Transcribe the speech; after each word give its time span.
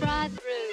right 0.00 0.30
through. 0.34 0.70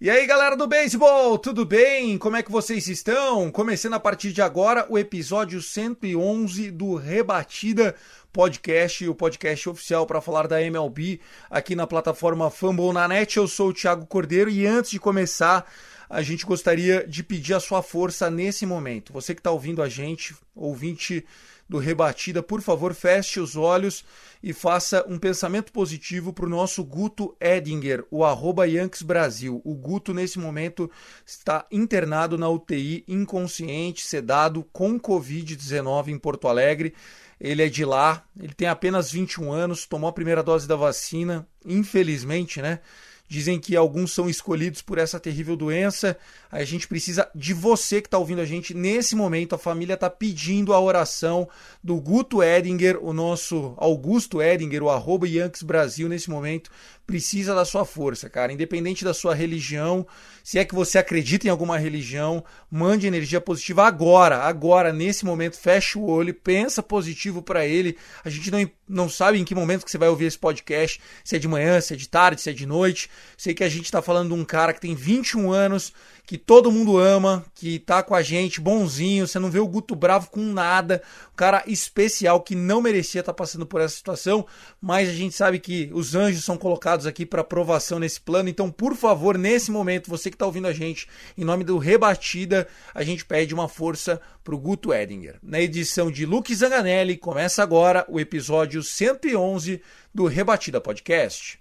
E 0.00 0.08
aí, 0.08 0.26
galera 0.26 0.56
do 0.56 0.68
beisebol, 0.68 1.36
tudo 1.38 1.64
bem? 1.64 2.18
Como 2.18 2.36
é 2.36 2.42
que 2.42 2.52
vocês 2.52 2.86
estão? 2.86 3.50
Começando 3.50 3.94
a 3.94 4.00
partir 4.00 4.32
de 4.32 4.40
agora 4.40 4.86
o 4.88 4.96
episódio 4.96 5.60
111 5.60 6.70
do 6.70 6.94
Rebatida 6.94 7.96
Podcast, 8.32 9.08
o 9.08 9.14
podcast 9.14 9.68
oficial 9.68 10.06
para 10.06 10.20
falar 10.20 10.46
da 10.46 10.62
MLB 10.62 11.18
aqui 11.50 11.74
na 11.74 11.84
plataforma 11.84 12.48
Fambonanet. 12.48 13.36
Eu 13.36 13.48
sou 13.48 13.70
o 13.70 13.74
Thiago 13.74 14.06
Cordeiro 14.06 14.48
e 14.48 14.64
antes 14.64 14.92
de 14.92 15.00
começar, 15.00 15.68
a 16.08 16.22
gente 16.22 16.46
gostaria 16.46 17.04
de 17.04 17.24
pedir 17.24 17.54
a 17.54 17.60
sua 17.60 17.82
força 17.82 18.30
nesse 18.30 18.64
momento. 18.64 19.12
Você 19.12 19.34
que 19.34 19.40
está 19.40 19.50
ouvindo 19.50 19.82
a 19.82 19.88
gente, 19.88 20.32
ouvinte 20.54 21.26
do 21.68 21.78
Rebatida, 21.78 22.42
por 22.42 22.62
favor, 22.62 22.94
feche 22.94 23.38
os 23.38 23.54
olhos 23.54 24.04
e 24.42 24.52
faça 24.52 25.04
um 25.06 25.18
pensamento 25.18 25.72
positivo 25.72 26.32
para 26.32 26.46
o 26.46 26.48
nosso 26.48 26.82
Guto 26.82 27.36
Edinger, 27.40 28.04
o 28.10 28.24
arroba 28.24 28.66
Yankees 28.66 29.02
Brasil. 29.02 29.60
O 29.64 29.74
Guto, 29.74 30.14
nesse 30.14 30.38
momento, 30.38 30.90
está 31.26 31.66
internado 31.70 32.38
na 32.38 32.48
UTI, 32.48 33.04
inconsciente, 33.06 34.06
sedado, 34.06 34.64
com 34.72 34.98
Covid-19 34.98 36.08
em 36.08 36.18
Porto 36.18 36.48
Alegre. 36.48 36.94
Ele 37.40 37.62
é 37.62 37.68
de 37.68 37.84
lá, 37.84 38.24
ele 38.40 38.54
tem 38.54 38.66
apenas 38.66 39.12
21 39.12 39.52
anos, 39.52 39.86
tomou 39.86 40.08
a 40.08 40.12
primeira 40.12 40.42
dose 40.42 40.66
da 40.66 40.74
vacina, 40.74 41.46
infelizmente, 41.64 42.62
né? 42.62 42.80
Dizem 43.28 43.60
que 43.60 43.76
alguns 43.76 44.12
são 44.14 44.28
escolhidos 44.28 44.80
por 44.80 44.96
essa 44.96 45.20
terrível 45.20 45.54
doença. 45.54 46.16
A 46.50 46.64
gente 46.64 46.88
precisa 46.88 47.28
de 47.34 47.52
você 47.52 48.00
que 48.00 48.06
está 48.06 48.16
ouvindo 48.16 48.40
a 48.40 48.46
gente 48.46 48.72
nesse 48.72 49.14
momento. 49.14 49.54
A 49.54 49.58
família 49.58 49.94
está 49.94 50.08
pedindo 50.08 50.72
a 50.72 50.80
oração 50.80 51.46
do 51.84 52.00
Guto 52.00 52.42
Edinger, 52.42 52.98
o 53.04 53.12
nosso 53.12 53.74
Augusto 53.76 54.40
Edinger, 54.40 54.82
o 54.82 54.88
arroba 54.88 55.28
Yankees 55.28 55.62
Brasil 55.62 56.08
nesse 56.08 56.30
momento. 56.30 56.70
Precisa 57.08 57.54
da 57.54 57.64
sua 57.64 57.86
força, 57.86 58.28
cara. 58.28 58.52
Independente 58.52 59.02
da 59.02 59.14
sua 59.14 59.34
religião, 59.34 60.06
se 60.44 60.58
é 60.58 60.64
que 60.64 60.74
você 60.74 60.98
acredita 60.98 61.46
em 61.46 61.50
alguma 61.50 61.78
religião, 61.78 62.44
mande 62.70 63.06
energia 63.06 63.40
positiva 63.40 63.86
agora, 63.86 64.40
agora, 64.40 64.92
nesse 64.92 65.24
momento. 65.24 65.58
Fecha 65.58 65.98
o 65.98 66.06
olho, 66.06 66.34
pensa 66.34 66.82
positivo 66.82 67.40
para 67.40 67.66
ele. 67.66 67.96
A 68.22 68.28
gente 68.28 68.50
não, 68.50 68.70
não 68.86 69.08
sabe 69.08 69.38
em 69.38 69.44
que 69.44 69.54
momento 69.54 69.86
que 69.86 69.90
você 69.90 69.96
vai 69.96 70.10
ouvir 70.10 70.26
esse 70.26 70.38
podcast, 70.38 71.00
se 71.24 71.34
é 71.34 71.38
de 71.38 71.48
manhã, 71.48 71.80
se 71.80 71.94
é 71.94 71.96
de 71.96 72.06
tarde, 72.06 72.42
se 72.42 72.50
é 72.50 72.52
de 72.52 72.66
noite. 72.66 73.08
Sei 73.38 73.54
que 73.54 73.64
a 73.64 73.70
gente 73.70 73.86
está 73.86 74.02
falando 74.02 74.28
de 74.28 74.34
um 74.34 74.44
cara 74.44 74.74
que 74.74 74.80
tem 74.80 74.94
21 74.94 75.50
anos, 75.50 75.94
que 76.28 76.36
todo 76.36 76.70
mundo 76.70 76.98
ama, 76.98 77.42
que 77.54 77.78
tá 77.78 78.02
com 78.02 78.14
a 78.14 78.20
gente, 78.20 78.60
bonzinho, 78.60 79.26
você 79.26 79.38
não 79.38 79.50
vê 79.50 79.60
o 79.60 79.66
Guto 79.66 79.96
bravo 79.96 80.28
com 80.28 80.42
nada, 80.42 81.02
um 81.32 81.36
cara 81.36 81.64
especial 81.66 82.42
que 82.42 82.54
não 82.54 82.82
merecia 82.82 83.20
estar 83.20 83.32
tá 83.32 83.36
passando 83.36 83.64
por 83.64 83.80
essa 83.80 83.96
situação, 83.96 84.46
mas 84.78 85.08
a 85.08 85.12
gente 85.14 85.34
sabe 85.34 85.58
que 85.58 85.90
os 85.94 86.14
anjos 86.14 86.44
são 86.44 86.58
colocados 86.58 86.97
aqui 87.06 87.24
para 87.24 87.40
aprovação 87.40 87.98
nesse 87.98 88.20
plano, 88.20 88.48
então 88.48 88.70
por 88.70 88.94
favor, 88.94 89.36
nesse 89.36 89.70
momento, 89.70 90.10
você 90.10 90.30
que 90.30 90.36
está 90.36 90.46
ouvindo 90.46 90.66
a 90.66 90.72
gente, 90.72 91.08
em 91.36 91.44
nome 91.44 91.64
do 91.64 91.78
Rebatida, 91.78 92.66
a 92.94 93.02
gente 93.02 93.24
pede 93.24 93.54
uma 93.54 93.68
força 93.68 94.20
pro 94.42 94.58
Guto 94.58 94.92
Edinger. 94.92 95.36
Na 95.42 95.60
edição 95.60 96.10
de 96.10 96.24
Luke 96.24 96.54
Zanganelli, 96.54 97.16
começa 97.16 97.62
agora 97.62 98.04
o 98.08 98.18
episódio 98.18 98.82
111 98.82 99.80
do 100.14 100.26
Rebatida 100.26 100.80
Podcast. 100.80 101.60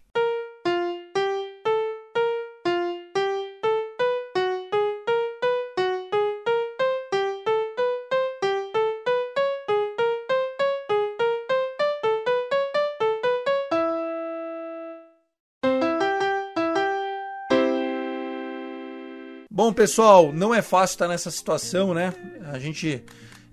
Bom, 19.68 19.74
pessoal, 19.74 20.32
não 20.32 20.56
é 20.56 20.62
fácil 20.62 20.94
estar 20.94 21.10
nessa 21.10 21.30
situação, 21.30 21.94
né? 21.94 22.14
A 22.54 22.58
gente, 22.58 23.04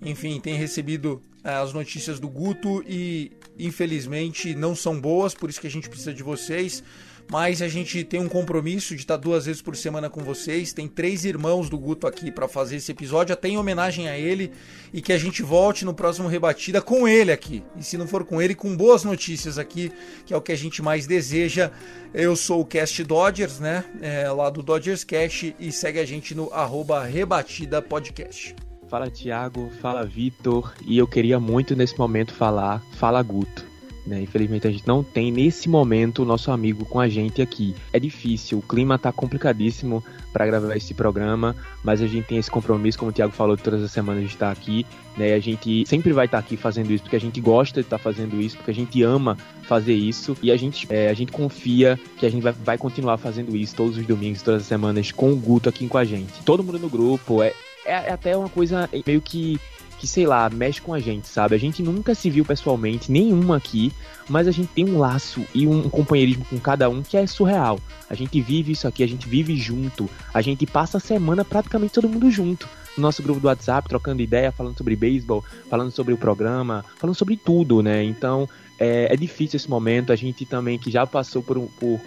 enfim, 0.01 0.39
tem 0.39 0.55
recebido 0.55 1.21
eh, 1.43 1.53
as 1.53 1.73
notícias 1.73 2.21
do 2.21 2.29
Guto 2.29 2.85
e, 2.87 3.33
infelizmente, 3.59 4.55
não 4.55 4.77
são 4.77 5.01
boas, 5.01 5.35
por 5.35 5.51
isso 5.51 5.61
que 5.61 5.67
a 5.67 5.71
gente 5.71 5.89
precisa 5.89 6.15
de 6.15 6.23
vocês. 6.23 6.85
Mas 7.31 7.63
a 7.63 7.69
gente 7.69 8.05
tem 8.05 8.21
um 8.21 8.29
compromisso 8.29 8.95
de 8.95 9.03
estar 9.03 9.17
duas 9.17 9.47
vezes 9.47 9.63
por 9.63 9.75
semana 9.77 10.11
com 10.11 10.23
vocês. 10.23 10.73
Tem 10.73 10.87
três 10.87 11.25
irmãos 11.25 11.69
do 11.69 11.79
Guto 11.79 12.07
aqui 12.07 12.31
para 12.31 12.47
fazer 12.47 12.77
esse 12.77 12.93
episódio, 12.93 13.33
até 13.33 13.49
em 13.49 13.57
homenagem 13.57 14.09
a 14.09 14.19
ele. 14.19 14.53
E 14.93 15.01
que 15.01 15.13
a 15.13 15.19
gente 15.19 15.43
volte 15.43 15.85
no 15.85 15.95
próximo 15.95 16.29
Rebatida 16.29 16.81
com 16.83 17.09
ele 17.09 17.33
aqui. 17.33 17.63
E 17.77 17.83
se 17.83 17.97
não 17.97 18.07
for 18.07 18.25
com 18.25 18.41
ele, 18.41 18.55
com 18.55 18.77
boas 18.77 19.05
notícias 19.05 19.59
aqui, 19.59 19.91
que 20.25 20.35
é 20.35 20.37
o 20.37 20.43
que 20.43 20.53
a 20.53 20.57
gente 20.57 20.83
mais 20.83 21.07
deseja. 21.07 21.71
Eu 22.13 22.37
sou 22.37 22.61
o 22.61 22.67
Cast 22.67 23.03
Dodgers, 23.03 23.59
né? 23.59 23.85
É, 24.01 24.31
lá 24.31 24.51
do 24.51 24.63
Dodgers 24.63 25.03
Cast. 25.03 25.57
E 25.59 25.73
segue 25.73 25.99
a 25.99 26.05
gente 26.05 26.35
no 26.35 26.53
arroba 26.53 27.03
Rebatida 27.05 27.81
Podcast. 27.81 28.55
Fala 28.89 29.11
Thiago, 29.11 29.71
fala 29.81 30.05
Vitor. 30.05 30.73
E 30.87 30.99
eu 30.99 31.07
queria 31.07 31.41
muito 31.41 31.75
nesse 31.75 31.99
momento 31.99 32.33
falar, 32.35 32.83
fala 32.99 33.23
Guto. 33.23 33.74
Né? 34.07 34.21
Infelizmente 34.21 34.67
a 34.67 34.71
gente 34.71 34.87
não 34.87 35.03
tem 35.03 35.33
nesse 35.33 35.69
momento 35.69 36.23
o 36.23 36.25
nosso 36.25 36.51
amigo 36.51 36.85
com 36.85 37.01
a 37.01 37.09
gente 37.09 37.41
aqui. 37.41 37.75
É 37.93 37.99
difícil, 37.99 38.59
o 38.59 38.63
clima 38.63 38.99
tá 38.99 39.11
complicadíssimo 39.11 40.05
para 40.33 40.47
gravar 40.47 40.77
esse 40.77 40.93
programa, 40.93 41.55
mas 41.83 42.03
a 42.03 42.07
gente 42.07 42.27
tem 42.27 42.39
esse 42.39 42.51
compromisso, 42.51 42.99
como 42.99 43.11
o 43.11 43.15
Thiago 43.15 43.33
falou, 43.33 43.57
todas 43.57 43.83
as 43.83 43.93
semanas 43.93 44.21
a 44.21 44.27
gente 44.27 44.37
tá 44.37 44.51
aqui, 44.51 44.85
né? 45.17 45.33
A 45.33 45.39
gente 45.39 45.85
sempre 45.87 46.13
vai 46.13 46.27
estar 46.27 46.39
tá 46.39 46.45
aqui 46.45 46.57
fazendo 46.57 46.93
isso 46.93 47.05
porque 47.05 47.17
a 47.17 47.21
gente 47.21 47.41
gosta 47.41 47.81
de 47.81 47.87
estar 47.87 47.99
tá 47.99 48.03
fazendo 48.03 48.41
isso, 48.41 48.57
porque 48.57 48.71
a 48.71 48.75
gente 48.75 49.03
ama 49.03 49.39
fazer 49.63 49.95
isso 49.95 50.37
e 50.43 50.51
a 50.51 50.57
gente, 50.57 50.87
é, 50.91 51.09
a 51.09 51.15
gente 51.15 51.33
confia 51.33 51.99
que 52.19 52.27
a 52.27 52.31
gente 52.31 52.43
vai, 52.43 52.53
vai 52.53 52.77
continuar 52.77 53.17
fazendo 53.17 53.57
isso 53.57 53.75
todos 53.75 53.97
os 53.97 54.07
domingos, 54.07 54.43
todas 54.43 54.63
as 54.63 54.67
semanas 54.67 55.11
com 55.13 55.33
o 55.33 55.37
Guto 55.37 55.69
aqui 55.69 55.87
com 55.89 55.99
a 55.99 56.05
gente. 56.05 56.43
Todo 56.45 56.63
mundo 56.63 56.79
no 56.79 56.89
grupo, 56.89 57.43
é, 57.43 57.55
é 57.87 58.13
até 58.13 58.37
uma 58.37 58.49
coisa 58.49 58.89
meio 59.07 59.21
que 59.21 59.59
que, 60.05 60.09
sei 60.09 60.27
lá, 60.27 60.51
mexe 60.51 60.83
com 60.83 60.93
a 60.93 61.01
gente, 61.01 61.27
sabe? 61.27 61.55
A 61.55 61.59
gente 61.59 61.83
nunca 61.83 62.15
se 62.15 62.29
viu 62.29 62.45
pessoalmente, 62.45 63.11
nenhuma 63.11 63.57
aqui, 63.57 63.91
mas 64.29 64.47
a 64.47 64.51
gente 64.51 64.69
tem 64.69 64.85
um 64.85 64.99
laço 64.99 65.43
e 65.55 65.67
um 65.67 65.89
companheirismo 65.89 66.45
com 66.45 66.61
cada 66.61 66.91
um 66.91 67.03
que 67.03 67.17
é 67.17 67.27
surreal. 67.27 67.81
A 68.11 68.15
gente 68.15 68.39
vive 68.39 68.73
isso 68.73 68.87
aqui, 68.87 69.03
a 69.03 69.09
gente 69.09 69.27
vive 69.27 69.57
junto, 69.57 70.09
a 70.35 70.43
gente 70.43 70.67
passa 70.67 70.99
a 70.99 71.01
semana 71.01 71.43
praticamente 71.43 71.95
todo 71.95 72.07
mundo 72.07 72.31
junto. 72.31 72.69
No 72.99 73.03
nosso 73.03 73.23
grupo 73.23 73.41
do 73.41 73.47
WhatsApp, 73.47 73.89
trocando 73.89 74.21
ideia, 74.21 74.53
falando 74.53 74.77
sobre 74.77 74.95
beisebol, 74.95 75.43
falando 75.71 75.91
sobre 75.91 76.13
o 76.13 76.19
programa, 76.19 76.85
falando 76.99 77.17
sobre 77.17 77.39
tudo, 77.39 77.83
né? 77.83 78.05
Então, 78.05 78.47
é, 78.79 79.09
é 79.11 79.17
difícil 79.17 79.57
esse 79.57 79.71
momento. 79.71 80.13
A 80.13 80.17
gente 80.17 80.45
também, 80.45 80.79
que 80.79 80.91
já 80.91 81.07
passou 81.07 81.43
por, 81.43 81.59
por 81.81 81.99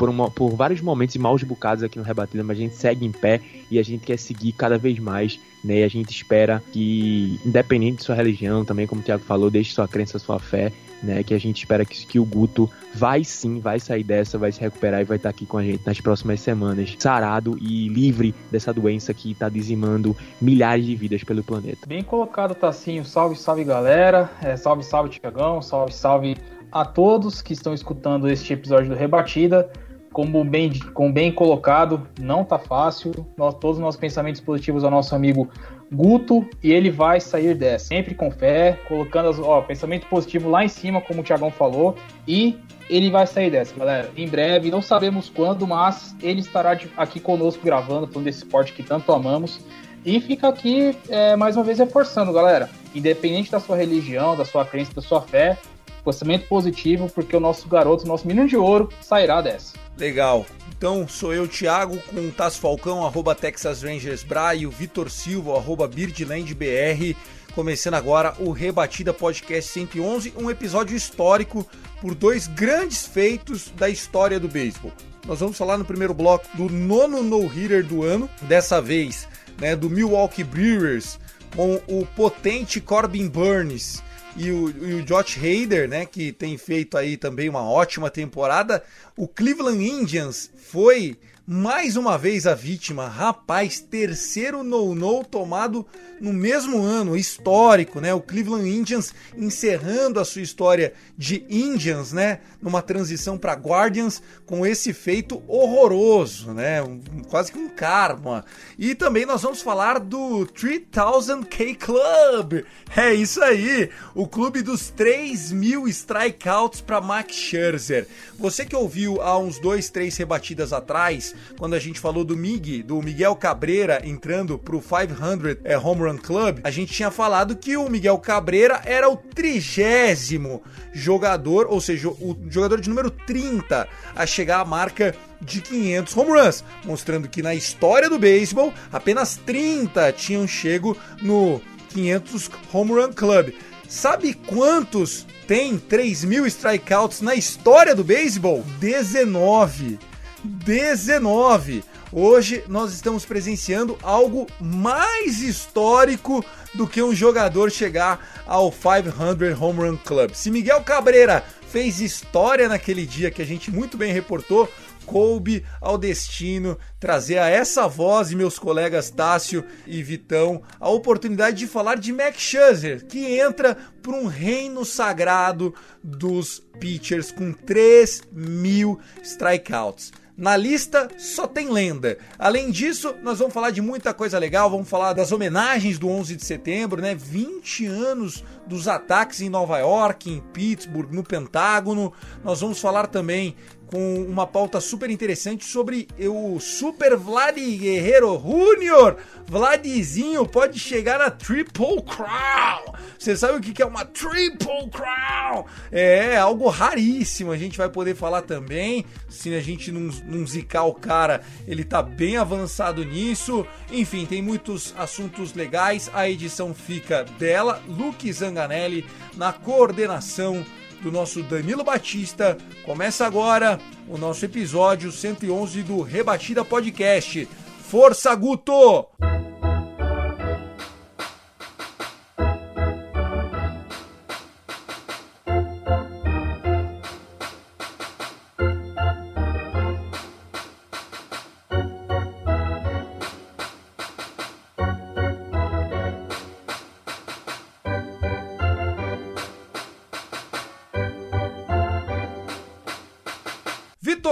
por, 0.00 0.08
uma, 0.08 0.30
por, 0.30 0.48
vários 0.56 0.80
momentos 0.80 1.14
e 1.14 1.18
maus 1.18 1.42
bocados 1.42 1.84
aqui 1.84 1.98
no 1.98 2.04
Rebatida, 2.06 2.42
mas 2.42 2.56
a 2.56 2.60
gente 2.62 2.74
segue 2.74 3.04
em 3.04 3.12
pé 3.12 3.38
e 3.70 3.78
a 3.78 3.82
gente 3.82 4.06
quer 4.06 4.18
seguir 4.18 4.52
cada 4.52 4.78
vez 4.78 4.98
mais, 4.98 5.38
né? 5.62 5.80
E 5.80 5.84
a 5.84 5.88
gente 5.88 6.08
espera 6.08 6.62
que, 6.72 7.38
independente 7.44 7.98
de 7.98 8.04
sua 8.04 8.14
religião, 8.14 8.64
também 8.64 8.86
como 8.86 9.02
o 9.02 9.04
Thiago 9.04 9.22
falou, 9.22 9.50
deixe 9.50 9.74
sua 9.74 9.86
crença, 9.86 10.18
sua 10.18 10.38
fé, 10.38 10.72
né? 11.02 11.22
Que 11.22 11.34
a 11.34 11.38
gente 11.38 11.58
espera 11.58 11.84
que, 11.84 12.06
que 12.06 12.18
o 12.18 12.24
Guto 12.24 12.70
vai 12.94 13.22
sim, 13.24 13.60
vai 13.60 13.78
sair 13.78 14.02
dessa, 14.02 14.38
vai 14.38 14.50
se 14.50 14.58
recuperar 14.58 15.02
e 15.02 15.04
vai 15.04 15.18
estar 15.18 15.28
aqui 15.28 15.44
com 15.44 15.58
a 15.58 15.62
gente 15.62 15.82
nas 15.84 16.00
próximas 16.00 16.40
semanas, 16.40 16.96
sarado 16.98 17.58
e 17.60 17.86
livre 17.88 18.34
dessa 18.50 18.72
doença 18.72 19.12
que 19.12 19.32
está 19.32 19.50
dizimando 19.50 20.16
milhares 20.40 20.86
de 20.86 20.96
vidas 20.96 21.22
pelo 21.22 21.44
planeta. 21.44 21.86
Bem 21.86 22.02
colocado, 22.02 22.54
Tassinho. 22.54 23.04
Salve, 23.04 23.36
salve 23.36 23.64
galera. 23.64 24.30
É, 24.42 24.56
salve, 24.56 24.82
salve, 24.82 25.10
Tiagão. 25.10 25.60
Salve, 25.60 25.92
salve 25.92 26.38
a 26.72 26.86
todos 26.86 27.42
que 27.42 27.52
estão 27.52 27.74
escutando 27.74 28.30
este 28.30 28.54
episódio 28.54 28.88
do 28.88 28.96
Rebatida 28.96 29.70
como 30.12 30.44
bem, 30.44 30.72
como 30.92 31.12
bem 31.12 31.30
colocado, 31.30 32.06
não 32.18 32.44
tá 32.44 32.58
fácil. 32.58 33.12
Nós, 33.36 33.54
todos 33.54 33.76
os 33.76 33.82
nossos 33.82 34.00
pensamentos 34.00 34.40
positivos 34.40 34.84
ao 34.84 34.90
nosso 34.90 35.14
amigo 35.14 35.48
Guto 35.92 36.48
e 36.62 36.72
ele 36.72 36.90
vai 36.90 37.20
sair 37.20 37.54
dessa. 37.54 37.86
Sempre 37.86 38.14
com 38.14 38.30
fé, 38.30 38.78
colocando 38.86 39.28
as, 39.28 39.38
ó, 39.38 39.60
pensamento 39.62 40.06
positivo 40.06 40.48
lá 40.48 40.64
em 40.64 40.68
cima, 40.68 41.00
como 41.00 41.20
o 41.20 41.24
Tiagão 41.24 41.50
falou, 41.50 41.96
e 42.26 42.58
ele 42.88 43.10
vai 43.10 43.26
sair 43.26 43.50
dessa, 43.50 43.74
galera. 43.76 44.10
Em 44.16 44.28
breve, 44.28 44.70
não 44.70 44.82
sabemos 44.82 45.28
quando, 45.28 45.66
mas 45.66 46.14
ele 46.22 46.40
estará 46.40 46.78
aqui 46.96 47.20
conosco 47.20 47.64
gravando, 47.64 48.06
falando 48.06 48.24
desse 48.24 48.44
esporte 48.44 48.72
que 48.72 48.82
tanto 48.82 49.12
amamos. 49.12 49.60
E 50.04 50.18
fica 50.20 50.48
aqui, 50.48 50.96
é, 51.08 51.36
mais 51.36 51.56
uma 51.56 51.64
vez, 51.64 51.78
reforçando, 51.78 52.32
galera. 52.32 52.70
Independente 52.94 53.50
da 53.50 53.60
sua 53.60 53.76
religião, 53.76 54.36
da 54.36 54.44
sua 54.44 54.64
crença, 54.64 54.94
da 54.94 55.02
sua 55.02 55.20
fé, 55.20 55.58
pensamento 56.02 56.46
positivo, 56.48 57.10
porque 57.14 57.36
o 57.36 57.40
nosso 57.40 57.68
garoto, 57.68 58.04
o 58.04 58.08
nosso 58.08 58.26
menino 58.26 58.48
de 58.48 58.56
ouro, 58.56 58.88
sairá 59.00 59.40
dessa. 59.40 59.74
Legal. 59.98 60.46
Então, 60.76 61.06
sou 61.06 61.34
eu, 61.34 61.46
Thiago, 61.46 61.98
com 61.98 62.20
o 62.20 62.32
Tasso 62.32 62.58
Falcão, 62.58 63.04
arroba 63.04 63.34
Texas 63.34 63.82
Rangers 63.82 64.22
Bra, 64.22 64.54
e 64.54 64.66
o 64.66 64.70
Vitor 64.70 65.10
Silva, 65.10 65.56
arroba 65.56 65.86
BirdlandBR. 65.86 67.14
Começando 67.54 67.94
agora 67.94 68.34
o 68.38 68.50
Rebatida 68.50 69.12
Podcast 69.12 69.70
111, 69.72 70.32
um 70.36 70.50
episódio 70.50 70.96
histórico 70.96 71.66
por 72.00 72.14
dois 72.14 72.46
grandes 72.46 73.06
feitos 73.06 73.70
da 73.76 73.88
história 73.88 74.40
do 74.40 74.48
beisebol. 74.48 74.92
Nós 75.26 75.40
vamos 75.40 75.58
falar 75.58 75.76
no 75.76 75.84
primeiro 75.84 76.14
bloco 76.14 76.46
do 76.56 76.70
nono 76.70 77.22
no-hitter 77.22 77.84
do 77.84 78.02
ano, 78.02 78.30
dessa 78.42 78.80
vez 78.80 79.28
né, 79.60 79.76
do 79.76 79.90
Milwaukee 79.90 80.44
Brewers, 80.44 81.18
com 81.54 81.80
o 81.86 82.06
potente 82.06 82.80
Corbin 82.80 83.28
Burns 83.28 84.02
e 84.36 84.50
o, 84.50 84.70
e 84.70 84.94
o 84.94 85.02
Josh 85.02 85.38
Hader, 85.38 85.88
né, 85.88 86.06
que 86.06 86.32
tem 86.32 86.56
feito 86.56 86.96
aí 86.96 87.16
também 87.16 87.48
uma 87.48 87.62
ótima 87.62 88.10
temporada. 88.10 88.82
O 89.20 89.28
Cleveland 89.28 89.84
Indians 89.86 90.50
foi 90.56 91.18
mais 91.52 91.96
uma 91.96 92.16
vez 92.16 92.46
a 92.46 92.54
vítima. 92.54 93.08
Rapaz, 93.08 93.80
terceiro 93.80 94.62
no-no 94.62 95.24
tomado 95.24 95.84
no 96.20 96.32
mesmo 96.32 96.80
ano, 96.80 97.16
histórico, 97.16 98.00
né? 98.00 98.14
O 98.14 98.20
Cleveland 98.20 98.68
Indians 98.68 99.12
encerrando 99.36 100.20
a 100.20 100.24
sua 100.24 100.42
história 100.42 100.92
de 101.18 101.44
Indians, 101.48 102.12
né? 102.12 102.40
Numa 102.62 102.82
transição 102.82 103.36
para 103.36 103.54
Guardians 103.54 104.22
com 104.46 104.64
esse 104.64 104.92
feito 104.92 105.42
horroroso, 105.48 106.52
né? 106.52 106.82
Um, 106.82 107.00
quase 107.28 107.50
que 107.50 107.58
um 107.58 107.68
karma. 107.68 108.44
E 108.78 108.94
também 108.94 109.26
nós 109.26 109.42
vamos 109.42 109.62
falar 109.62 109.98
do 109.98 110.46
3000K 110.54 111.76
Club. 111.76 112.64
É 112.94 113.12
isso 113.12 113.42
aí, 113.42 113.90
o 114.14 114.28
clube 114.28 114.62
dos 114.62 114.90
3 114.90 115.50
mil 115.50 115.88
strikeouts 115.88 116.80
para 116.80 117.00
Max 117.00 117.34
Scherzer. 117.34 118.06
Você 118.38 118.64
que 118.64 118.76
ouviu 118.76 119.09
há 119.20 119.38
uns 119.38 119.58
dois, 119.58 119.88
três 119.88 120.16
rebatidas 120.16 120.72
atrás, 120.72 121.34
quando 121.58 121.74
a 121.74 121.78
gente 121.78 121.98
falou 121.98 122.24
do 122.24 122.36
Mig, 122.36 122.82
do 122.82 123.00
Miguel 123.00 123.34
Cabreira 123.34 124.02
entrando 124.04 124.58
pro 124.58 124.80
500 124.80 125.58
é, 125.64 125.78
home 125.78 126.02
run 126.02 126.18
club, 126.18 126.60
a 126.62 126.70
gente 126.70 126.92
tinha 126.92 127.10
falado 127.10 127.56
que 127.56 127.76
o 127.76 127.88
Miguel 127.88 128.18
Cabreira 128.18 128.82
era 128.84 129.08
o 129.08 129.16
trigésimo 129.16 130.62
jogador, 130.92 131.66
ou 131.68 131.80
seja, 131.80 132.08
o 132.08 132.36
jogador 132.48 132.80
de 132.80 132.88
número 132.88 133.10
30 133.10 133.88
a 134.14 134.26
chegar 134.26 134.60
à 134.60 134.64
marca 134.64 135.14
de 135.40 135.60
500 135.60 136.16
home 136.16 136.30
runs, 136.30 136.64
mostrando 136.84 137.28
que 137.28 137.42
na 137.42 137.54
história 137.54 138.10
do 138.10 138.18
beisebol 138.18 138.72
apenas 138.92 139.36
30 139.36 140.12
tinham 140.12 140.46
chego 140.46 140.96
no 141.22 141.60
500 141.94 142.50
home 142.72 142.92
run 142.92 143.12
club. 143.12 143.52
Sabe 143.90 144.34
quantos 144.34 145.26
tem 145.48 145.76
3 145.76 146.22
mil 146.22 146.46
strikeouts 146.46 147.20
na 147.20 147.34
história 147.34 147.92
do 147.92 148.04
beisebol? 148.04 148.64
19. 148.78 149.98
19. 150.44 151.82
Hoje 152.12 152.62
nós 152.68 152.92
estamos 152.92 153.24
presenciando 153.24 153.98
algo 154.00 154.46
mais 154.60 155.42
histórico 155.42 156.44
do 156.72 156.86
que 156.86 157.02
um 157.02 157.12
jogador 157.12 157.68
chegar 157.72 158.44
ao 158.46 158.70
500 158.70 159.60
Home 159.60 159.80
Run 159.80 159.96
Club. 159.96 160.34
Se 160.34 160.52
Miguel 160.52 160.82
Cabreira 160.82 161.44
fez 161.68 162.00
história 162.00 162.68
naquele 162.68 163.04
dia 163.04 163.28
que 163.28 163.42
a 163.42 163.46
gente 163.46 163.72
muito 163.72 163.96
bem 163.96 164.12
reportou, 164.12 164.68
coube 165.10 165.64
ao 165.80 165.98
destino 165.98 166.78
trazer 167.00 167.38
a 167.38 167.48
essa 167.48 167.88
voz 167.88 168.30
e 168.30 168.36
meus 168.36 168.60
colegas 168.60 169.10
Tássio 169.10 169.64
e 169.84 170.00
Vitão 170.04 170.62
a 170.78 170.88
oportunidade 170.88 171.56
de 171.56 171.66
falar 171.66 171.96
de 171.96 172.12
Max 172.12 172.40
Scherzer, 172.40 173.04
que 173.04 173.40
entra 173.40 173.76
para 174.00 174.12
um 174.12 174.28
reino 174.28 174.84
sagrado 174.84 175.74
dos 176.02 176.62
pitchers 176.78 177.32
com 177.32 177.52
3 177.52 178.22
mil 178.32 179.00
strikeouts. 179.20 180.12
Na 180.40 180.56
lista 180.56 181.06
só 181.18 181.46
tem 181.46 181.68
lenda. 181.68 182.16
Além 182.38 182.70
disso, 182.70 183.14
nós 183.22 183.40
vamos 183.40 183.52
falar 183.52 183.70
de 183.70 183.82
muita 183.82 184.14
coisa 184.14 184.38
legal, 184.38 184.70
vamos 184.70 184.88
falar 184.88 185.12
das 185.12 185.32
homenagens 185.32 185.98
do 185.98 186.08
11 186.08 186.34
de 186.34 186.44
setembro, 186.46 187.02
né? 187.02 187.14
20 187.14 187.84
anos 187.84 188.42
dos 188.66 188.88
ataques 188.88 189.42
em 189.42 189.50
Nova 189.50 189.78
York, 189.80 190.30
em 190.30 190.40
Pittsburgh, 190.40 191.12
no 191.12 191.22
Pentágono. 191.22 192.10
Nós 192.42 192.62
vamos 192.62 192.80
falar 192.80 193.08
também 193.08 193.54
com 193.90 194.22
uma 194.22 194.46
pauta 194.46 194.80
super 194.80 195.10
interessante 195.10 195.64
sobre 195.64 196.06
o 196.18 196.60
Super 196.60 197.16
Vlad 197.16 197.56
Guerreiro 197.56 198.40
Júnior. 198.40 199.16
Vladizinho 199.48 200.46
pode 200.46 200.78
chegar 200.78 201.18
na 201.18 201.28
Triple 201.28 202.00
Crown. 202.02 202.94
Você 203.18 203.36
sabe 203.36 203.58
o 203.58 203.60
que 203.60 203.82
é 203.82 203.84
uma 203.84 204.04
Triple 204.04 204.88
Crown? 204.92 205.64
É 205.90 206.36
algo 206.36 206.68
raríssimo. 206.68 207.50
A 207.50 207.56
gente 207.56 207.76
vai 207.76 207.88
poder 207.88 208.14
falar 208.14 208.42
também. 208.42 209.04
Se 209.28 209.52
a 209.54 209.60
gente 209.60 209.90
não, 209.90 210.02
não 210.24 210.46
zicar 210.46 210.84
o 210.84 210.94
cara, 210.94 211.40
ele 211.66 211.82
tá 211.82 212.00
bem 212.00 212.36
avançado 212.36 213.04
nisso. 213.04 213.66
Enfim, 213.90 214.24
tem 214.24 214.40
muitos 214.40 214.94
assuntos 214.96 215.52
legais. 215.52 216.08
A 216.14 216.30
edição 216.30 216.72
fica 216.72 217.24
dela, 217.24 217.82
Luke 217.88 218.32
Zanganelli, 218.32 219.04
na 219.36 219.52
coordenação 219.52 220.64
do 221.02 221.10
nosso 221.10 221.42
Danilo 221.42 221.84
Batista. 221.84 222.56
Começa 222.84 223.26
agora 223.26 223.78
o 224.08 224.18
nosso 224.18 224.44
episódio 224.44 225.10
111 225.10 225.82
do 225.82 226.02
Rebatida 226.02 226.64
Podcast. 226.64 227.48
Força 227.88 228.34
Guto! 228.34 229.39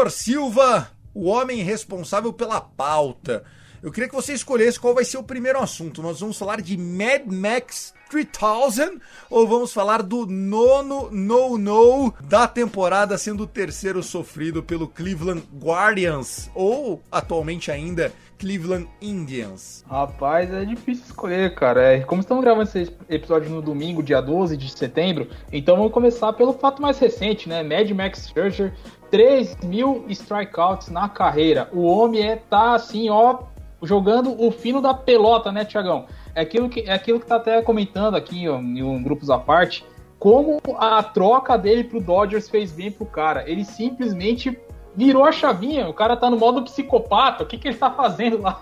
Vitor 0.09 0.11
Silva, 0.11 0.91
o 1.15 1.27
homem 1.27 1.63
responsável 1.63 2.33
pela 2.33 2.61
pauta. 2.61 3.45
Eu 3.83 3.93
queria 3.93 4.09
que 4.09 4.15
você 4.15 4.33
escolhesse 4.33 4.81
qual 4.81 4.95
vai 4.95 5.05
ser 5.05 5.19
o 5.19 5.23
primeiro 5.23 5.61
assunto. 5.61 6.03
Nós 6.03 6.21
vamos 6.21 6.37
falar 6.37 6.61
de 6.61 6.77
Mad 6.77 7.27
Max 7.27 7.95
3000 8.11 9.01
ou 9.31 9.47
vamos 9.47 9.73
falar 9.73 10.03
do 10.03 10.27
nono 10.27 11.11
no-no 11.11 12.13
da 12.23 12.49
temporada, 12.49 13.17
sendo 13.17 13.45
o 13.45 13.47
terceiro 13.47 14.03
sofrido 14.03 14.63
pelo 14.63 14.89
Cleveland 14.89 15.47
Guardians 15.63 16.51
ou 16.55 17.03
atualmente 17.13 17.71
ainda 17.71 18.13
Cleveland 18.39 18.89
Indians? 19.03 19.85
Rapaz, 19.89 20.53
é 20.53 20.65
difícil 20.65 21.05
escolher, 21.05 21.55
cara. 21.55 21.83
É, 21.83 22.01
como 22.01 22.21
estamos 22.21 22.43
gravando 22.43 22.69
esse 22.69 22.91
episódio 23.09 23.51
no 23.51 23.61
domingo, 23.61 24.03
dia 24.03 24.21
12 24.21 24.57
de 24.57 24.71
setembro, 24.71 25.29
então 25.53 25.77
vamos 25.77 25.93
começar 25.93 26.33
pelo 26.33 26.53
fato 26.53 26.81
mais 26.81 26.99
recente, 26.99 27.49
né? 27.49 27.63
Mad 27.63 27.91
Max 27.91 28.29
Scherzer 28.29 28.73
3 29.11 29.57
mil 29.65 30.05
strikeouts 30.09 30.89
na 30.89 31.09
carreira. 31.09 31.69
O 31.73 31.83
homem 31.83 32.23
é, 32.23 32.37
tá 32.37 32.75
assim, 32.75 33.11
ó, 33.11 33.41
jogando 33.83 34.41
o 34.41 34.51
fino 34.51 34.81
da 34.81 34.95
pelota, 34.95 35.51
né, 35.51 35.65
Tiagão? 35.65 36.07
É 36.35 36.43
aquilo 36.43 36.69
que, 36.69 36.81
é 36.81 36.93
aquilo 36.93 37.21
que 37.21 37.27
tá 37.27 37.37
até 37.37 37.61
comentando 37.63 38.15
aqui 38.15 38.49
ó, 38.49 38.59
em 38.59 39.03
grupos 39.03 39.31
à 39.31 39.39
parte, 39.39 39.85
como 40.19 40.61
a 40.77 41.03
troca 41.03 41.57
dele 41.57 41.85
pro 41.85 42.01
Dodgers 42.01 42.49
fez 42.49 42.73
bem 42.73 42.91
pro 42.91 43.07
cara. 43.07 43.49
Ele 43.49 43.65
simplesmente 43.65 44.59
virou 44.95 45.25
a 45.25 45.33
chavinha, 45.33 45.89
o 45.89 45.95
cara 45.95 46.17
tá 46.17 46.31
no 46.31 46.37
modo 46.37 46.63
psicopata, 46.63 47.45
o 47.45 47.47
que, 47.47 47.59
que 47.59 47.69
ele 47.69 47.77
tá 47.77 47.91
fazendo 47.91 48.41
lá? 48.41 48.61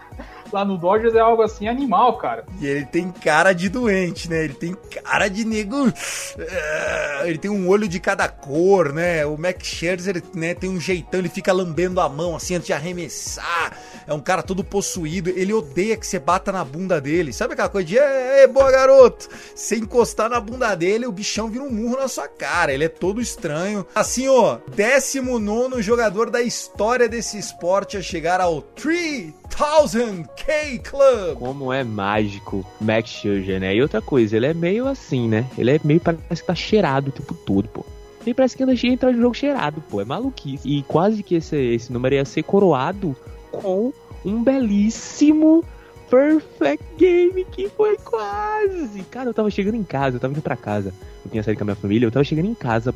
lá 0.52 0.64
no 0.64 0.76
Dodgers 0.76 1.14
é 1.14 1.21
algo 1.21 1.42
assim 1.42 1.68
animal, 1.68 2.16
cara. 2.18 2.45
E 2.61 2.66
ele 2.66 2.87
tem 2.87 3.11
cara 3.11 3.52
de 3.52 3.68
doente, 3.68 4.28
né? 4.30 4.45
Ele 4.45 4.54
tem 4.54 4.75
cara 5.02 5.28
de 5.28 5.45
nego. 5.45 5.92
Eh, 6.38 7.23
ele 7.25 7.38
tem 7.38 7.50
um 7.50 7.68
olho 7.68 7.88
de 7.88 7.99
cada 8.00 8.28
cor, 8.28 8.92
né? 8.92 9.25
O 9.26 9.37
Max 9.37 9.66
Scherzer, 9.66 10.23
né, 10.35 10.54
tem 10.54 10.71
um 10.71 10.80
jeitão, 10.80 11.21
ele 11.21 11.28
fica 11.28 11.52
lambendo 11.52 12.00
a 12.00 12.09
mão 12.09 12.37
assim 12.37 12.54
antes 12.54 12.66
de 12.66 12.73
arremessar. 12.73 13.76
É 14.06 14.14
um 14.14 14.20
cara 14.20 14.42
todo 14.42 14.62
possuído. 14.62 15.30
Ele 15.30 15.52
odeia 15.52 15.96
que 15.96 16.06
você 16.06 16.18
bata 16.18 16.52
na 16.52 16.64
bunda 16.64 17.00
dele. 17.00 17.32
Sabe 17.32 17.54
aquela 17.54 17.68
coisa 17.68 17.88
de, 17.88 17.98
é, 17.98 18.46
boa 18.46 18.70
garoto? 18.70 19.28
Se 19.54 19.76
encostar 19.76 20.30
na 20.30 20.40
bunda 20.40 20.75
dele, 20.75 21.06
o 21.06 21.12
bichão 21.12 21.48
vira 21.48 21.64
um 21.64 21.70
murro 21.70 21.96
na 21.96 22.08
sua 22.08 22.28
cara. 22.28 22.72
Ele 22.72 22.84
é 22.84 22.88
todo 22.88 23.20
estranho. 23.20 23.86
Assim, 23.94 24.28
ó, 24.28 24.58
19 24.75 25.82
jogador 25.82 26.30
da 26.30 26.40
história 26.40 27.08
desse 27.08 27.38
esporte 27.38 27.96
a 27.96 28.02
chegar 28.02 28.40
ao 28.40 28.62
3000K 28.62 30.80
Club. 30.82 31.38
Como 31.38 31.72
é 31.72 31.82
mágico 31.82 32.64
Max 32.80 33.10
Scherzer, 33.10 33.60
né? 33.60 33.75
E 33.75 33.82
outra 33.82 34.00
coisa, 34.00 34.36
ele 34.36 34.46
é 34.46 34.54
meio 34.54 34.86
assim, 34.86 35.28
né? 35.28 35.46
Ele 35.58 35.72
é 35.72 35.80
meio 35.82 36.00
parece 36.00 36.42
que 36.42 36.46
tá 36.46 36.54
cheirado 36.54 37.08
o 37.08 37.12
tempo 37.12 37.34
todo, 37.34 37.68
pô. 37.68 37.84
Ele 38.25 38.34
parece 38.34 38.56
que 38.56 38.62
anda 38.64 38.75
entra 38.84 39.12
no 39.12 39.20
jogo 39.20 39.34
cheirado, 39.34 39.80
pô. 39.88 40.00
É 40.00 40.04
maluquice. 40.04 40.68
E 40.68 40.82
quase 40.82 41.22
que 41.22 41.36
esse, 41.36 41.56
esse 41.56 41.92
número 41.92 42.16
ia 42.16 42.25
ser 42.25 42.42
coroado 42.42 43.16
com 43.60 43.92
um 44.25 44.42
belíssimo 44.42 45.64
perfect 46.10 46.84
game 46.96 47.44
que 47.44 47.68
foi 47.68 47.96
quase. 47.96 49.02
Cara, 49.10 49.28
eu 49.30 49.34
tava 49.34 49.50
chegando 49.50 49.76
em 49.76 49.82
casa, 49.82 50.16
eu 50.16 50.20
tava 50.20 50.32
indo 50.32 50.42
pra 50.42 50.56
casa. 50.56 50.92
Eu 51.25 51.30
tinha 51.30 51.42
saído 51.42 51.58
com 51.58 51.64
a 51.64 51.66
minha 51.66 51.76
família, 51.76 52.06
eu 52.06 52.10
tava 52.10 52.25
chegando 52.25 52.48
em 52.48 52.54
casa. 52.54 52.94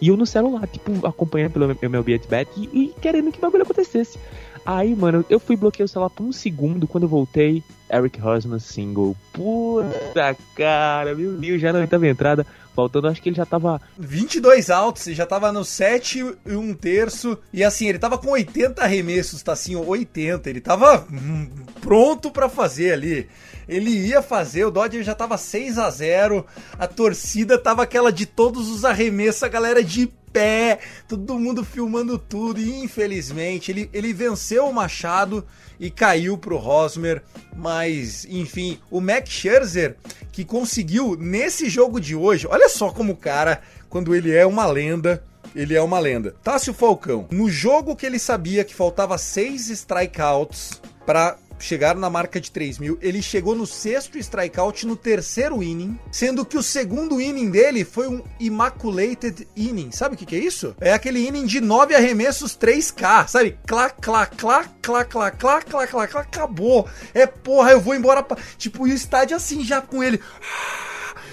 E 0.00 0.08
eu 0.08 0.16
no 0.16 0.26
celular, 0.26 0.66
tipo, 0.66 1.06
acompanhando 1.06 1.52
pelo 1.52 1.66
meu, 1.68 1.90
meu 1.90 2.02
Bet 2.02 2.26
e, 2.56 2.68
e 2.72 2.94
querendo 3.00 3.30
que 3.30 3.38
o 3.38 3.40
bagulho 3.40 3.62
acontecesse. 3.62 4.18
Aí, 4.64 4.94
mano, 4.94 5.24
eu 5.28 5.40
fui 5.40 5.56
bloquear 5.56 5.84
o 5.84 5.88
celular 5.88 6.10
por 6.10 6.24
um 6.24 6.32
segundo. 6.32 6.86
Quando 6.86 7.04
eu 7.04 7.08
voltei, 7.08 7.62
Eric 7.90 8.20
Hosman 8.20 8.58
single. 8.58 9.16
Puta 9.32 10.36
cara, 10.54 11.14
meu 11.14 11.32
Deus, 11.32 11.60
já 11.60 11.72
na 11.72 11.80
oitava 11.80 12.06
entrada. 12.06 12.46
Faltando, 12.74 13.08
acho 13.08 13.20
que 13.20 13.28
ele 13.28 13.36
já 13.36 13.44
tava. 13.44 13.80
22 13.98 14.70
altos, 14.70 15.04
já 15.04 15.26
tava 15.26 15.52
no 15.52 15.62
7 15.62 16.36
e 16.46 16.54
um 16.54 16.72
terço. 16.72 17.36
E 17.52 17.62
assim, 17.62 17.86
ele 17.86 17.98
tava 17.98 18.16
com 18.16 18.30
80 18.30 18.82
arremessos, 18.82 19.42
tá 19.42 19.52
assim, 19.52 19.76
80. 19.76 20.48
Ele 20.48 20.60
tava 20.60 21.06
hum, 21.12 21.50
pronto 21.82 22.30
para 22.30 22.48
fazer 22.48 22.92
ali. 22.92 23.28
Ele 23.68 23.90
ia 23.90 24.22
fazer, 24.22 24.64
o 24.64 24.70
Dodger 24.70 25.02
já 25.02 25.14
tava 25.14 25.36
6 25.36 25.78
a 25.78 25.88
0 25.88 26.44
A 26.78 26.86
torcida 26.86 27.56
tava 27.58 27.82
aquela 27.82 28.10
de 28.10 28.26
todos 28.26 28.68
os 28.68 28.84
arremessos, 28.84 29.42
a 29.42 29.48
galera 29.48 29.84
de 29.84 30.10
pé, 30.32 30.78
todo 31.08 31.38
mundo 31.38 31.64
filmando 31.64 32.18
tudo. 32.18 32.60
E 32.60 32.82
infelizmente 32.82 33.70
ele, 33.70 33.90
ele 33.92 34.12
venceu 34.12 34.66
o 34.66 34.74
Machado 34.74 35.44
e 35.78 35.90
caiu 35.90 36.38
pro 36.38 36.56
Rosmer. 36.56 37.22
Mas, 37.56 38.24
enfim, 38.24 38.78
o 38.90 39.00
Max 39.00 39.28
Scherzer 39.28 39.96
que 40.32 40.44
conseguiu 40.44 41.16
nesse 41.18 41.68
jogo 41.68 42.00
de 42.00 42.16
hoje, 42.16 42.46
olha 42.46 42.68
só 42.68 42.90
como 42.90 43.12
o 43.12 43.16
cara, 43.16 43.60
quando 43.90 44.14
ele 44.14 44.34
é 44.34 44.46
uma 44.46 44.64
lenda, 44.64 45.22
ele 45.54 45.74
é 45.74 45.82
uma 45.82 45.98
lenda. 45.98 46.34
Tássio 46.42 46.72
Falcão, 46.72 47.26
no 47.30 47.50
jogo 47.50 47.94
que 47.94 48.06
ele 48.06 48.18
sabia 48.18 48.64
que 48.64 48.74
faltava 48.74 49.18
seis 49.18 49.68
strikeouts 49.68 50.80
para 51.04 51.36
chegaram 51.62 52.00
na 52.00 52.10
marca 52.10 52.40
de 52.40 52.50
3 52.50 52.78
mil. 52.78 52.98
Ele 53.00 53.22
chegou 53.22 53.54
no 53.54 53.66
sexto 53.66 54.18
strikeout 54.18 54.86
no 54.86 54.96
terceiro 54.96 55.62
inning, 55.62 55.98
sendo 56.10 56.44
que 56.44 56.58
o 56.58 56.62
segundo 56.62 57.20
inning 57.20 57.50
dele 57.50 57.84
foi 57.84 58.08
um 58.08 58.22
Immaculate 58.40 59.46
Inning. 59.56 59.90
Sabe 59.92 60.14
o 60.14 60.18
que, 60.18 60.26
que 60.26 60.36
é 60.36 60.38
isso? 60.38 60.74
É 60.80 60.92
aquele 60.92 61.26
inning 61.26 61.46
de 61.46 61.60
9 61.60 61.94
arremessos 61.94 62.56
3K, 62.56 63.28
sabe? 63.28 63.58
Clá, 63.66 63.88
clá, 63.90 64.26
clá, 64.26 64.64
clá, 64.82 65.04
clá, 65.04 65.30
clá, 65.30 65.60
clá, 65.60 65.86
clá, 65.86 66.08
clá, 66.08 66.20
acabou. 66.20 66.88
É 67.14 67.26
porra, 67.26 67.70
eu 67.72 67.80
vou 67.80 67.94
embora. 67.94 68.22
Pra... 68.22 68.36
Tipo, 68.58 68.84
o 68.84 68.88
estádio 68.88 69.36
assim 69.36 69.64
já 69.64 69.80
com 69.80 70.02
ele. 70.02 70.20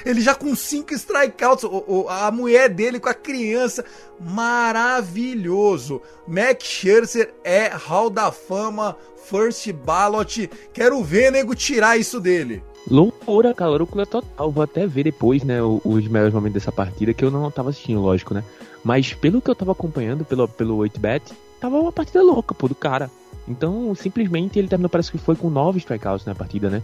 Ele 0.06 0.22
já 0.22 0.36
com 0.36 0.56
cinco 0.56 0.94
strikeouts, 0.94 1.66
a 2.10 2.32
mulher 2.32 2.70
dele 2.70 3.00
com 3.00 3.10
a 3.10 3.14
criança, 3.14 3.84
maravilhoso. 4.20 6.02
Max 6.28 6.64
Scherzer 6.64 7.34
é 7.44 7.68
Hall 7.68 8.10
da 8.10 8.32
Fama, 8.32 8.96
First 9.26 9.72
Ballot. 9.72 10.50
Quero 10.74 11.04
ver 11.04 11.32
nego 11.32 11.56
tirar 11.56 11.98
isso 11.98 12.20
dele. 12.20 12.64
Loucura, 12.90 13.54
cara, 13.54 13.72
loucura 13.72 14.06
total. 14.06 14.52
Vou 14.52 14.64
até 14.64 14.88
ver 14.88 15.04
depois, 15.04 15.44
né, 15.44 15.62
os 15.62 16.08
melhores 16.08 16.34
momentos 16.34 16.56
dessa 16.56 16.72
partida, 16.72 17.14
que 17.14 17.24
eu 17.24 17.30
não 17.30 17.52
tava 17.52 17.70
assistindo, 17.70 18.02
lógico, 18.02 18.34
né? 18.34 18.44
Mas 18.84 19.14
pelo 19.14 19.42
que 19.42 19.50
eu 19.50 19.56
tava 19.56 19.74
acompanhando 19.74 20.26
pelo, 20.26 20.48
pelo 20.48 20.78
8-bet, 20.78 21.34
tava 21.60 21.80
uma 21.80 21.92
partida 21.92 22.24
louca, 22.24 22.56
pô, 22.56 22.68
do 22.68 22.74
cara. 22.74 23.12
Então, 23.48 23.94
simplesmente 23.94 24.58
ele 24.58 24.68
terminou, 24.68 24.90
parece 24.90 25.12
que 25.12 25.18
foi 25.18 25.36
com 25.36 25.50
nove 25.50 25.80
strikeouts 25.80 26.26
na 26.26 26.34
partida, 26.34 26.70
né? 26.70 26.82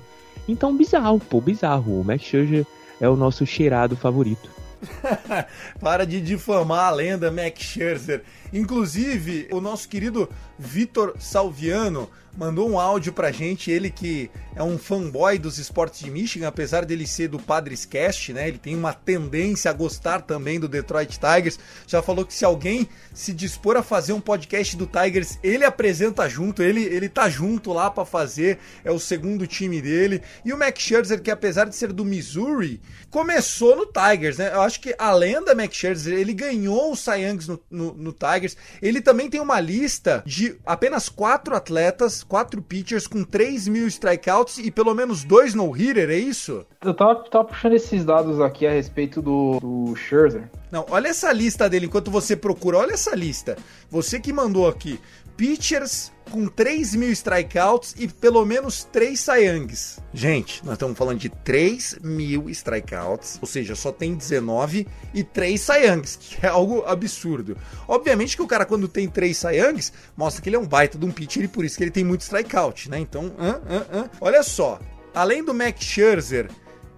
Então, 0.47 0.75
bizarro, 0.75 1.19
pô, 1.19 1.41
bizarro. 1.41 2.01
O 2.01 2.03
Max 2.03 2.23
Scherzer 2.23 2.65
é 2.99 3.09
o 3.09 3.15
nosso 3.15 3.45
cheirado 3.45 3.95
favorito. 3.95 4.49
Para 5.79 6.05
de 6.05 6.21
difamar 6.21 6.87
a 6.87 6.91
lenda 6.91 7.31
Max 7.31 7.61
Scherzer. 7.61 8.23
Inclusive, 8.53 9.47
o 9.51 9.59
nosso 9.59 9.87
querido 9.87 10.29
Vitor 10.57 11.15
Salviano 11.19 12.09
mandou 12.37 12.69
um 12.69 12.79
áudio 12.79 13.13
pra 13.13 13.31
gente, 13.31 13.71
ele 13.71 13.89
que 13.89 14.29
é 14.55 14.63
um 14.63 14.77
fanboy 14.77 15.37
dos 15.37 15.57
esportes 15.57 15.99
de 15.99 16.09
Michigan, 16.09 16.47
apesar 16.47 16.85
dele 16.85 17.07
ser 17.07 17.27
do 17.27 17.39
Padres 17.39 17.85
Cast, 17.85 18.31
né? 18.33 18.47
Ele 18.47 18.57
tem 18.57 18.75
uma 18.75 18.93
tendência 18.93 19.69
a 19.69 19.73
gostar 19.73 20.21
também 20.21 20.59
do 20.59 20.67
Detroit 20.67 21.19
Tigers. 21.19 21.59
Já 21.87 22.01
falou 22.01 22.25
que 22.25 22.33
se 22.33 22.45
alguém 22.45 22.87
se 23.13 23.33
dispor 23.33 23.75
a 23.75 23.83
fazer 23.83 24.13
um 24.13 24.21
podcast 24.21 24.75
do 24.75 24.87
Tigers, 24.87 25.37
ele 25.43 25.65
apresenta 25.65 26.27
junto, 26.29 26.61
ele 26.61 26.83
ele 26.83 27.09
tá 27.09 27.29
junto 27.29 27.73
lá 27.73 27.89
para 27.89 28.05
fazer, 28.05 28.59
é 28.83 28.91
o 28.91 28.99
segundo 28.99 29.47
time 29.47 29.81
dele. 29.81 30.21
E 30.43 30.53
o 30.53 30.57
Max 30.57 30.81
Scherzer, 30.81 31.21
que 31.21 31.31
apesar 31.31 31.65
de 31.65 31.75
ser 31.75 31.91
do 31.91 32.05
Missouri, 32.05 32.81
começou 33.09 33.75
no 33.75 33.85
Tigers, 33.85 34.37
né? 34.37 34.51
Eu 34.53 34.61
acho 34.61 34.79
que 34.79 34.95
além 34.97 35.43
da 35.43 35.55
Max 35.55 35.75
Scherzer, 35.75 36.17
ele 36.17 36.33
ganhou 36.33 36.91
o 36.91 36.95
Cy 36.95 37.21
Youngs 37.21 37.47
no, 37.47 37.61
no, 37.69 37.93
no 37.93 38.13
Tigers. 38.13 38.55
Ele 38.81 39.01
também 39.01 39.29
tem 39.29 39.41
uma 39.41 39.59
lista 39.59 40.23
de 40.25 40.44
apenas 40.65 41.09
quatro 41.09 41.55
atletas 41.55 42.23
quatro 42.23 42.61
pitchers 42.61 43.07
com 43.07 43.23
3 43.23 43.67
mil 43.67 43.87
strikeouts 43.87 44.57
e 44.57 44.69
pelo 44.69 44.93
menos 44.93 45.23
dois 45.23 45.53
no-hitter, 45.53 46.09
é 46.09 46.15
isso? 46.15 46.65
Eu 46.83 46.93
tava, 46.93 47.15
tava, 47.29 47.45
puxando 47.45 47.73
esses 47.73 48.03
dados 48.03 48.39
aqui 48.41 48.65
a 48.65 48.71
respeito 48.71 49.21
do, 49.21 49.59
do 49.59 49.95
Scherzer. 49.95 50.49
Não, 50.71 50.85
olha 50.89 51.07
essa 51.07 51.31
lista 51.31 51.69
dele 51.69 51.85
enquanto 51.85 52.11
você 52.11 52.35
procura, 52.35 52.77
olha 52.77 52.93
essa 52.93 53.15
lista. 53.15 53.57
Você 53.89 54.19
que 54.19 54.33
mandou 54.33 54.67
aqui. 54.67 54.99
Pitchers 55.37 56.11
com 56.31 56.47
3 56.47 56.95
mil 56.95 57.11
strikeouts 57.11 57.95
e 57.97 58.07
pelo 58.07 58.43
menos 58.45 58.83
3 58.85 59.19
Sayangs. 59.19 59.99
Gente, 60.13 60.65
nós 60.65 60.73
estamos 60.73 60.97
falando 60.97 61.19
de 61.19 61.29
3 61.29 61.99
mil 62.01 62.49
strikeouts, 62.49 63.37
ou 63.41 63.47
seja, 63.47 63.75
só 63.75 63.91
tem 63.91 64.15
19 64.15 64.87
e 65.13 65.23
3 65.23 65.59
Sayangs, 65.59 66.15
que 66.15 66.45
é 66.45 66.49
algo 66.49 66.83
absurdo. 66.85 67.57
Obviamente 67.87 68.35
que 68.35 68.41
o 68.41 68.47
cara, 68.47 68.65
quando 68.65 68.87
tem 68.87 69.07
3 69.07 69.37
Sayangs, 69.37 69.93
mostra 70.17 70.41
que 70.41 70.49
ele 70.49 70.55
é 70.55 70.59
um 70.59 70.67
baita 70.67 70.97
de 70.97 71.05
um 71.05 71.11
pitcher 71.11 71.43
e 71.43 71.47
por 71.47 71.63
isso 71.63 71.77
que 71.77 71.83
ele 71.83 71.91
tem 71.91 72.03
muito 72.03 72.21
strikeout, 72.21 72.89
né? 72.89 72.99
Então, 72.99 73.25
uh, 73.25 73.29
uh, 73.29 74.03
uh. 74.03 74.09
olha 74.19 74.41
só, 74.43 74.79
além 75.13 75.43
do 75.43 75.53
Max 75.53 75.83
Scherzer, 75.83 76.49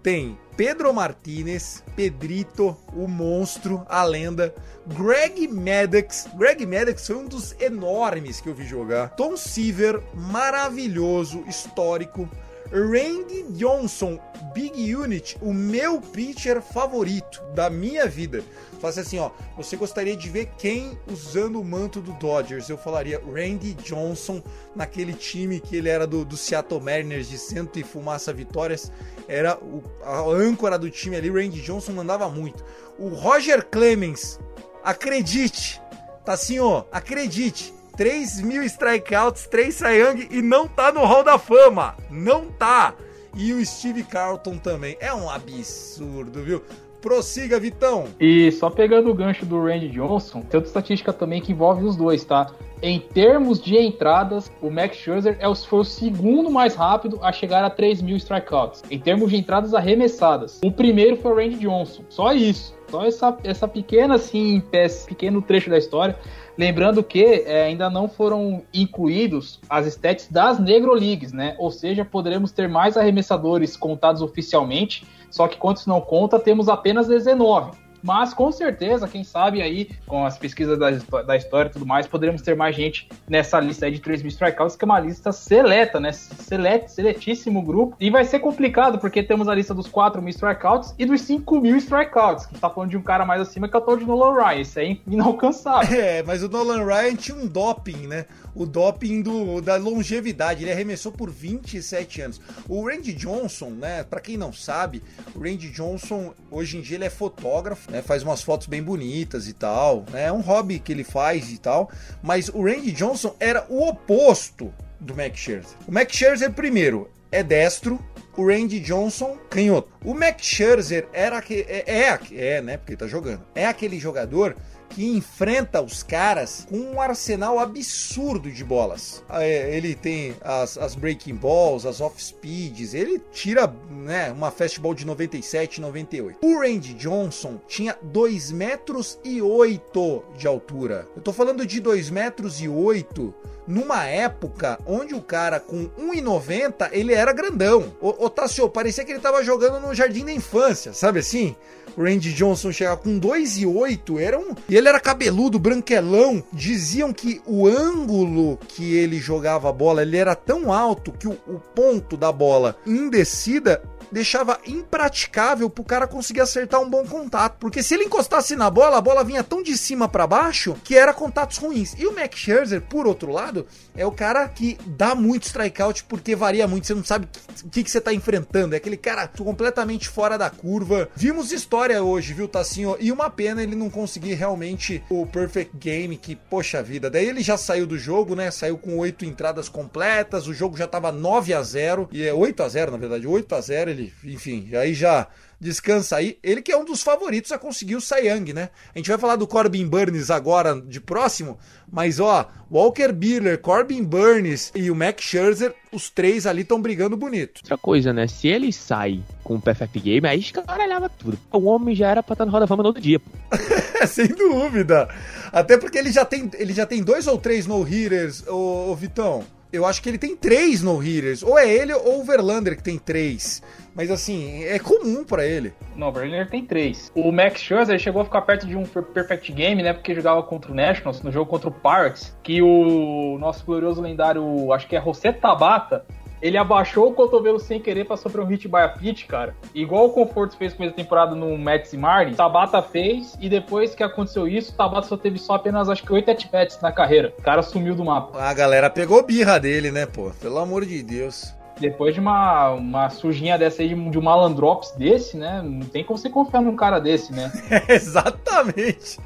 tem 0.08 0.40
Pedro 0.56 0.94
Martinez, 0.94 1.84
Pedrito, 1.94 2.78
o 2.96 3.10
monstro, 3.10 3.86
a 3.90 4.06
lenda, 4.06 4.56
Greg 4.88 5.50
Maddox. 5.50 6.30
Greg 6.34 6.66
Maddox 6.66 7.06
foi 7.06 7.18
um 7.18 7.26
dos 7.26 7.54
enormes 7.60 8.40
que 8.40 8.48
eu 8.48 8.56
vi 8.56 8.66
jogar. 8.66 9.10
Tom 9.18 9.36
Seaver, 9.36 10.02
maravilhoso, 10.14 11.44
histórico. 11.46 12.26
Randy 12.72 13.44
Johnson, 13.52 14.20
Big 14.54 14.96
Unit, 14.96 15.38
o 15.42 15.54
meu 15.54 16.02
pitcher 16.02 16.62
favorito 16.62 17.42
da 17.54 17.70
minha 17.70 18.08
vida. 18.08 18.44
Falasse 18.80 19.00
assim, 19.00 19.20
ó, 19.20 19.32
você 19.56 19.76
gostaria 19.76 20.16
de 20.16 20.30
ver 20.30 20.50
quem 20.58 20.98
usando 21.12 21.60
o 21.60 21.66
manto 21.66 22.00
do 22.00 22.14
Dodgers? 22.14 22.70
Eu 22.70 22.78
falaria 22.78 23.20
Randy 23.20 23.74
Johnson 23.76 24.42
naquele 24.76 25.14
time 25.14 25.60
que 25.60 25.76
ele 25.76 25.90
era 25.90 26.06
do, 26.06 26.24
do 26.24 26.38
Seattle 26.38 26.82
Mariners 26.82 27.28
de 27.28 27.38
cento 27.38 27.80
e 27.80 27.84
fumaça 27.84 28.32
vitórias, 28.32 28.92
era 29.28 29.58
o, 29.58 29.84
a 30.04 30.22
âncora 30.22 30.78
do 30.78 30.90
time 30.90 31.16
ali. 31.16 31.30
Randy 31.30 31.62
Johnson 31.62 31.94
mandava 31.94 32.30
muito. 32.30 32.64
O 33.00 33.10
Roger 33.10 33.66
Clemens, 33.66 34.40
acredite, 34.84 35.82
tá 36.24 36.34
assim, 36.34 36.60
ó, 36.60 36.84
acredite. 36.92 37.77
3 37.98 38.42
mil 38.42 38.64
strikeouts, 38.64 39.48
3 39.48 39.74
Cy 39.74 40.28
e 40.30 40.42
não 40.42 40.68
tá 40.68 40.92
no 40.92 41.04
Hall 41.04 41.24
da 41.24 41.40
Fama. 41.40 41.96
Não 42.12 42.46
tá. 42.46 42.94
E 43.36 43.52
o 43.54 43.66
Steve 43.66 44.04
Carlton 44.04 44.58
também. 44.58 44.96
É 45.00 45.12
um 45.12 45.28
absurdo, 45.28 46.44
viu? 46.44 46.62
Prossiga, 47.02 47.60
Vitão. 47.60 48.06
E 48.20 48.52
só 48.52 48.70
pegando 48.70 49.10
o 49.10 49.14
gancho 49.14 49.46
do 49.46 49.64
Randy 49.64 49.90
Johnson, 49.90 50.42
tem 50.42 50.58
outra 50.58 50.70
estatística 50.70 51.12
também 51.12 51.42
que 51.42 51.52
envolve 51.52 51.86
os 51.86 51.96
dois, 51.96 52.24
tá? 52.24 52.52
Em 52.82 53.00
termos 53.00 53.60
de 53.60 53.76
entradas, 53.76 54.52
o 54.62 54.70
Max 54.70 54.98
Scherzer 54.98 55.36
é 55.40 55.48
o, 55.48 55.56
foi 55.56 55.80
o 55.80 55.84
segundo 55.84 56.52
mais 56.52 56.76
rápido 56.76 57.20
a 57.24 57.32
chegar 57.32 57.64
a 57.64 57.70
3 57.70 58.02
mil 58.02 58.18
strikeouts. 58.18 58.84
Em 58.92 59.00
termos 59.00 59.32
de 59.32 59.38
entradas 59.38 59.74
arremessadas, 59.74 60.60
o 60.64 60.72
primeiro 60.72 61.18
foi 61.18 61.32
o 61.32 61.36
Randy 61.36 61.58
Johnson. 61.58 62.04
Só 62.10 62.34
isso. 62.34 62.76
Só 62.90 63.06
essa, 63.06 63.38
essa 63.44 63.68
pequena, 63.68 64.16
assim, 64.16 64.62
esse 64.72 65.08
pequeno 65.08 65.42
trecho 65.42 65.70
da 65.70 65.78
história. 65.78 66.18
Lembrando 66.58 67.04
que 67.04 67.24
é, 67.46 67.66
ainda 67.66 67.90
não 67.90 68.10
foram 68.10 68.64
incluídos 68.74 69.60
as 69.70 69.86
stats 69.86 70.28
das 70.30 70.60
Negro 70.60 70.94
Leagues, 70.94 71.32
né? 71.32 71.56
Ou 71.60 71.70
seja, 71.70 72.04
poderemos 72.04 72.52
ter 72.52 72.68
mais 72.68 72.98
arremessadores 72.98 73.78
contados 73.78 74.22
oficialmente 74.22 75.06
só 75.30 75.48
que 75.48 75.58
quando 75.58 75.78
isso 75.78 75.90
não 75.90 76.02
conta, 76.02 76.40
temos 76.40 76.70
apenas 76.70 77.08
19. 77.08 77.72
Mas 78.08 78.34
com 78.34 78.50
certeza, 78.54 79.06
quem 79.06 79.22
sabe 79.22 79.62
aí, 79.62 79.90
com 80.08 80.26
as 80.26 80.38
pesquisas 80.38 80.80
da, 80.80 80.92
da 81.24 81.36
história 81.36 81.68
e 81.68 81.72
tudo 81.74 81.86
mais, 81.86 82.08
poderemos 82.08 82.42
ter 82.42 82.56
mais 82.56 82.74
gente 82.74 83.10
nessa 83.28 83.60
lista 83.60 83.86
aí 83.86 83.92
de 83.92 84.00
3 84.00 84.22
mil 84.22 84.30
strikeouts, 84.30 84.78
que 84.78 84.86
é 84.86 84.88
uma 84.88 84.98
lista 84.98 85.34
seleta, 85.34 86.00
né? 86.00 86.14
Selet, 86.14 86.90
seletíssimo 86.90 87.62
grupo. 87.62 87.98
E 88.00 88.10
vai 88.10 88.24
ser 88.24 88.40
complicado, 88.40 88.98
porque 88.98 89.22
temos 89.22 89.50
a 89.50 89.54
lista 89.54 89.74
dos 89.74 89.88
4 89.88 90.22
mil 90.22 90.30
strikeouts 90.30 90.96
e 90.98 91.06
dos 91.06 91.20
5 91.20 91.60
mil 91.60 91.76
strikeouts. 91.76 92.46
Que 92.46 92.58
tá 92.58 92.70
falando 92.70 92.92
de 92.92 92.98
um 92.98 93.02
cara 93.02 93.26
mais 93.26 93.42
acima 93.42 93.68
que 93.68 93.76
é 93.76 93.80
o 93.80 93.82
tal 93.82 93.98
de 93.98 94.06
Nolan 94.06 94.42
Ryan. 94.42 94.62
Isso 94.62 94.80
é 94.80 94.98
inalcançável. 95.06 95.98
É, 96.08 96.22
mas 96.24 96.44
o 96.44 96.48
Nolan 96.48 96.86
Ryan 96.86 97.16
tinha 97.16 97.36
um 97.36 97.48
doping, 97.48 98.08
né? 98.08 98.28
O 98.56 98.66
doping 98.66 99.22
do, 99.22 99.60
da 99.62 99.76
longevidade. 99.76 100.64
Ele 100.64 100.72
arremessou 100.72 101.12
por 101.12 101.30
27 101.30 102.22
anos. 102.22 102.40
O 102.70 102.88
Randy 102.88 103.14
Johnson, 103.14 103.72
né? 103.72 104.04
Pra 104.04 104.22
quem 104.22 104.38
não 104.38 104.54
sabe, 104.54 105.02
o 105.36 105.40
Randy 105.40 105.70
Johnson, 105.72 106.34
hoje 106.52 106.78
em 106.78 106.82
dia, 106.82 106.98
ele 106.98 107.06
é 107.06 107.10
fotógrafo 107.10 107.92
né? 107.97 107.97
Faz 108.02 108.24
umas 108.24 108.42
fotos 108.42 108.68
bem 108.68 108.82
bonitas 108.82 109.48
e 109.48 109.54
tal, 109.54 110.06
né? 110.12 110.26
É 110.26 110.32
um 110.32 110.42
hobby 110.42 110.80
que 110.80 110.92
ele 110.92 111.04
faz 111.04 111.52
e 111.52 111.58
tal. 111.58 111.92
Mas 112.22 112.50
o 112.50 112.64
Randy 112.64 112.92
Johnson 112.92 113.36
era 113.40 113.66
o 113.70 113.88
oposto 113.88 114.74
do 115.00 115.16
Max 115.16 115.40
Scherzer. 115.40 115.78
O 115.88 115.92
Max 115.92 116.16
Scherzer, 116.16 116.52
primeiro, 116.52 117.10
é 117.32 117.44
destro, 117.44 118.00
o 118.36 118.48
Randy 118.48 118.80
Johnson 118.80 119.38
canhoto. 119.50 119.90
O 120.06 120.14
Max 120.14 120.46
Scherzer 120.46 121.08
era 121.12 121.42
que 121.42 121.66
é, 121.68 121.84
é, 121.88 122.20
é, 122.36 122.62
né, 122.62 122.78
porque 122.78 122.94
ele 122.94 123.00
tá 123.00 123.08
jogando. 123.08 123.42
É 123.56 123.66
aquele 123.66 124.00
jogador 124.00 124.56
que 124.90 125.06
enfrenta 125.06 125.82
os 125.82 126.04
caras 126.04 126.66
com 126.70 126.78
um 126.78 127.02
arsenal 127.02 127.60
absurdo 127.60 128.52
de 128.52 128.64
bolas. 128.64 129.24
É, 129.30 129.76
ele 129.76 129.96
tem 129.96 130.36
as, 130.42 130.78
as 130.78 130.96
breaking 130.96 131.36
balls, 131.36 131.86
as 131.86 132.02
off 132.02 132.24
speeds, 132.24 132.94
ele 132.94 133.22
tira 133.32 133.74
né, 133.90 134.32
uma 134.32 134.52
fastball 134.52 134.94
de 134.94 135.06
97, 135.06 135.82
98. 135.82 136.40
O 136.42 136.60
Randy 136.60 136.94
Johnson 136.94 137.60
tinha 137.68 137.98
2 138.02 138.52
metros 138.52 139.20
e 139.24 139.42
8 139.42 140.24
de 140.38 140.48
altura. 140.48 141.08
Eu 141.16 141.22
tô 141.22 141.34
falando 141.34 141.66
de 141.66 141.80
2 141.80 142.10
metros 142.10 142.62
e 142.62 142.68
8 142.68 143.34
numa 143.68 144.06
época 144.06 144.80
onde 144.86 145.14
o 145.14 145.22
cara 145.22 145.60
com 145.60 145.90
1,90 145.90 146.90
ele 146.92 147.14
era 147.14 147.34
grandão. 147.34 147.94
O, 148.00 148.26
o 148.26 148.30
Tassio, 148.30 148.70
parecia 148.70 149.04
que 149.04 149.12
ele 149.12 149.20
tava 149.20 149.44
jogando 149.44 149.86
no 149.86 149.94
jardim 149.94 150.24
da 150.24 150.32
infância, 150.32 150.94
sabe 150.94 151.20
assim? 151.20 151.56
O 151.98 152.04
Randy 152.04 152.32
Johnson 152.32 152.72
chegava 152.72 152.98
com 152.98 153.20
2,8, 153.20 154.20
era 154.20 154.38
um. 154.38 154.54
E 154.70 154.76
ele 154.76 154.88
era 154.88 155.00
cabeludo, 155.00 155.58
branquelão. 155.58 156.44
Diziam 156.54 157.12
que 157.12 157.42
o 157.44 157.68
ângulo 157.68 158.60
que 158.68 158.96
ele 158.96 159.18
jogava 159.18 159.70
a 159.70 159.74
bola, 159.74 160.04
ele 160.04 160.16
era 160.16 160.36
tão 160.36 160.72
alto 160.72 161.12
que 161.12 161.28
o, 161.28 161.36
o 161.48 161.60
ponto 161.74 162.16
da 162.16 162.32
bola 162.32 162.78
em 162.86 163.10
descida 163.10 163.82
deixava 164.12 164.60
impraticável 164.66 165.70
pro 165.70 165.84
cara 165.84 166.08
conseguir 166.08 166.42
acertar 166.42 166.82
um 166.82 166.90
bom 166.90 167.06
contato. 167.06 167.58
Porque 167.60 167.84
se 167.84 167.94
ele 167.94 168.06
encostasse 168.06 168.56
na 168.56 168.70
bola, 168.70 168.98
a 168.98 169.02
bola 169.02 169.24
vinha 169.24 169.44
tão 169.44 169.62
de 169.62 169.78
cima 169.78 170.08
para 170.08 170.28
baixo 170.28 170.76
que 170.84 170.96
era 170.96 171.14
contatos 171.14 171.58
ruins. 171.58 171.96
E 171.98 172.06
o 172.06 172.14
Max 172.14 172.40
Scherzer, 172.40 172.82
por 172.82 173.08
outro 173.08 173.32
lado, 173.32 173.66
é 173.96 174.06
o 174.06 174.12
cara 174.12 174.48
que 174.48 174.78
dá 174.86 175.16
muito 175.16 175.44
strikeout 175.44 176.04
porque 176.06 176.36
varia 176.36 176.68
muito. 176.68 176.88
Você 176.88 176.94
não 176.94 177.04
sabe 177.04 177.28
o 177.64 177.70
que, 177.70 177.84
que 177.84 177.92
você 177.92 178.02
tá 178.02 178.14
enfrentando. 178.14 178.74
É 178.74 178.78
aquele 178.78 178.98
cara 178.98 179.28
completamente 179.28 180.08
fora 180.08 180.38
da 180.38 180.50
curva. 180.50 181.10
Vimos 181.16 181.52
história 181.52 182.02
hoje, 182.04 182.34
viu, 182.34 182.48
Tassinho? 182.48 182.96
E 183.00 183.12
uma 183.12 183.30
pena 183.30 183.62
ele 183.64 183.76
não 183.76 183.90
conseguir 183.90 184.34
realmente 184.34 185.04
o 185.10 185.26
perfect 185.26 185.76
game, 185.78 186.18
que, 186.18 186.36
poxa 186.36 186.82
vida. 186.82 187.10
Daí 187.10 187.28
ele 187.28 187.42
já 187.42 187.58
saiu 187.58 187.86
do 187.86 187.98
jogo, 187.98 188.36
né? 188.36 188.52
Saiu 188.52 188.78
com 188.78 188.98
oito 188.98 189.26
entradas 189.26 189.70
completas. 189.70 190.48
O 190.48 190.54
jogo 190.54 190.78
já 190.78 190.88
tava 190.88 191.12
9 191.12 191.54
a 191.54 191.62
0 191.62 192.10
E 192.12 192.24
é 192.24 192.34
8 192.34 192.64
a 192.64 192.70
0 192.70 192.92
na 192.92 192.98
verdade. 192.98 193.28
8 193.28 193.56
a 193.56 193.62
0 193.62 193.97
ele, 193.98 194.14
enfim, 194.24 194.70
aí 194.76 194.94
já 194.94 195.28
descansa 195.60 196.18
aí. 196.18 196.38
Ele 196.44 196.62
que 196.62 196.72
é 196.72 196.78
um 196.78 196.86
dos 196.86 197.02
favoritos 197.02 197.52
a 197.52 197.58
conseguir 197.58 197.96
o 197.96 198.02
Cy 198.02 198.28
Young, 198.28 198.54
né? 198.54 198.70
A 198.94 198.98
gente 198.98 199.10
vai 199.10 199.18
falar 199.18 199.36
do 199.36 199.48
Corbin 199.48 199.88
Burns 199.88 200.30
agora 200.30 200.80
de 200.80 201.02
próximo, 201.02 201.58
mas 201.92 202.20
ó, 202.20 202.48
Walker 202.72 203.12
Buehler, 203.12 203.60
Corbin 203.60 204.04
Burns 204.04 204.72
e 204.76 204.92
o 204.92 204.96
Max 204.96 205.24
Scherzer, 205.24 205.74
os 205.92 206.10
três 206.10 206.46
ali 206.46 206.62
estão 206.62 206.82
brigando 206.82 207.18
bonito. 207.18 207.62
Outra 207.64 207.78
coisa, 207.78 208.14
né? 208.14 208.28
Se 208.28 208.48
ele 208.48 208.72
sai 208.72 209.24
com 209.44 209.56
o 209.56 209.62
Perfect 209.62 210.00
Game, 210.00 210.28
aí 210.28 210.40
escaralhava 210.40 211.10
tudo. 211.10 211.38
O 211.52 211.64
homem 211.66 211.96
já 211.96 212.10
era 212.10 212.22
pra 212.22 212.34
estar 212.34 212.46
no 212.46 212.52
Roda 212.52 212.68
Fama 212.68 212.84
no 212.84 212.90
outro 212.90 213.02
dia. 213.02 213.20
Sem 214.08 214.28
dúvida. 214.28 215.10
Até 215.52 215.78
porque 215.78 215.98
ele 215.98 216.12
já 216.12 216.26
tem, 216.26 216.50
ele 216.54 216.74
já 216.74 216.86
tem 216.86 217.02
dois 217.02 217.26
ou 217.26 217.38
três 217.38 217.66
no-hitters, 217.66 218.46
ô, 218.48 218.92
ô 218.92 218.96
Vitão. 218.96 219.44
Eu 219.72 219.86
acho 219.86 220.02
que 220.02 220.08
ele 220.08 220.18
tem 220.18 220.36
três 220.36 220.82
no-hitters. 220.82 221.44
Ou 221.44 221.58
é 221.58 221.68
ele 221.68 221.94
ou 221.94 222.22
o 222.22 222.24
Verlander 222.24 222.76
que 222.76 222.84
tem 222.84 222.98
três. 222.98 223.62
Mas 223.94 224.10
assim, 224.10 224.64
é 224.64 224.80
comum 224.80 225.24
para 225.24 225.46
ele. 225.46 225.74
Não, 225.96 226.10
o 226.10 226.12
Verlander 226.12 226.50
tem 226.50 226.64
três. 226.64 227.12
O 227.16 227.32
Max 227.32 227.60
Scherzer 227.62 228.00
chegou 228.00 228.22
a 228.22 228.26
ficar 228.26 228.42
perto 228.44 228.66
de 228.66 228.78
um 228.78 228.86
perfect 228.86 229.52
game, 229.52 229.82
né? 229.84 229.92
Porque 229.92 230.16
jogava 230.16 230.42
contra 230.44 230.72
o 230.72 230.76
Nationals, 230.76 231.22
no 231.22 231.32
jogo 231.32 231.50
contra 231.50 231.70
o 231.70 231.72
Pirates, 231.72 232.36
que 232.44 232.62
o 232.62 233.38
nosso 233.40 233.66
glorioso 233.66 234.02
lendário, 234.02 234.72
acho 234.72 234.88
que 234.88 234.96
é 234.96 235.02
José 235.02 235.32
Tabata, 235.32 236.06
ele 236.42 236.58
abaixou 236.58 237.10
o 237.10 237.14
cotovelo 237.14 237.60
sem 237.60 237.80
querer 237.80 238.06
pra 238.06 238.18
sofrer 238.18 238.44
um 238.44 238.48
hit 238.48 238.68
by 238.68 238.78
a 238.78 238.90
pitch, 238.90 239.26
cara. 239.26 239.56
Igual 239.74 240.08
o 240.08 240.10
Conforto 240.10 240.58
fez 240.58 240.74
com 240.74 240.84
essa 240.84 240.94
temporada 240.94 241.36
no 241.36 241.58
Mets 241.58 241.94
e 241.94 241.98
Marlins, 241.98 242.38
Tabata 242.38 242.82
fez, 242.82 243.38
e 243.40 243.50
depois 243.50 243.96
que 243.96 244.04
aconteceu 244.04 244.48
isso, 244.48 244.76
Tabata 244.76 245.08
só 245.08 245.18
teve 245.18 245.38
só 245.40 245.56
apenas, 245.56 245.90
acho 245.90 246.04
que, 246.04 246.14
8 246.14 246.32
at-bats 246.32 246.82
na 246.82 246.92
carreira. 246.92 247.34
O 247.38 247.42
cara 247.42 247.62
sumiu 247.62 247.96
do 247.96 248.06
mapa. 248.06 248.42
A 248.42 248.54
galera 248.54 248.90
pegou 248.90 249.24
birra 249.26 249.60
dele, 249.60 249.92
né, 249.92 250.06
pô? 250.06 250.32
Pelo 250.42 250.60
amor 250.60 250.86
de 250.86 251.02
Deus. 251.02 251.56
Depois 251.80 252.14
de 252.14 252.20
uma, 252.20 252.72
uma 252.72 253.10
sujinha 253.10 253.58
dessa 253.58 253.82
aí, 253.84 253.90
de, 253.90 254.10
de 254.10 254.18
um 254.18 254.22
malandrops 254.22 254.92
desse, 254.98 255.38
né? 255.38 255.62
Não 255.64 255.86
tem 255.86 256.04
como 256.04 256.18
você 256.18 256.30
confiar 256.30 256.62
num 256.62 256.76
cara 256.76 257.00
desse, 257.00 257.32
né? 257.32 257.52
Exatamente. 257.88 259.20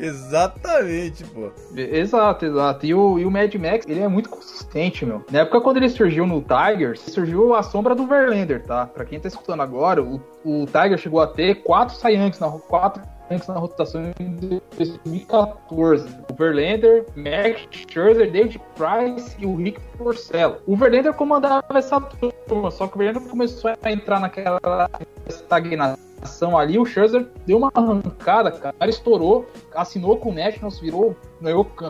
Exatamente, 0.04 1.24
pô. 1.24 1.50
Exato, 1.76 2.46
exato. 2.46 2.86
E 2.86 2.94
o, 2.94 3.18
e 3.18 3.24
o 3.24 3.30
Mad 3.30 3.54
Max, 3.56 3.86
ele 3.86 4.00
é 4.00 4.08
muito 4.08 4.30
consistente, 4.30 5.04
meu. 5.04 5.24
Na 5.30 5.40
época, 5.40 5.60
quando 5.60 5.76
ele 5.76 5.88
surgiu 5.88 6.26
no 6.26 6.42
Tigers, 6.42 7.00
surgiu 7.00 7.54
a 7.54 7.62
sombra 7.62 7.94
do 7.94 8.06
Verlander, 8.06 8.64
tá? 8.64 8.86
Pra 8.86 9.04
quem 9.04 9.20
tá 9.20 9.28
escutando 9.28 9.60
agora, 9.60 10.02
o, 10.02 10.20
o 10.44 10.66
Tiger 10.66 10.98
chegou 10.98 11.20
a 11.20 11.26
ter 11.26 11.56
quatro 11.62 11.94
Saiyans 11.94 12.38
na 12.38 12.50
quatro 12.50 13.02
na 13.46 13.54
rotação 13.54 14.12
em 14.18 14.36
2014. 14.76 16.08
O 16.30 16.34
Verlander, 16.34 17.06
Max 17.14 17.68
Scherzer, 17.70 18.30
David 18.30 18.60
Price 18.74 19.36
e 19.38 19.46
o 19.46 19.54
Rick 19.54 19.80
Porcello. 19.96 20.56
O 20.66 20.76
Verlander 20.76 21.12
comandava 21.12 21.64
essa 21.74 22.00
turma, 22.00 22.70
só 22.70 22.88
que 22.88 22.96
o 22.96 22.98
Verlander 22.98 23.28
começou 23.28 23.72
a 23.82 23.92
entrar 23.92 24.18
naquela 24.18 24.90
estagnação 25.28 26.09
ação 26.22 26.56
ali, 26.56 26.78
o 26.78 26.84
Scherzer 26.84 27.26
deu 27.46 27.58
uma 27.58 27.70
arrancada, 27.74 28.50
cara, 28.50 28.74
estourou, 28.88 29.48
assinou 29.74 30.16
com 30.16 30.30
o 30.30 30.34
Nationals, 30.34 30.78
virou, 30.78 31.16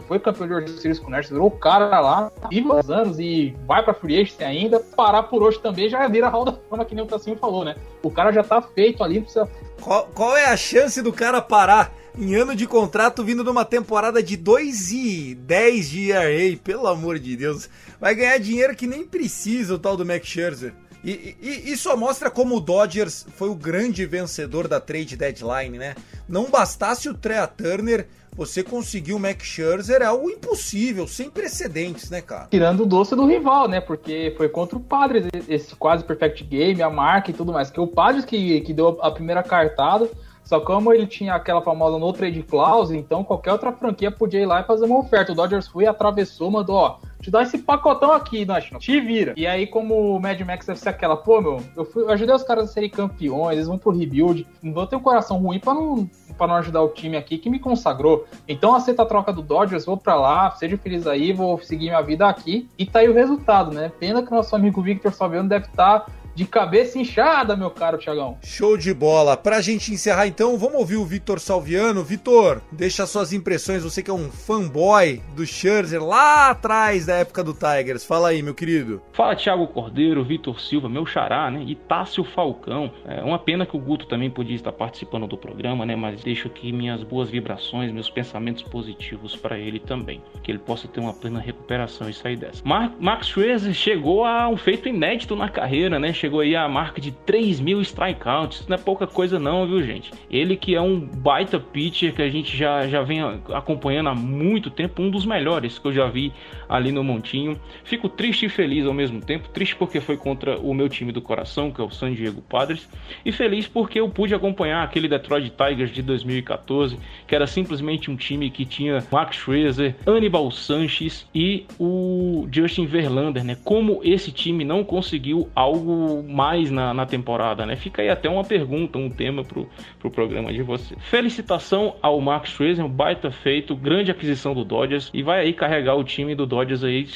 foi 0.06 0.18
campeão 0.18 0.46
de 0.46 0.52
World 0.52 0.70
Series 0.80 0.98
com 0.98 1.08
o 1.08 1.10
Nationals, 1.10 1.30
virou 1.30 1.48
o 1.48 1.58
cara 1.58 2.00
lá, 2.00 2.32
vive 2.50 2.68
os 2.68 2.90
anos 2.90 3.18
e 3.18 3.54
vai 3.66 3.82
pra 3.82 3.94
Free 3.94 4.20
Agency 4.20 4.44
ainda, 4.44 4.80
parar 4.80 5.24
por 5.24 5.42
hoje 5.42 5.58
também 5.60 5.88
já 5.88 6.06
vira 6.08 6.28
Hall 6.28 6.44
da 6.44 6.52
Fama, 6.52 6.84
que 6.84 6.94
nem 6.94 7.04
o 7.04 7.06
Tassinho 7.06 7.36
falou, 7.36 7.64
né? 7.64 7.76
O 8.02 8.10
cara 8.10 8.32
já 8.32 8.42
tá 8.42 8.62
feito 8.62 9.02
ali, 9.02 9.20
precisa... 9.20 9.48
Qual, 9.80 10.08
qual 10.14 10.36
é 10.36 10.46
a 10.46 10.56
chance 10.56 11.00
do 11.02 11.12
cara 11.12 11.40
parar 11.40 11.92
em 12.18 12.34
ano 12.34 12.54
de 12.54 12.66
contrato 12.66 13.24
vindo 13.24 13.44
de 13.44 13.50
uma 13.50 13.64
temporada 13.64 14.22
de 14.22 14.36
2 14.36 14.92
e 14.92 15.34
10 15.34 15.88
de 15.88 16.10
ERA, 16.10 16.56
pelo 16.62 16.86
amor 16.86 17.18
de 17.18 17.36
Deus. 17.36 17.68
Vai 18.00 18.14
ganhar 18.14 18.38
dinheiro 18.38 18.74
que 18.74 18.86
nem 18.86 19.04
precisa 19.04 19.74
o 19.74 19.78
tal 19.78 19.96
do 19.96 20.04
Max 20.04 20.26
Scherzer. 20.26 20.74
E, 21.02 21.36
e, 21.40 21.72
e, 21.72 21.76
só 21.76 21.96
mostra 21.96 22.30
como 22.30 22.56
o 22.56 22.60
Dodgers 22.60 23.26
foi 23.34 23.48
o 23.48 23.54
grande 23.54 24.04
vencedor 24.04 24.68
da 24.68 24.78
trade 24.78 25.16
deadline, 25.16 25.78
né? 25.78 25.94
Não 26.28 26.50
bastasse 26.50 27.08
o 27.08 27.14
Trea 27.14 27.46
Turner, 27.46 28.06
você 28.36 28.62
conseguiu 28.62 29.16
o 29.16 29.20
Max 29.20 29.44
Scherzer, 29.44 30.02
é 30.02 30.04
algo 30.04 30.30
impossível, 30.30 31.06
sem 31.06 31.28
precedentes, 31.28 32.10
né, 32.10 32.20
cara? 32.20 32.48
Tirando 32.50 32.80
o 32.80 32.86
doce 32.86 33.16
do 33.16 33.26
rival, 33.26 33.68
né? 33.68 33.80
Porque 33.80 34.34
foi 34.36 34.48
contra 34.48 34.76
o 34.76 34.80
Padres 34.80 35.26
esse 35.48 35.74
quase 35.74 36.04
perfect 36.04 36.44
game, 36.44 36.82
a 36.82 36.90
marca 36.90 37.30
e 37.30 37.34
tudo 37.34 37.52
mais. 37.52 37.70
Que 37.70 37.80
o 37.80 37.86
Padres 37.86 38.24
que, 38.24 38.60
que 38.60 38.72
deu 38.72 38.98
a 39.00 39.10
primeira 39.10 39.42
cartada, 39.42 40.08
só 40.50 40.58
como 40.58 40.92
ele 40.92 41.06
tinha 41.06 41.34
aquela 41.34 41.62
famosa 41.62 41.96
no 41.96 42.12
trade 42.12 42.42
clause, 42.42 42.96
então 42.98 43.22
qualquer 43.22 43.52
outra 43.52 43.70
franquia 43.70 44.10
podia 44.10 44.40
ir 44.40 44.46
lá 44.46 44.60
e 44.60 44.64
fazer 44.64 44.84
uma 44.84 44.98
oferta. 44.98 45.30
O 45.30 45.34
Dodgers 45.36 45.68
foi, 45.68 45.86
atravessou, 45.86 46.50
mandou, 46.50 46.74
ó, 46.74 46.98
te 47.20 47.30
dá 47.30 47.42
esse 47.42 47.56
pacotão 47.58 48.10
aqui, 48.10 48.44
National. 48.44 48.80
Te 48.80 49.00
vira. 49.00 49.32
E 49.36 49.46
aí, 49.46 49.64
como 49.64 50.16
o 50.16 50.20
Mad 50.20 50.40
Max 50.40 50.66
deve 50.66 50.80
ser 50.80 50.88
aquela, 50.88 51.16
pô, 51.16 51.40
meu, 51.40 51.62
eu, 51.76 51.84
fui, 51.84 52.02
eu 52.02 52.10
ajudei 52.10 52.34
os 52.34 52.42
caras 52.42 52.64
a 52.64 52.72
serem 52.72 52.90
campeões, 52.90 53.52
eles 53.52 53.68
vão 53.68 53.78
pro 53.78 53.96
rebuild. 53.96 54.44
Não 54.60 54.72
vou 54.72 54.88
ter 54.88 54.96
um 54.96 55.00
coração 55.00 55.36
ruim 55.36 55.60
pra 55.60 55.72
não, 55.72 56.10
pra 56.36 56.48
não 56.48 56.56
ajudar 56.56 56.82
o 56.82 56.88
time 56.88 57.16
aqui 57.16 57.38
que 57.38 57.48
me 57.48 57.60
consagrou. 57.60 58.26
Então 58.48 58.74
aceita 58.74 59.02
a 59.04 59.06
troca 59.06 59.32
do 59.32 59.42
Dodgers, 59.42 59.84
vou 59.84 59.96
pra 59.96 60.16
lá, 60.16 60.50
seja 60.52 60.76
feliz 60.76 61.06
aí, 61.06 61.32
vou 61.32 61.60
seguir 61.60 61.90
minha 61.90 62.02
vida 62.02 62.26
aqui. 62.26 62.68
E 62.76 62.84
tá 62.84 62.98
aí 62.98 63.08
o 63.08 63.14
resultado, 63.14 63.70
né? 63.70 63.92
Pena 64.00 64.20
que 64.20 64.32
nosso 64.32 64.56
amigo 64.56 64.82
Victor 64.82 65.12
Salviano 65.12 65.48
deve 65.48 65.66
estar. 65.66 66.00
Tá 66.00 66.06
de 66.34 66.46
cabeça 66.46 66.98
inchada, 66.98 67.56
meu 67.56 67.70
caro 67.70 67.98
Tiagão. 67.98 68.38
Show 68.42 68.76
de 68.76 68.92
bola. 68.94 69.36
Pra 69.36 69.60
gente 69.60 69.92
encerrar 69.92 70.26
então, 70.26 70.56
vamos 70.56 70.78
ouvir 70.78 70.96
o 70.96 71.04
Vitor 71.04 71.40
Salviano. 71.40 72.02
Vitor, 72.02 72.62
deixa 72.72 73.06
suas 73.06 73.32
impressões, 73.32 73.82
você 73.82 74.02
que 74.02 74.10
é 74.10 74.14
um 74.14 74.30
fanboy 74.30 75.22
do 75.34 75.44
Scherzer 75.44 76.02
lá 76.02 76.50
atrás 76.50 77.06
da 77.06 77.16
época 77.16 77.42
do 77.42 77.54
Tigers. 77.54 78.04
Fala 78.04 78.28
aí, 78.28 78.42
meu 78.42 78.54
querido. 78.54 79.02
Fala 79.12 79.36
Thiago 79.36 79.66
Cordeiro, 79.68 80.24
Vitor 80.24 80.60
Silva, 80.60 80.88
meu 80.88 81.04
xará, 81.06 81.50
né? 81.50 81.64
E 81.66 81.74
Tássio 81.74 82.24
Falcão. 82.24 82.92
É 83.04 83.22
uma 83.22 83.38
pena 83.38 83.66
que 83.66 83.76
o 83.76 83.80
Guto 83.80 84.06
também 84.06 84.30
podia 84.30 84.56
estar 84.56 84.72
participando 84.72 85.26
do 85.26 85.36
programa, 85.36 85.84
né? 85.84 85.96
Mas 85.96 86.22
deixo 86.22 86.48
aqui 86.48 86.72
minhas 86.72 87.02
boas 87.02 87.30
vibrações, 87.30 87.92
meus 87.92 88.10
pensamentos 88.10 88.62
positivos 88.62 89.36
para 89.36 89.58
ele 89.58 89.78
também. 89.78 90.22
Que 90.42 90.50
ele 90.50 90.58
possa 90.58 90.88
ter 90.88 91.00
uma 91.00 91.12
plena 91.12 91.40
recuperação 91.40 92.08
e 92.08 92.14
sair 92.14 92.36
dessa. 92.36 92.62
Mar 92.64 92.94
Max 92.98 93.28
Scherzer 93.28 93.74
chegou 93.74 94.24
a 94.24 94.48
um 94.48 94.56
feito 94.56 94.88
inédito 94.88 95.34
na 95.36 95.48
carreira, 95.48 95.98
né? 95.98 96.12
Chegou 96.20 96.40
aí 96.40 96.54
à 96.54 96.68
marca 96.68 97.00
de 97.00 97.10
3 97.10 97.60
mil 97.60 97.80
strikeouts. 97.80 98.60
Isso 98.60 98.70
não 98.70 98.76
é 98.76 98.78
pouca 98.78 99.06
coisa 99.06 99.38
não, 99.38 99.66
viu, 99.66 99.82
gente? 99.82 100.12
Ele 100.30 100.56
que 100.56 100.74
é 100.74 100.80
um 100.80 101.00
baita 101.00 101.58
pitcher 101.58 102.14
que 102.14 102.22
a 102.22 102.28
gente 102.28 102.56
já, 102.56 102.86
já 102.86 103.02
vem 103.02 103.20
acompanhando 103.54 104.10
há 104.10 104.14
muito 104.14 104.70
tempo, 104.70 105.02
um 105.02 105.10
dos 105.10 105.24
melhores 105.24 105.78
que 105.78 105.86
eu 105.86 105.92
já 105.92 106.06
vi 106.06 106.32
ali 106.70 106.92
no 106.92 107.02
Montinho. 107.02 107.60
Fico 107.82 108.08
triste 108.08 108.46
e 108.46 108.48
feliz 108.48 108.86
ao 108.86 108.94
mesmo 108.94 109.20
tempo. 109.20 109.48
Triste 109.48 109.74
porque 109.74 110.00
foi 110.00 110.16
contra 110.16 110.56
o 110.58 110.72
meu 110.72 110.88
time 110.88 111.10
do 111.10 111.20
coração, 111.20 111.72
que 111.72 111.80
é 111.80 111.84
o 111.84 111.90
San 111.90 112.14
Diego 112.14 112.40
Padres, 112.40 112.88
e 113.24 113.32
feliz 113.32 113.66
porque 113.66 113.98
eu 113.98 114.08
pude 114.08 114.32
acompanhar 114.34 114.84
aquele 114.84 115.08
Detroit 115.08 115.50
Tigers 115.50 115.90
de 115.90 116.00
2014, 116.00 116.96
que 117.26 117.34
era 117.34 117.46
simplesmente 117.46 118.10
um 118.10 118.16
time 118.16 118.48
que 118.50 118.64
tinha 118.64 119.04
Max 119.10 119.36
Scherzer, 119.36 119.96
Anibal 120.06 120.50
Sanches 120.52 121.26
e 121.34 121.66
o 121.78 122.46
Justin 122.52 122.86
Verlander, 122.86 123.42
né? 123.42 123.56
Como 123.64 124.00
esse 124.04 124.30
time 124.30 124.64
não 124.64 124.84
conseguiu 124.84 125.48
algo 125.54 126.22
mais 126.22 126.70
na, 126.70 126.94
na 126.94 127.04
temporada, 127.04 127.66
né? 127.66 127.74
Fica 127.74 128.02
aí 128.02 128.08
até 128.08 128.28
uma 128.28 128.44
pergunta, 128.44 128.96
um 128.96 129.10
tema 129.10 129.42
pro, 129.42 129.68
pro 129.98 130.10
programa 130.10 130.52
de 130.52 130.62
você. 130.62 130.94
Felicitação 131.00 131.96
ao 132.00 132.20
Max 132.20 132.50
Scherzer, 132.50 132.84
um 132.84 132.88
baita 132.88 133.32
feito, 133.32 133.74
grande 133.74 134.12
aquisição 134.12 134.54
do 134.54 134.64
Dodgers 134.64 135.10
e 135.12 135.22
vai 135.22 135.40
aí 135.40 135.52
carregar 135.52 135.96
o 135.96 136.04
time 136.04 136.34
do 136.34 136.46
Dodgers 136.46 136.59
aí 136.84 137.06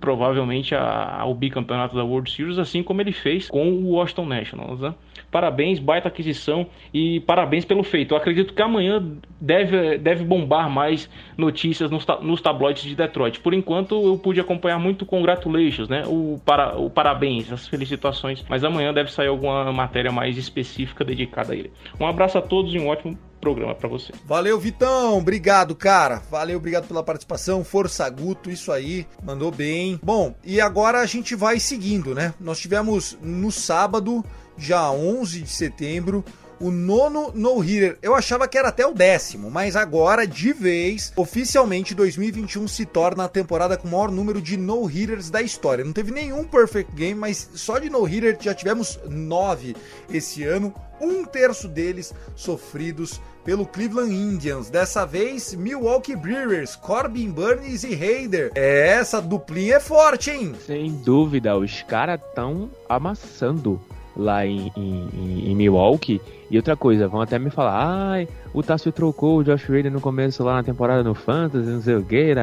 provavelmente 0.00 0.74
ao 0.74 1.34
bicampeonato 1.34 1.96
da 1.96 2.04
World 2.04 2.30
Series, 2.30 2.58
assim 2.58 2.82
como 2.82 3.00
ele 3.00 3.12
fez 3.12 3.48
com 3.48 3.68
o 3.68 3.92
Washington 3.92 4.26
Nationals. 4.26 4.80
Né? 4.80 4.94
Parabéns, 5.30 5.78
baita 5.78 6.08
aquisição 6.08 6.66
e 6.92 7.20
parabéns 7.20 7.64
pelo 7.64 7.82
feito. 7.82 8.14
Eu 8.14 8.18
acredito 8.18 8.54
que 8.54 8.62
amanhã 8.62 9.04
deve, 9.40 9.98
deve 9.98 10.24
bombar 10.24 10.70
mais 10.70 11.08
notícias 11.36 11.90
nos, 11.90 12.06
nos 12.22 12.40
tabloides 12.40 12.84
de 12.84 12.94
Detroit. 12.94 13.40
Por 13.40 13.52
enquanto 13.52 13.94
eu 14.06 14.18
pude 14.18 14.40
acompanhar 14.40 14.78
muito 14.78 15.04
congratulations, 15.04 15.88
né? 15.88 16.04
O, 16.06 16.40
para, 16.44 16.76
o 16.78 16.88
parabéns, 16.88 17.52
as 17.52 17.68
felicitações. 17.68 18.44
Mas 18.48 18.64
amanhã 18.64 18.92
deve 18.92 19.12
sair 19.12 19.28
alguma 19.28 19.72
matéria 19.72 20.10
mais 20.10 20.36
específica 20.36 21.04
dedicada 21.04 21.52
a 21.52 21.56
ele. 21.56 21.72
Um 22.00 22.06
abraço 22.06 22.38
a 22.38 22.42
todos 22.42 22.74
e 22.74 22.78
um 22.78 22.88
ótimo 22.88 23.18
programa 23.40 23.74
para 23.74 23.88
você. 23.88 24.12
Valeu, 24.24 24.58
Vitão. 24.58 25.18
Obrigado, 25.18 25.74
cara. 25.74 26.20
Valeu, 26.30 26.58
obrigado 26.58 26.88
pela 26.88 27.02
participação. 27.02 27.62
Força 27.62 28.08
Guto, 28.10 28.50
isso 28.50 28.72
aí. 28.72 29.06
Mandou 29.22 29.50
bem. 29.50 30.00
Bom, 30.02 30.34
e 30.44 30.60
agora 30.60 30.98
a 31.00 31.06
gente 31.06 31.34
vai 31.36 31.60
seguindo, 31.60 32.14
né? 32.14 32.34
Nós 32.40 32.58
tivemos 32.58 33.16
no 33.22 33.52
sábado, 33.52 34.24
já 34.56 34.90
11 34.90 35.42
de 35.42 35.50
setembro, 35.50 36.24
o 36.60 36.70
nono 36.70 37.32
no-hitter. 37.34 37.98
Eu 38.02 38.14
achava 38.14 38.48
que 38.48 38.56
era 38.56 38.68
até 38.68 38.86
o 38.86 38.94
décimo, 38.94 39.50
mas 39.50 39.76
agora, 39.76 40.26
de 40.26 40.52
vez, 40.52 41.12
oficialmente 41.16 41.94
2021 41.94 42.66
se 42.68 42.86
torna 42.86 43.24
a 43.24 43.28
temporada 43.28 43.76
com 43.76 43.88
o 43.88 43.90
maior 43.90 44.10
número 44.10 44.40
de 44.40 44.56
no-hitters 44.56 45.30
da 45.30 45.42
história. 45.42 45.84
Não 45.84 45.92
teve 45.92 46.10
nenhum 46.10 46.44
perfect 46.44 46.92
game, 46.94 47.18
mas 47.18 47.50
só 47.54 47.78
de 47.78 47.90
no-hitter 47.90 48.36
já 48.40 48.54
tivemos 48.54 48.98
nove 49.08 49.76
esse 50.10 50.44
ano. 50.44 50.74
Um 50.98 51.26
terço 51.26 51.68
deles 51.68 52.14
sofridos 52.34 53.20
pelo 53.44 53.66
Cleveland 53.66 54.14
Indians. 54.14 54.70
Dessa 54.70 55.04
vez, 55.04 55.54
Milwaukee 55.54 56.16
Brewers, 56.16 56.74
Corbin 56.74 57.30
Burns 57.30 57.84
e 57.84 57.92
Hayder. 57.92 58.50
É, 58.54 58.88
essa 58.88 59.20
duplinha 59.20 59.76
é 59.76 59.80
forte, 59.80 60.30
hein? 60.30 60.54
Sem 60.66 60.92
dúvida, 61.02 61.54
os 61.56 61.82
caras 61.82 62.18
estão 62.18 62.70
amassando 62.88 63.78
lá 64.16 64.46
em, 64.46 64.72
em, 64.76 65.50
em, 65.50 65.54
Milwaukee. 65.54 66.20
E 66.50 66.56
outra 66.56 66.76
coisa, 66.76 67.08
vão 67.08 67.20
até 67.20 67.38
me 67.38 67.50
falar, 67.50 67.74
ai, 67.74 68.28
o 68.54 68.62
Tássio 68.62 68.92
trocou 68.92 69.38
o 69.38 69.44
Josh 69.44 69.64
Rader 69.64 69.90
no 69.90 70.00
começo 70.00 70.44
lá 70.44 70.54
na 70.54 70.62
temporada 70.62 71.02
no 71.02 71.12
Fantasy, 71.12 71.68
não 71.68 71.82
sei 71.82 71.96
o 71.96 72.04
que, 72.04 72.34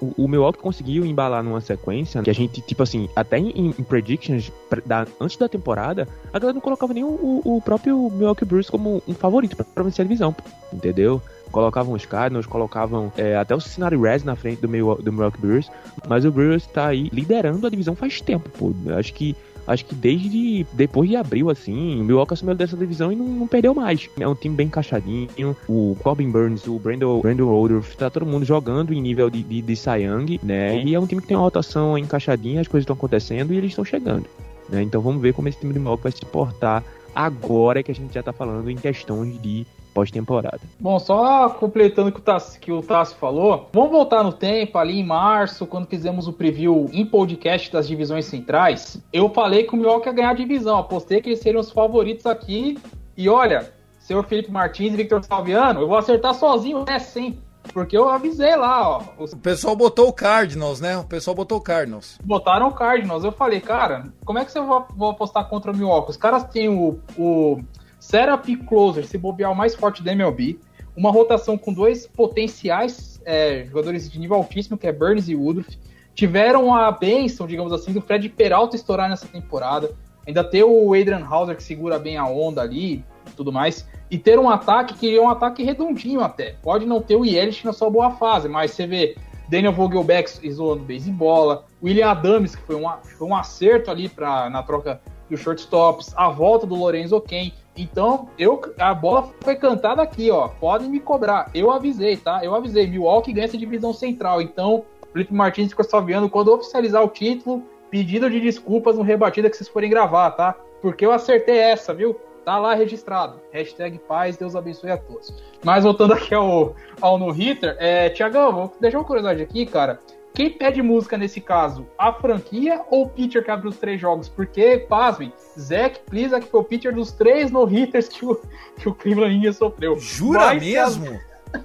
o, 0.00 0.24
o 0.24 0.28
Milwaukee 0.28 0.58
conseguiu 0.58 1.06
embalar 1.06 1.44
numa 1.44 1.60
sequência 1.60 2.22
que 2.22 2.30
a 2.30 2.34
gente, 2.34 2.60
tipo 2.60 2.82
assim, 2.82 3.08
até 3.14 3.38
em, 3.38 3.70
em 3.78 3.84
predictions 3.84 4.50
da, 4.84 5.06
antes 5.20 5.36
da 5.36 5.48
temporada, 5.48 6.08
a 6.32 6.38
galera 6.40 6.54
não 6.54 6.60
colocava 6.60 6.92
nem 6.92 7.04
o, 7.04 7.40
o 7.44 7.62
próprio 7.64 8.10
Milwaukee 8.10 8.44
Brewers 8.44 8.68
como 8.68 9.00
um 9.06 9.14
favorito 9.14 9.56
para 9.56 9.84
vencer 9.84 10.04
a 10.04 10.08
divisão, 10.08 10.34
entendeu? 10.72 11.22
colocavam 11.50 11.94
os 11.94 12.04
Cardinals, 12.04 12.46
colocavam 12.46 13.12
é, 13.16 13.36
até 13.36 13.54
o 13.54 13.60
Cincinnati 13.60 13.96
Reds 13.96 14.24
na 14.24 14.36
frente 14.36 14.60
do, 14.60 14.68
do 14.96 15.12
Milwaukee 15.12 15.40
Brewers, 15.40 15.70
mas 16.08 16.24
o 16.24 16.30
Brewers 16.30 16.66
tá 16.66 16.88
aí 16.88 17.08
liderando 17.12 17.66
a 17.66 17.70
divisão 17.70 17.94
faz 17.94 18.20
tempo, 18.20 18.50
pô. 18.50 18.72
Acho 18.98 19.14
que 19.14 19.36
acho 19.66 19.84
que 19.84 19.94
desde 19.94 20.66
depois 20.72 21.08
de 21.08 21.16
abril, 21.16 21.50
assim, 21.50 22.00
o 22.00 22.04
Milwaukee 22.04 22.34
assumiu 22.34 22.54
dessa 22.54 22.76
divisão 22.76 23.12
e 23.12 23.16
não, 23.16 23.26
não, 23.26 23.46
perdeu 23.46 23.74
mais. 23.74 24.08
É 24.18 24.26
um 24.26 24.34
time 24.34 24.54
bem 24.54 24.66
encaixadinho. 24.66 25.56
O 25.68 25.96
Corbin 26.02 26.30
Burns, 26.30 26.66
o 26.66 26.78
Brandon, 26.78 27.20
Brandon 27.20 27.46
Rodolph, 27.46 27.94
tá 27.94 28.10
todo 28.10 28.26
mundo 28.26 28.44
jogando 28.44 28.92
em 28.92 29.00
nível 29.00 29.30
de, 29.30 29.42
de, 29.42 29.62
de 29.62 29.72
Young, 29.72 30.40
né? 30.42 30.82
E 30.82 30.94
é 30.94 31.00
um 31.00 31.06
time 31.06 31.20
que 31.20 31.28
tem 31.28 31.36
uma 31.36 31.44
rotação 31.44 31.96
encaixadinha, 31.98 32.60
as 32.60 32.68
coisas 32.68 32.84
estão 32.84 32.94
acontecendo 32.94 33.52
e 33.52 33.56
eles 33.56 33.70
estão 33.70 33.84
chegando. 33.84 34.26
Né? 34.68 34.82
Então 34.82 35.00
vamos 35.00 35.22
ver 35.22 35.32
como 35.32 35.48
esse 35.48 35.58
time 35.58 35.72
do 35.72 35.80
Milwaukee 35.80 36.04
vai 36.04 36.12
se 36.12 36.24
portar 36.24 36.82
agora 37.14 37.82
que 37.82 37.90
a 37.90 37.94
gente 37.94 38.12
já 38.12 38.22
tá 38.22 38.32
falando 38.32 38.70
em 38.70 38.76
questões 38.76 39.40
de 39.40 39.66
pós-temporada. 39.96 40.60
Bom, 40.78 40.98
só 40.98 41.48
completando 41.48 42.10
o 42.10 42.12
que 42.12 42.18
o, 42.18 42.22
Tassi, 42.22 42.60
que 42.60 42.70
o 42.70 42.82
Tassi 42.82 43.14
falou, 43.14 43.70
vamos 43.72 43.90
voltar 43.90 44.22
no 44.22 44.30
tempo, 44.30 44.76
ali 44.76 45.00
em 45.00 45.04
março, 45.04 45.66
quando 45.66 45.86
fizemos 45.86 46.28
o 46.28 46.34
preview 46.34 46.90
em 46.92 47.06
podcast 47.06 47.72
das 47.72 47.88
divisões 47.88 48.26
centrais. 48.26 49.02
Eu 49.10 49.30
falei 49.30 49.64
que 49.64 49.72
o 49.72 49.76
Milwaukee 49.78 50.10
ia 50.10 50.12
ganhar 50.12 50.30
a 50.30 50.34
divisão, 50.34 50.76
apostei 50.76 51.22
que 51.22 51.30
eles 51.30 51.40
seriam 51.40 51.62
os 51.62 51.72
favoritos 51.72 52.26
aqui. 52.26 52.76
E 53.16 53.26
olha, 53.26 53.72
senhor 53.98 54.22
Felipe 54.26 54.52
Martins 54.52 54.92
e 54.92 54.96
Victor 54.98 55.24
Salviano, 55.24 55.80
eu 55.80 55.88
vou 55.88 55.96
acertar 55.96 56.34
sozinho 56.34 56.84
essa, 56.86 57.18
hein? 57.18 57.38
Porque 57.72 57.96
eu 57.96 58.06
avisei 58.10 58.54
lá, 58.54 58.98
ó. 58.98 59.02
Os... 59.18 59.32
O 59.32 59.38
pessoal 59.38 59.74
botou 59.74 60.08
o 60.08 60.12
Cardinals, 60.12 60.78
né? 60.78 60.98
O 60.98 61.04
pessoal 61.04 61.34
botou 61.34 61.56
o 61.56 61.60
Cardinals. 61.60 62.18
Botaram 62.22 62.68
o 62.68 62.72
Cardinals. 62.72 63.24
Eu 63.24 63.32
falei, 63.32 63.60
cara, 63.60 64.04
como 64.26 64.38
é 64.38 64.44
que 64.44 64.52
você 64.52 64.60
vai 64.60 65.10
apostar 65.10 65.48
contra 65.48 65.72
o 65.72 65.76
Milwaukee? 65.76 66.10
Os 66.10 66.16
caras 66.18 66.44
têm 66.44 66.68
o, 66.68 67.00
o 67.18 67.58
Setup 67.98 68.56
Closer, 68.64 69.06
se 69.06 69.18
bobear 69.18 69.50
o 69.50 69.56
mais 69.56 69.74
forte 69.74 70.02
da 70.02 70.12
MLB. 70.12 70.58
Uma 70.96 71.10
rotação 71.10 71.58
com 71.58 71.72
dois 71.72 72.06
potenciais 72.06 73.20
é, 73.24 73.64
jogadores 73.64 74.10
de 74.10 74.18
nível 74.18 74.36
altíssimo, 74.36 74.78
que 74.78 74.86
é 74.86 74.92
Burns 74.92 75.28
e 75.28 75.34
Woodruff. 75.34 75.78
Tiveram 76.14 76.74
a 76.74 76.90
benção, 76.90 77.46
digamos 77.46 77.72
assim, 77.72 77.92
do 77.92 78.00
Fred 78.00 78.28
Peralta 78.30 78.76
estourar 78.76 79.08
nessa 79.08 79.26
temporada. 79.26 79.90
Ainda 80.26 80.42
ter 80.42 80.64
o 80.64 80.94
Adrian 80.94 81.24
Hauser 81.24 81.56
que 81.56 81.62
segura 81.62 81.98
bem 81.98 82.16
a 82.16 82.26
onda 82.26 82.62
ali 82.62 83.04
tudo 83.36 83.52
mais. 83.52 83.86
E 84.10 84.18
ter 84.18 84.38
um 84.38 84.48
ataque 84.48 84.94
que 84.94 85.16
é 85.16 85.20
um 85.20 85.28
ataque 85.28 85.62
redondinho 85.62 86.20
até. 86.20 86.54
Pode 86.62 86.86
não 86.86 87.00
ter 87.00 87.16
o 87.16 87.24
Yelich 87.24 87.64
na 87.64 87.72
sua 87.72 87.90
boa 87.90 88.10
fase, 88.12 88.48
mas 88.48 88.72
você 88.72 88.86
vê 88.86 89.16
Daniel 89.48 89.72
Vogelbeck 89.72 90.30
isolando 90.42 90.84
base 90.84 91.08
e 91.08 91.12
bola, 91.12 91.64
William 91.82 92.08
Adams, 92.08 92.56
que 92.56 92.62
foi 92.62 92.76
um, 92.76 92.88
foi 93.18 93.28
um 93.28 93.36
acerto 93.36 93.90
ali 93.90 94.08
pra, 94.08 94.50
na 94.50 94.62
troca 94.62 95.00
dos 95.30 95.40
shortstops, 95.40 96.12
a 96.16 96.28
volta 96.28 96.66
do 96.66 96.74
Lorenzo 96.74 97.20
Ken. 97.20 97.52
Então, 97.76 98.28
eu, 98.38 98.60
a 98.78 98.94
bola 98.94 99.30
foi 99.40 99.54
cantada 99.56 100.02
aqui, 100.02 100.30
ó. 100.30 100.48
Podem 100.48 100.88
me 100.88 100.98
cobrar. 100.98 101.50
Eu 101.54 101.70
avisei, 101.70 102.16
tá? 102.16 102.40
Eu 102.42 102.54
avisei. 102.54 102.86
Milwaukee 102.86 103.32
ganha 103.32 103.44
essa 103.44 103.58
divisão 103.58 103.92
central. 103.92 104.40
Então, 104.40 104.84
Felipe 105.12 105.34
Martins 105.34 105.70
ficou 105.70 105.84
salviando 105.84 106.28
quando 106.28 106.52
oficializar 106.52 107.02
o 107.02 107.08
título, 107.08 107.62
pedido 107.90 108.30
de 108.30 108.40
desculpas 108.40 108.96
no 108.96 109.02
rebatida 109.02 109.50
que 109.50 109.56
vocês 109.56 109.68
forem 109.68 109.90
gravar, 109.90 110.30
tá? 110.32 110.54
Porque 110.80 111.04
eu 111.04 111.12
acertei 111.12 111.58
essa, 111.58 111.92
viu? 111.92 112.18
Tá 112.44 112.58
lá 112.58 112.74
registrado. 112.74 113.40
Hashtag 113.50 113.98
paz, 113.98 114.36
Deus 114.36 114.54
abençoe 114.54 114.90
a 114.90 114.96
todos. 114.96 115.34
Mas 115.64 115.84
voltando 115.84 116.14
aqui 116.14 116.34
ao, 116.34 116.76
ao 117.00 117.18
no 117.18 117.30
hitter, 117.30 117.76
é, 117.80 118.08
Tiagão, 118.10 118.52
vou 118.52 118.72
uma 118.80 119.04
curiosidade 119.04 119.42
aqui, 119.42 119.66
cara. 119.66 119.98
Quem 120.36 120.50
pede 120.50 120.82
música 120.82 121.16
nesse 121.16 121.40
caso? 121.40 121.86
A 121.96 122.12
franquia 122.12 122.82
ou 122.90 123.04
o 123.04 123.08
pitcher 123.08 123.42
que 123.42 123.50
abriu 123.50 123.70
os 123.70 123.78
três 123.78 123.98
jogos? 123.98 124.28
Porque, 124.28 124.84
pasmem, 124.86 125.32
Zach 125.58 125.98
Plisa 126.00 126.38
que 126.38 126.46
foi 126.46 126.60
o 126.60 126.64
pitcher 126.64 126.94
dos 126.94 127.10
três 127.10 127.50
no-hitters 127.50 128.06
que 128.06 128.26
o, 128.26 128.38
que 128.78 128.86
o 128.86 128.94
Cleveland 128.94 129.50
sofreu. 129.54 129.98
Jura 129.98 130.40
Mas, 130.40 130.62
mesmo? 130.62 131.18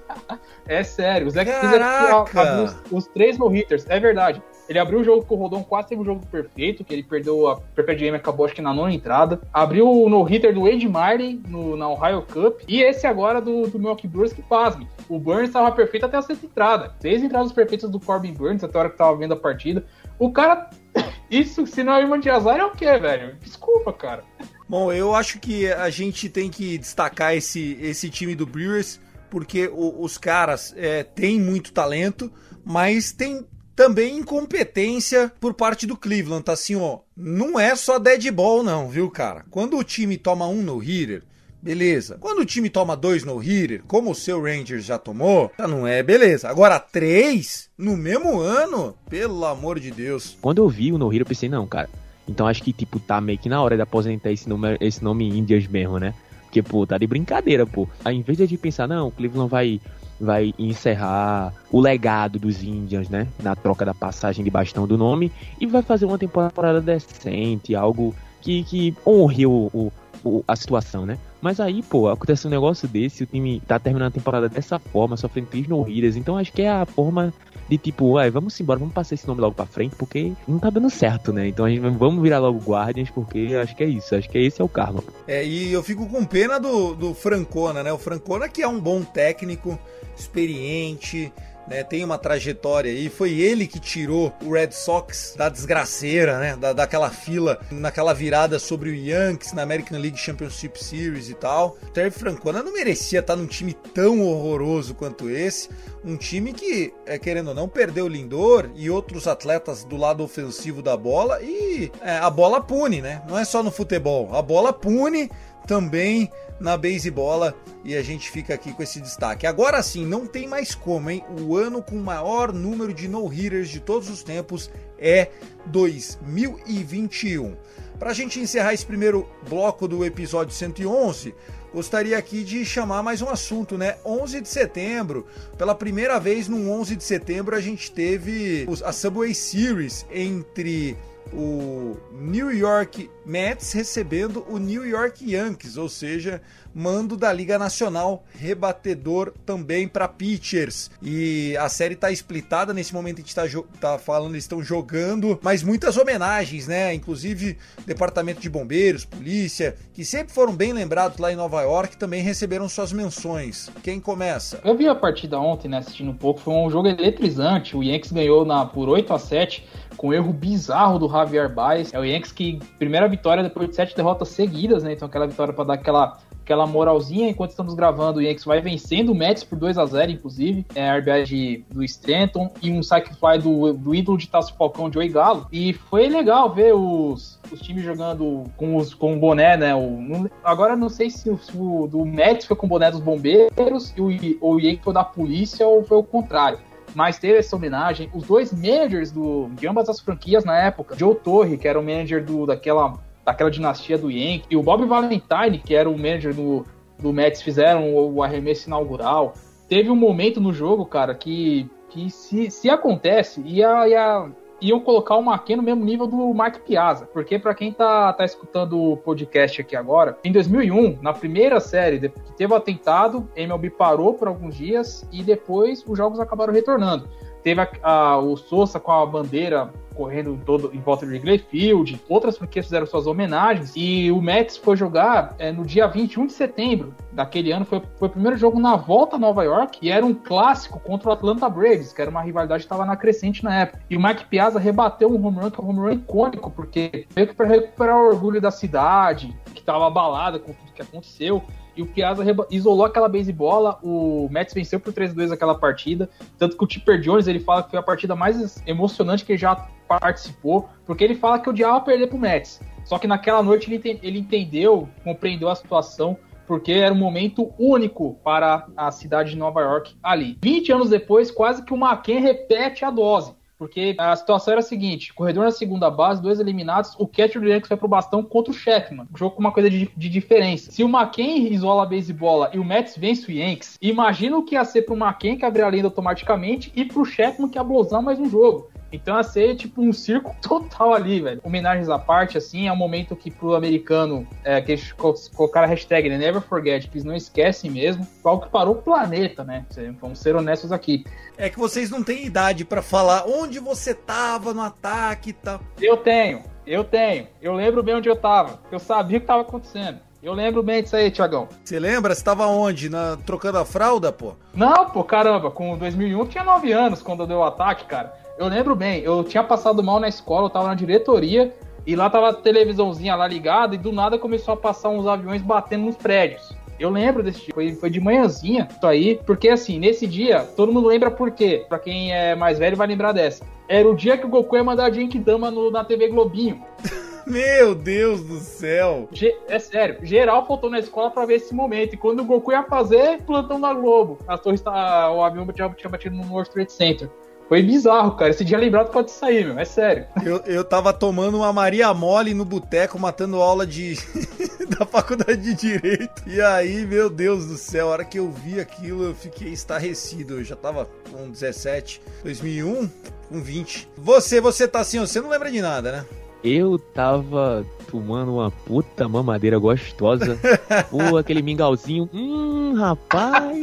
é 0.65 0.83
sério, 0.85 1.27
o 1.27 1.29
Zach 1.29 1.51
Plisa 1.51 1.85
abriu 2.33 2.63
os, 2.63 2.75
os 2.89 3.07
três 3.07 3.37
no-hitters, 3.37 3.85
é 3.89 3.99
verdade. 3.99 4.41
Ele 4.69 4.79
abriu 4.79 4.99
o 4.99 5.03
jogo 5.03 5.25
com 5.25 5.35
o 5.35 5.37
Rodon, 5.37 5.63
quase 5.63 5.89
teve 5.89 6.01
um 6.01 6.05
jogo 6.05 6.25
perfeito, 6.27 6.83
que 6.83 6.93
ele 6.93 7.03
perdeu 7.03 7.47
a 7.47 7.59
Perfect 7.59 8.01
Game, 8.01 8.15
acabou 8.15 8.45
acho 8.45 8.55
que 8.55 8.61
na 8.61 8.73
nona 8.73 8.93
entrada. 8.93 9.41
Abriu 9.51 9.89
o 9.89 10.09
no-hitter 10.09 10.53
do 10.53 10.63
Wade 10.63 10.87
Marley 10.87 11.41
no, 11.47 11.75
na 11.75 11.89
Ohio 11.89 12.21
Cup. 12.21 12.61
E 12.67 12.81
esse 12.81 13.05
agora 13.05 13.41
do, 13.41 13.67
do 13.67 13.77
Milwaukee 13.77 14.07
Brewers, 14.07 14.33
que 14.33 14.41
pasme. 14.41 14.87
O 15.09 15.19
Burns 15.19 15.49
estava 15.49 15.71
perfeito 15.71 16.05
até 16.05 16.17
a 16.17 16.21
sexta 16.21 16.45
entrada. 16.45 16.95
Seis 16.99 17.21
entradas 17.23 17.51
perfeitas 17.51 17.89
do 17.89 17.99
Corbin 17.99 18.33
Burns, 18.33 18.63
até 18.63 18.77
a 18.77 18.81
hora 18.81 18.89
que 18.89 18.97
tava 18.97 19.15
vendo 19.17 19.33
a 19.33 19.37
partida. 19.37 19.85
O 20.17 20.31
cara... 20.31 20.69
Isso, 21.29 21.65
se 21.65 21.81
não 21.81 21.93
é 21.93 22.01
irmã 22.01 22.19
de 22.19 22.29
azar, 22.29 22.57
é 22.57 22.65
o 22.65 22.71
quê, 22.71 22.97
velho? 22.97 23.37
Desculpa, 23.41 23.93
cara. 23.93 24.21
Bom, 24.67 24.91
eu 24.91 25.15
acho 25.15 25.39
que 25.39 25.71
a 25.71 25.89
gente 25.89 26.29
tem 26.29 26.49
que 26.49 26.77
destacar 26.77 27.35
esse, 27.35 27.77
esse 27.81 28.09
time 28.09 28.35
do 28.35 28.45
Brewers, 28.45 28.99
porque 29.29 29.67
o, 29.67 30.01
os 30.01 30.17
caras 30.17 30.73
é, 30.77 31.03
têm 31.03 31.39
muito 31.39 31.71
talento, 31.71 32.31
mas 32.65 33.13
tem 33.13 33.45
também 33.75 34.17
incompetência 34.17 35.31
por 35.39 35.53
parte 35.53 35.85
do 35.85 35.95
Cleveland, 35.97 36.43
tá 36.43 36.53
assim, 36.53 36.75
ó. 36.75 36.99
Não 37.15 37.59
é 37.59 37.75
só 37.75 37.97
dead 37.99 38.29
ball 38.31 38.63
não, 38.63 38.89
viu, 38.89 39.09
cara? 39.09 39.45
Quando 39.49 39.77
o 39.77 39.83
time 39.83 40.17
toma 40.17 40.47
um 40.47 40.61
no 40.61 40.77
hitter, 40.77 41.23
beleza. 41.61 42.17
Quando 42.19 42.39
o 42.39 42.45
time 42.45 42.69
toma 42.69 42.97
dois 42.97 43.23
no 43.23 43.37
hitter, 43.37 43.83
como 43.87 44.11
o 44.11 44.15
seu 44.15 44.41
Rangers 44.41 44.85
já 44.85 44.97
tomou, 44.97 45.49
tá, 45.49 45.67
não 45.67 45.87
é 45.87 46.01
beleza. 46.01 46.49
Agora 46.49 46.79
três 46.79 47.69
no 47.77 47.95
mesmo 47.95 48.39
ano, 48.39 48.95
pelo 49.09 49.45
amor 49.45 49.79
de 49.79 49.91
Deus. 49.91 50.37
Quando 50.41 50.59
eu 50.59 50.69
vi 50.69 50.91
o 50.91 50.97
no 50.97 51.07
hitter, 51.07 51.21
eu 51.21 51.29
pensei, 51.29 51.49
não, 51.49 51.67
cara, 51.67 51.89
Então 52.27 52.47
acho 52.47 52.63
que, 52.63 52.71
tipo, 52.73 52.99
tá 52.99 53.19
meio 53.19 53.37
que 53.37 53.49
na 53.49 53.61
hora 53.61 53.75
de 53.75 53.81
aposentar 53.81 54.31
esse 54.31 54.47
nome, 54.47 54.77
esse 54.79 55.03
nome 55.03 55.27
Indians 55.27 55.67
mesmo, 55.67 55.99
né? 55.99 56.13
Porque, 56.43 56.61
pô, 56.61 56.85
tá 56.85 56.97
de 56.97 57.07
brincadeira, 57.07 57.65
pô. 57.65 57.87
Aí, 58.03 58.17
em 58.17 58.21
vez 58.21 58.37
de 58.37 58.43
a 58.43 58.47
gente 58.47 58.59
pensar, 58.59 58.87
não, 58.87 59.07
o 59.07 59.11
Cleveland 59.11 59.49
vai, 59.49 59.79
vai 60.21 60.53
encerrar 60.57 61.53
o 61.71 61.79
legado 61.79 62.37
dos 62.37 62.63
Indians, 62.63 63.09
né? 63.09 63.27
Na 63.41 63.55
troca 63.55 63.83
da 63.83 63.93
passagem 63.93 64.43
de 64.43 64.51
bastão 64.51 64.87
do 64.87 64.97
nome. 64.97 65.31
E 65.59 65.65
vai 65.65 65.81
fazer 65.81 66.05
uma 66.05 66.17
temporada 66.17 66.79
decente, 66.79 67.75
algo 67.75 68.15
que, 68.41 68.63
que 68.63 68.95
honre 69.05 69.45
o, 69.45 69.69
o, 69.73 69.91
o 70.23 70.43
a 70.47 70.55
situação, 70.55 71.05
né? 71.05 71.17
Mas 71.41 71.59
aí, 71.59 71.81
pô, 71.81 72.07
acontece 72.07 72.45
um 72.45 72.51
negócio 72.51 72.87
desse, 72.87 73.23
o 73.23 73.25
time 73.25 73.59
tá 73.67 73.79
terminando 73.79 74.09
a 74.09 74.11
temporada 74.11 74.47
dessa 74.47 74.77
forma, 74.77 75.17
sofrendo 75.17 75.47
três 75.47 75.67
no 75.67 75.87
então 75.89 76.37
acho 76.37 76.53
que 76.53 76.61
é 76.61 76.69
a 76.69 76.85
forma 76.85 77.33
de 77.71 77.77
tipo, 77.77 78.11
ué, 78.11 78.29
vamos 78.29 78.59
embora, 78.59 78.79
vamos 78.79 78.93
passar 78.93 79.15
esse 79.15 79.25
nome 79.25 79.39
logo 79.39 79.55
pra 79.55 79.65
frente, 79.65 79.95
porque 79.95 80.33
não 80.45 80.59
tá 80.59 80.69
dando 80.69 80.89
certo, 80.89 81.31
né? 81.31 81.47
Então 81.47 81.63
a 81.63 81.69
gente 81.69 81.79
vamos 81.79 82.21
virar 82.21 82.39
logo 82.39 82.59
Guardians, 82.59 83.09
porque 83.09 83.55
acho 83.61 83.73
que 83.73 83.83
é 83.85 83.87
isso, 83.87 84.13
acho 84.13 84.29
que 84.29 84.37
esse 84.37 84.61
é 84.61 84.63
o 84.63 84.67
karma. 84.67 85.01
É, 85.25 85.45
e 85.45 85.71
eu 85.71 85.81
fico 85.81 86.05
com 86.05 86.25
pena 86.25 86.59
do, 86.59 86.93
do 86.93 87.13
Francona, 87.13 87.81
né? 87.81 87.93
O 87.93 87.97
Francona 87.97 88.49
que 88.49 88.61
é 88.61 88.67
um 88.67 88.77
bom 88.77 89.03
técnico, 89.03 89.79
experiente, 90.17 91.31
né, 91.71 91.85
tem 91.85 92.03
uma 92.03 92.17
trajetória 92.17 92.91
aí. 92.91 93.09
Foi 93.09 93.31
ele 93.31 93.65
que 93.65 93.79
tirou 93.79 94.33
o 94.43 94.51
Red 94.51 94.71
Sox 94.71 95.35
da 95.37 95.47
desgraceira, 95.47 96.37
né? 96.37 96.57
Da, 96.57 96.73
daquela 96.73 97.09
fila, 97.09 97.61
naquela 97.71 98.13
virada 98.13 98.59
sobre 98.59 98.89
o 98.89 98.93
Yankees 98.93 99.53
na 99.53 99.61
American 99.61 99.97
League 99.97 100.17
Championship 100.17 100.83
Series 100.83 101.29
e 101.29 101.33
tal. 101.33 101.77
Terry 101.93 102.11
Francona 102.11 102.61
não 102.61 102.73
merecia 102.73 103.21
estar 103.21 103.37
num 103.37 103.47
time 103.47 103.73
tão 103.73 104.21
horroroso 104.21 104.93
quanto 104.93 105.29
esse. 105.29 105.69
Um 106.03 106.17
time 106.17 106.51
que, 106.51 106.93
é, 107.05 107.17
querendo 107.17 107.49
ou 107.49 107.55
não, 107.55 107.69
perdeu 107.69 108.05
o 108.05 108.09
Lindor 108.09 108.69
e 108.75 108.89
outros 108.89 109.25
atletas 109.25 109.85
do 109.85 109.95
lado 109.95 110.23
ofensivo 110.23 110.81
da 110.81 110.97
bola. 110.97 111.41
E 111.41 111.89
é, 112.01 112.17
a 112.17 112.29
bola 112.29 112.59
pune, 112.59 113.01
né? 113.01 113.21
Não 113.29 113.39
é 113.39 113.45
só 113.45 113.63
no 113.63 113.71
futebol. 113.71 114.35
A 114.35 114.41
bola 114.41 114.73
pune 114.73 115.31
também 115.67 116.31
na 116.59 116.77
basebola 116.77 117.55
e 117.83 117.95
a 117.95 118.03
gente 118.03 118.29
fica 118.29 118.53
aqui 118.53 118.71
com 118.71 118.83
esse 118.83 119.01
destaque. 119.01 119.47
Agora 119.47 119.81
sim, 119.81 120.05
não 120.05 120.27
tem 120.27 120.47
mais 120.47 120.75
como, 120.75 121.09
hein? 121.09 121.23
O 121.41 121.57
ano 121.57 121.81
com 121.81 121.95
o 121.95 122.03
maior 122.03 122.53
número 122.53 122.93
de 122.93 123.07
no-hitters 123.07 123.69
de 123.69 123.79
todos 123.79 124.09
os 124.09 124.23
tempos 124.23 124.69
é 124.97 125.29
2021. 125.65 127.55
Para 127.97 128.11
a 128.11 128.13
gente 128.13 128.39
encerrar 128.39 128.73
esse 128.73 128.85
primeiro 128.85 129.27
bloco 129.47 129.87
do 129.87 130.05
episódio 130.05 130.53
111, 130.53 131.33
gostaria 131.73 132.17
aqui 132.17 132.43
de 132.43 132.63
chamar 132.65 133.03
mais 133.03 133.21
um 133.21 133.29
assunto, 133.29 133.77
né? 133.77 133.97
11 134.05 134.41
de 134.41 134.49
setembro, 134.49 135.25
pela 135.57 135.75
primeira 135.75 136.19
vez 136.19 136.47
no 136.47 136.71
11 136.71 136.95
de 136.95 137.03
setembro 137.03 137.55
a 137.55 137.61
gente 137.61 137.91
teve 137.91 138.67
a 138.83 138.91
Subway 138.91 139.33
Series 139.33 140.05
entre 140.11 140.97
o 141.33 141.95
New 142.11 142.51
York 142.51 143.09
Mets 143.25 143.71
recebendo 143.73 144.45
o 144.49 144.57
New 144.57 144.85
York 144.85 145.29
Yankees, 145.31 145.77
ou 145.77 145.87
seja, 145.87 146.41
mando 146.73 147.15
da 147.15 147.31
Liga 147.31 147.59
Nacional, 147.59 148.23
rebatedor 148.33 149.33
também 149.45 149.87
para 149.87 150.07
pitchers. 150.07 150.89
E 151.01 151.55
a 151.57 151.69
série 151.69 151.95
tá 151.95 152.11
splitada 152.11 152.73
nesse 152.73 152.93
momento 152.93 153.17
a 153.17 153.21
gente 153.21 153.35
tá, 153.35 153.43
tá 153.79 153.99
falando, 153.99 154.33
eles 154.33 154.43
estão 154.43 154.63
jogando, 154.63 155.39
mas 155.43 155.63
muitas 155.63 155.97
homenagens, 155.97 156.67
né? 156.67 156.93
Inclusive 156.93 157.57
Departamento 157.85 158.41
de 158.41 158.49
Bombeiros, 158.49 159.05
polícia, 159.05 159.75
que 159.93 160.03
sempre 160.03 160.33
foram 160.33 160.53
bem 160.53 160.73
lembrados 160.73 161.17
lá 161.17 161.31
em 161.31 161.35
Nova 161.35 161.61
York, 161.61 161.97
também 161.97 162.21
receberam 162.21 162.67
suas 162.67 162.91
menções. 162.91 163.69
Quem 163.83 163.99
começa? 163.99 164.59
Eu 164.63 164.75
vi 164.75 164.87
a 164.87 164.95
partida 164.95 165.39
ontem, 165.39 165.67
né, 165.67 165.77
assistindo 165.77 166.11
um 166.11 166.17
pouco, 166.17 166.39
foi 166.39 166.53
um 166.53 166.69
jogo 166.69 166.87
eletrizante. 166.87 167.75
O 167.75 167.83
Yankees 167.83 168.11
ganhou 168.11 168.45
na 168.45 168.65
por 168.65 168.89
8 168.89 169.13
a 169.13 169.19
7 169.19 169.63
com 169.97 170.07
um 170.07 170.13
erro 170.13 170.33
bizarro 170.33 170.97
do 170.97 171.09
Javier 171.09 171.53
Baez. 171.53 171.93
É 171.93 171.99
o 171.99 172.03
Yankees 172.03 172.31
que 172.31 172.59
primeira 172.79 173.07
vitória 173.11 173.43
depois 173.43 173.69
de 173.69 173.75
sete 173.75 173.95
derrotas 173.95 174.29
seguidas, 174.29 174.83
né? 174.83 174.93
Então 174.93 175.07
aquela 175.07 175.27
vitória 175.27 175.53
para 175.53 175.63
dar 175.63 175.73
aquela 175.75 176.17
aquela 176.43 176.67
moralzinha 176.67 177.29
enquanto 177.29 177.51
estamos 177.51 177.73
gravando. 177.73 178.19
O 178.19 178.21
Yankees 178.21 178.43
vai 178.43 178.59
vencendo 178.59 179.11
o 179.11 179.15
Mets 179.15 179.43
por 179.43 179.57
2 179.57 179.77
a 179.77 179.85
0 179.85 180.11
inclusive. 180.11 180.65
É 180.75 180.89
a 180.89 180.97
RBI 180.97 181.23
de, 181.23 181.65
do 181.71 181.83
Stanton 181.83 182.51
e 182.61 182.71
um 182.71 182.83
sacrifício 182.83 183.21
do, 183.41 183.73
do 183.73 183.95
ídolo 183.95 184.17
de 184.17 184.27
Tasso 184.27 184.55
Falcão, 184.55 184.91
Joey 184.91 185.09
Galo. 185.09 185.47
E 185.51 185.73
foi 185.73 186.09
legal 186.09 186.53
ver 186.53 186.73
os, 186.73 187.39
os 187.51 187.61
times 187.61 187.83
jogando 187.83 188.45
com, 188.57 188.75
os, 188.75 188.93
com 188.93 189.13
o 189.15 189.19
boné, 189.19 189.55
né? 189.55 189.75
O, 189.75 190.29
agora 190.43 190.75
não 190.75 190.89
sei 190.89 191.09
se 191.09 191.29
o, 191.29 191.39
o 191.55 191.87
do 191.87 192.05
Mets 192.05 192.45
foi 192.45 192.55
com 192.55 192.65
o 192.65 192.69
boné 192.69 192.89
dos 192.89 192.99
bombeiros 192.99 193.93
e 193.95 194.01
o, 194.01 194.07
o 194.41 194.59
Yankees 194.59 194.83
foi 194.83 194.93
da 194.93 195.03
polícia 195.03 195.67
ou 195.67 195.83
foi 195.83 195.97
o 195.97 196.03
contrário 196.03 196.57
mas 196.95 197.17
teve 197.17 197.39
essa 197.39 197.55
homenagem. 197.55 198.09
Os 198.13 198.25
dois 198.25 198.51
managers 198.53 199.11
do, 199.11 199.49
de 199.53 199.67
ambas 199.67 199.89
as 199.89 199.99
franquias 199.99 200.43
na 200.43 200.57
época, 200.57 200.95
Joe 200.97 201.15
Torre, 201.15 201.57
que 201.57 201.67
era 201.67 201.79
o 201.79 201.83
manager 201.83 202.23
do, 202.23 202.45
daquela, 202.45 202.99
daquela 203.25 203.51
dinastia 203.51 203.97
do 203.97 204.09
Yankee, 204.09 204.45
e 204.49 204.55
o 204.55 204.63
Bob 204.63 204.85
Valentine, 204.85 205.59
que 205.63 205.75
era 205.75 205.89
o 205.89 205.97
manager 205.97 206.33
do, 206.33 206.65
do 206.99 207.11
Mets, 207.11 207.41
fizeram 207.41 207.93
o, 207.93 208.15
o 208.15 208.23
arremesso 208.23 208.67
inaugural. 208.67 209.33
Teve 209.67 209.89
um 209.89 209.95
momento 209.95 210.41
no 210.41 210.51
jogo, 210.51 210.85
cara, 210.85 211.15
que, 211.15 211.69
que 211.89 212.09
se, 212.09 212.51
se 212.51 212.69
acontece, 212.69 213.41
ia, 213.45 213.87
ia, 213.87 214.29
iam 214.61 214.79
colocar 214.79 215.15
o 215.15 215.21
Maquin 215.21 215.55
no 215.55 215.63
mesmo 215.63 215.83
nível 215.83 216.07
do 216.07 216.33
Mark 216.33 216.59
Piazza. 216.59 217.05
Porque 217.07 217.39
para 217.39 217.55
quem 217.55 217.71
tá, 217.73 218.13
tá 218.13 218.23
escutando 218.23 218.79
o 218.79 218.97
podcast 218.97 219.61
aqui 219.61 219.75
agora, 219.75 220.17
em 220.23 220.31
2001, 220.31 220.99
na 221.01 221.13
primeira 221.13 221.59
série 221.59 221.99
que 222.09 222.33
teve 222.37 222.53
o 222.53 222.55
atentado, 222.55 223.27
MLB 223.35 223.71
parou 223.71 224.13
por 224.13 224.27
alguns 224.27 224.55
dias 224.55 225.07
e 225.11 225.23
depois 225.23 225.83
os 225.87 225.97
jogos 225.97 226.19
acabaram 226.19 226.53
retornando. 226.53 227.09
Teve 227.43 227.61
a, 227.61 227.69
a, 227.83 228.17
o 228.17 228.37
Sousa 228.37 228.79
com 228.79 228.91
a 228.91 229.05
bandeira 229.05 229.71
correndo 229.95 230.39
todo 230.45 230.71
em 230.73 230.79
volta 230.79 231.05
de 231.05 231.11
Wrigley 231.11 231.37
Field, 231.37 232.01
outras 232.07 232.37
franquias 232.37 232.65
fizeram 232.65 232.85
suas 232.85 233.07
homenagens, 233.07 233.73
e 233.75 234.11
o 234.11 234.21
Mets 234.21 234.57
foi 234.57 234.75
jogar 234.75 235.35
é, 235.37 235.51
no 235.51 235.65
dia 235.65 235.87
21 235.87 236.27
de 236.27 236.33
setembro 236.33 236.95
daquele 237.11 237.51
ano, 237.51 237.65
foi, 237.65 237.81
foi 237.97 238.07
o 238.07 238.11
primeiro 238.11 238.37
jogo 238.37 238.59
na 238.59 238.75
volta 238.75 239.15
a 239.15 239.19
Nova 239.19 239.43
York, 239.43 239.79
e 239.81 239.91
era 239.91 240.05
um 240.05 240.13
clássico 240.13 240.79
contra 240.79 241.09
o 241.09 241.11
Atlanta 241.11 241.49
Braves, 241.49 241.93
que 241.93 242.01
era 242.01 242.09
uma 242.09 242.21
rivalidade 242.21 242.63
que 242.63 242.65
estava 242.65 242.85
na 242.85 242.95
crescente 242.95 243.43
na 243.43 243.53
época. 243.53 243.83
E 243.89 243.97
o 243.97 244.01
Mike 244.01 244.25
Piazza 244.25 244.59
rebateu 244.59 245.11
um 245.11 245.25
home 245.25 245.39
run, 245.39 245.51
que 245.51 245.59
é 245.59 245.63
um 245.63 245.69
home 245.69 245.79
run 245.79 245.91
icônico, 245.91 246.49
porque 246.49 247.05
veio 247.13 247.35
para 247.35 247.47
recuperar 247.47 247.97
o 247.97 248.07
orgulho 248.07 248.41
da 248.41 248.51
cidade, 248.51 249.35
que 249.53 249.59
estava 249.59 249.87
abalada 249.87 250.39
com 250.39 250.53
tudo 250.53 250.71
que 250.73 250.81
aconteceu, 250.81 251.43
e 251.81 251.83
o 251.83 251.87
Piazza 251.87 252.23
isolou 252.51 252.85
aquela 252.85 253.09
base 253.09 253.33
bola. 253.33 253.79
O 253.81 254.29
Mets 254.29 254.53
venceu 254.53 254.79
por 254.79 254.93
3-2 254.93 255.31
aquela 255.31 255.55
partida. 255.55 256.09
Tanto 256.37 256.55
que 256.55 256.63
o 256.63 256.67
Tipper 256.67 257.01
Jones 257.01 257.27
ele 257.27 257.39
fala 257.39 257.63
que 257.63 257.71
foi 257.71 257.79
a 257.79 257.83
partida 257.83 258.15
mais 258.15 258.61
emocionante 258.67 259.25
que 259.25 259.33
ele 259.33 259.39
já 259.39 259.55
participou, 259.87 260.69
porque 260.85 261.03
ele 261.03 261.15
fala 261.15 261.39
que 261.39 261.49
odiava 261.49 261.81
perder 261.81 262.07
pro 262.07 262.17
Mets. 262.17 262.61
Só 262.85 262.97
que 262.97 263.07
naquela 263.07 263.43
noite 263.43 263.71
ele, 263.71 263.99
ele 264.01 264.19
entendeu, 264.19 264.87
compreendeu 265.03 265.49
a 265.49 265.55
situação, 265.55 266.17
porque 266.47 266.71
era 266.71 266.93
um 266.93 266.97
momento 266.97 267.51
único 267.57 268.15
para 268.23 268.67
a 268.75 268.91
cidade 268.91 269.31
de 269.31 269.37
Nova 269.37 269.61
York 269.61 269.95
ali. 270.01 270.37
20 270.41 270.71
anos 270.71 270.89
depois, 270.89 271.31
quase 271.31 271.63
que 271.63 271.73
o 271.73 271.77
McKen 271.77 272.19
repete 272.19 272.85
a 272.85 272.91
dose. 272.91 273.33
Porque 273.61 273.93
a 273.99 274.15
situação 274.15 274.53
era 274.53 274.61
a 274.61 274.63
seguinte: 274.63 275.13
corredor 275.13 275.43
na 275.43 275.51
segunda 275.51 275.87
base, 275.87 276.19
dois 276.19 276.39
eliminados, 276.39 276.95
o 276.97 277.05
catcher 277.05 277.39
do 277.39 277.47
Yankees 277.47 277.69
vai 277.69 277.77
pro 277.77 277.87
bastão 277.87 278.23
contra 278.23 278.51
o 278.51 278.55
Checkman. 278.55 279.05
O 279.13 279.15
jogo 279.15 279.35
com 279.35 279.39
uma 279.39 279.51
coisa 279.51 279.69
de, 279.69 279.87
de 279.95 280.09
diferença. 280.09 280.71
Se 280.71 280.83
o 280.83 280.87
McKen 280.87 281.53
isola 281.53 281.83
a 281.83 281.85
base 281.85 282.11
bola 282.11 282.49
e 282.51 282.57
o 282.57 282.65
Mets 282.65 282.97
vence 282.97 283.31
o 283.31 283.31
Yankees, 283.31 283.77
imagina 283.79 284.35
o 284.35 284.41
que 284.41 284.55
ia 284.55 284.65
ser 284.65 284.81
pro 284.81 284.95
McKen 284.95 285.37
que 285.37 285.45
abrir 285.45 285.61
a 285.61 285.69
linha 285.69 285.83
automaticamente 285.83 286.71
e 286.75 286.83
pro 286.85 287.05
Checkman 287.05 287.49
que 287.49 287.59
ia 287.59 287.63
blosar 287.63 288.01
mais 288.01 288.17
um 288.17 288.27
jogo. 288.27 288.70
Então 288.91 289.17
ia 289.17 289.23
ser 289.23 289.55
tipo 289.55 289.81
um 289.81 289.93
circo 289.93 290.35
total 290.41 290.93
ali, 290.93 291.21
velho. 291.21 291.41
Homenagens 291.43 291.89
à 291.89 291.97
parte, 291.97 292.37
assim, 292.37 292.67
é 292.67 292.73
um 292.73 292.75
momento 292.75 293.15
que 293.15 293.31
pro 293.31 293.55
americano, 293.55 294.27
é, 294.43 294.61
que 294.61 294.73
eles 294.73 294.91
colocaram 294.91 295.67
a 295.67 295.69
hashtag 295.69 296.09
né, 296.09 296.17
Never 296.17 296.41
Forget, 296.41 296.87
que 296.87 296.97
eles 296.97 297.05
não 297.05 297.15
esquecem 297.15 297.71
mesmo, 297.71 298.07
algo 298.23 298.45
que 298.45 298.51
parou 298.51 298.75
o 298.75 298.81
planeta, 298.81 299.43
né? 299.43 299.65
Vamos 299.99 300.19
ser 300.19 300.35
honestos 300.35 300.71
aqui. 300.71 301.05
É 301.37 301.49
que 301.49 301.57
vocês 301.57 301.89
não 301.89 302.03
têm 302.03 302.25
idade 302.25 302.65
para 302.65 302.81
falar 302.81 303.25
onde 303.27 303.59
você 303.59 303.93
tava 303.93 304.53
no 304.53 304.61
ataque 304.61 305.29
e 305.31 305.33
tal. 305.33 305.61
Eu 305.81 305.97
tenho, 305.97 306.43
eu 306.65 306.83
tenho. 306.83 307.27
Eu 307.41 307.53
lembro 307.53 307.81
bem 307.81 307.95
onde 307.95 308.09
eu 308.09 308.15
tava. 308.15 308.59
Eu 308.71 308.79
sabia 308.79 309.17
o 309.17 309.21
que 309.21 309.27
tava 309.27 309.41
acontecendo. 309.41 309.99
Eu 310.21 310.33
lembro 310.33 310.61
bem 310.61 310.83
disso 310.83 310.95
aí, 310.95 311.09
Tiagão. 311.09 311.47
Você 311.63 311.79
lembra? 311.79 312.13
Você 312.13 312.23
tava 312.23 312.45
onde? 312.45 312.89
Na, 312.89 313.17
trocando 313.25 313.57
a 313.57 313.65
fralda, 313.65 314.11
pô? 314.11 314.33
Não, 314.53 314.87
pô, 314.91 315.03
caramba. 315.03 315.49
Com 315.49 315.75
2001 315.75 316.19
eu 316.19 316.27
tinha 316.27 316.43
9 316.43 316.71
anos 316.71 317.01
quando 317.01 317.25
deu 317.25 317.39
o 317.39 317.43
ataque, 317.43 317.85
cara. 317.85 318.13
Eu 318.37 318.47
lembro 318.47 318.75
bem, 318.75 319.01
eu 319.01 319.23
tinha 319.23 319.43
passado 319.43 319.83
mal 319.83 319.99
na 319.99 320.07
escola, 320.07 320.45
eu 320.45 320.49
tava 320.49 320.67
na 320.67 320.75
diretoria 320.75 321.53
e 321.85 321.95
lá 321.95 322.09
tava 322.09 322.29
a 322.29 322.33
televisãozinha 322.33 323.15
lá 323.15 323.27
ligada 323.27 323.75
e 323.75 323.77
do 323.77 323.91
nada 323.91 324.17
começou 324.17 324.53
a 324.53 324.57
passar 324.57 324.89
uns 324.89 325.07
aviões 325.07 325.41
batendo 325.41 325.85
nos 325.85 325.95
prédios. 325.95 326.55
Eu 326.79 326.89
lembro 326.89 327.21
desse 327.21 327.41
dia, 327.41 327.53
foi, 327.53 327.75
foi 327.75 327.89
de 327.91 327.99
manhãzinha 327.99 328.67
isso 328.69 328.87
aí, 328.87 329.19
porque 329.25 329.49
assim, 329.49 329.77
nesse 329.77 330.07
dia, 330.07 330.41
todo 330.55 330.73
mundo 330.73 330.87
lembra 330.87 331.11
por 331.11 331.29
quê? 331.29 331.63
Pra 331.69 331.77
quem 331.77 332.11
é 332.11 332.35
mais 332.35 332.57
velho 332.57 332.75
vai 332.75 332.87
lembrar 332.87 333.11
dessa. 333.11 333.45
Era 333.67 333.87
o 333.87 333.95
dia 333.95 334.17
que 334.17 334.25
o 334.25 334.29
Goku 334.29 334.55
ia 334.55 334.63
mandar 334.63 334.91
Genkidama 334.91 335.51
no, 335.51 335.69
na 335.69 335.83
TV 335.83 336.07
Globinho. 336.07 336.63
Meu 337.27 337.75
Deus 337.75 338.23
do 338.23 338.39
céu! 338.39 339.07
Ge 339.11 339.35
é 339.47 339.59
sério, 339.59 340.03
geral 340.03 340.45
faltou 340.47 340.71
na 340.71 340.79
escola 340.79 341.11
pra 341.11 341.25
ver 341.25 341.35
esse 341.35 341.53
momento. 341.53 341.93
E 341.93 341.97
quando 341.97 342.21
o 342.21 342.25
Goku 342.25 342.51
ia 342.51 342.63
fazer, 342.63 343.21
plantão 343.21 343.61
da 343.61 343.73
Globo. 343.73 344.17
A 344.27 344.37
torre, 344.37 344.57
tá, 344.57 345.11
o 345.11 345.23
avião 345.23 345.45
tinha, 345.47 345.69
tinha 345.69 345.89
batido 345.89 346.15
no 346.15 346.33
World 346.33 346.49
Trade 346.49 346.71
Center. 346.71 347.09
Foi 347.51 347.61
bizarro, 347.61 348.15
cara. 348.15 348.31
Esse 348.31 348.45
dia 348.45 348.57
lembrado 348.57 348.91
pode 348.91 349.11
sair, 349.11 349.45
meu. 349.45 349.59
É 349.59 349.65
sério. 349.65 350.05
Eu, 350.23 350.37
eu 350.45 350.63
tava 350.63 350.93
tomando 350.93 351.35
uma 351.39 351.51
Maria 351.51 351.93
Mole 351.93 352.33
no 352.33 352.45
boteco, 352.45 352.97
matando 352.97 353.41
aula 353.41 353.67
de. 353.67 353.97
da 354.79 354.85
faculdade 354.85 355.41
de 355.41 355.53
Direito. 355.53 356.23
E 356.25 356.39
aí, 356.39 356.85
meu 356.85 357.09
Deus 357.09 357.47
do 357.47 357.57
céu, 357.57 357.89
a 357.89 357.91
hora 357.91 358.05
que 358.05 358.17
eu 358.17 358.31
vi 358.31 358.57
aquilo, 358.57 359.03
eu 359.03 359.13
fiquei 359.13 359.49
estarrecido. 359.49 360.35
Eu 360.35 360.45
já 360.45 360.55
tava 360.55 360.87
com 361.11 361.29
17, 361.29 362.01
2001, 362.23 362.89
com 363.27 363.41
20. 363.41 363.89
Você, 363.97 364.39
você 364.39 364.65
tá 364.65 364.79
assim, 364.79 364.99
você 364.99 365.19
não 365.19 365.29
lembra 365.29 365.51
de 365.51 365.61
nada, 365.61 365.91
né? 365.91 366.05
Eu 366.41 366.79
tava 366.79 367.65
tomando 367.89 368.35
uma 368.35 368.49
puta 368.49 369.09
mamadeira 369.09 369.59
gostosa. 369.59 370.39
Pô, 370.89 371.17
aquele 371.17 371.41
mingauzinho. 371.41 372.09
Hum, 372.13 372.75
rapaz. 372.75 373.61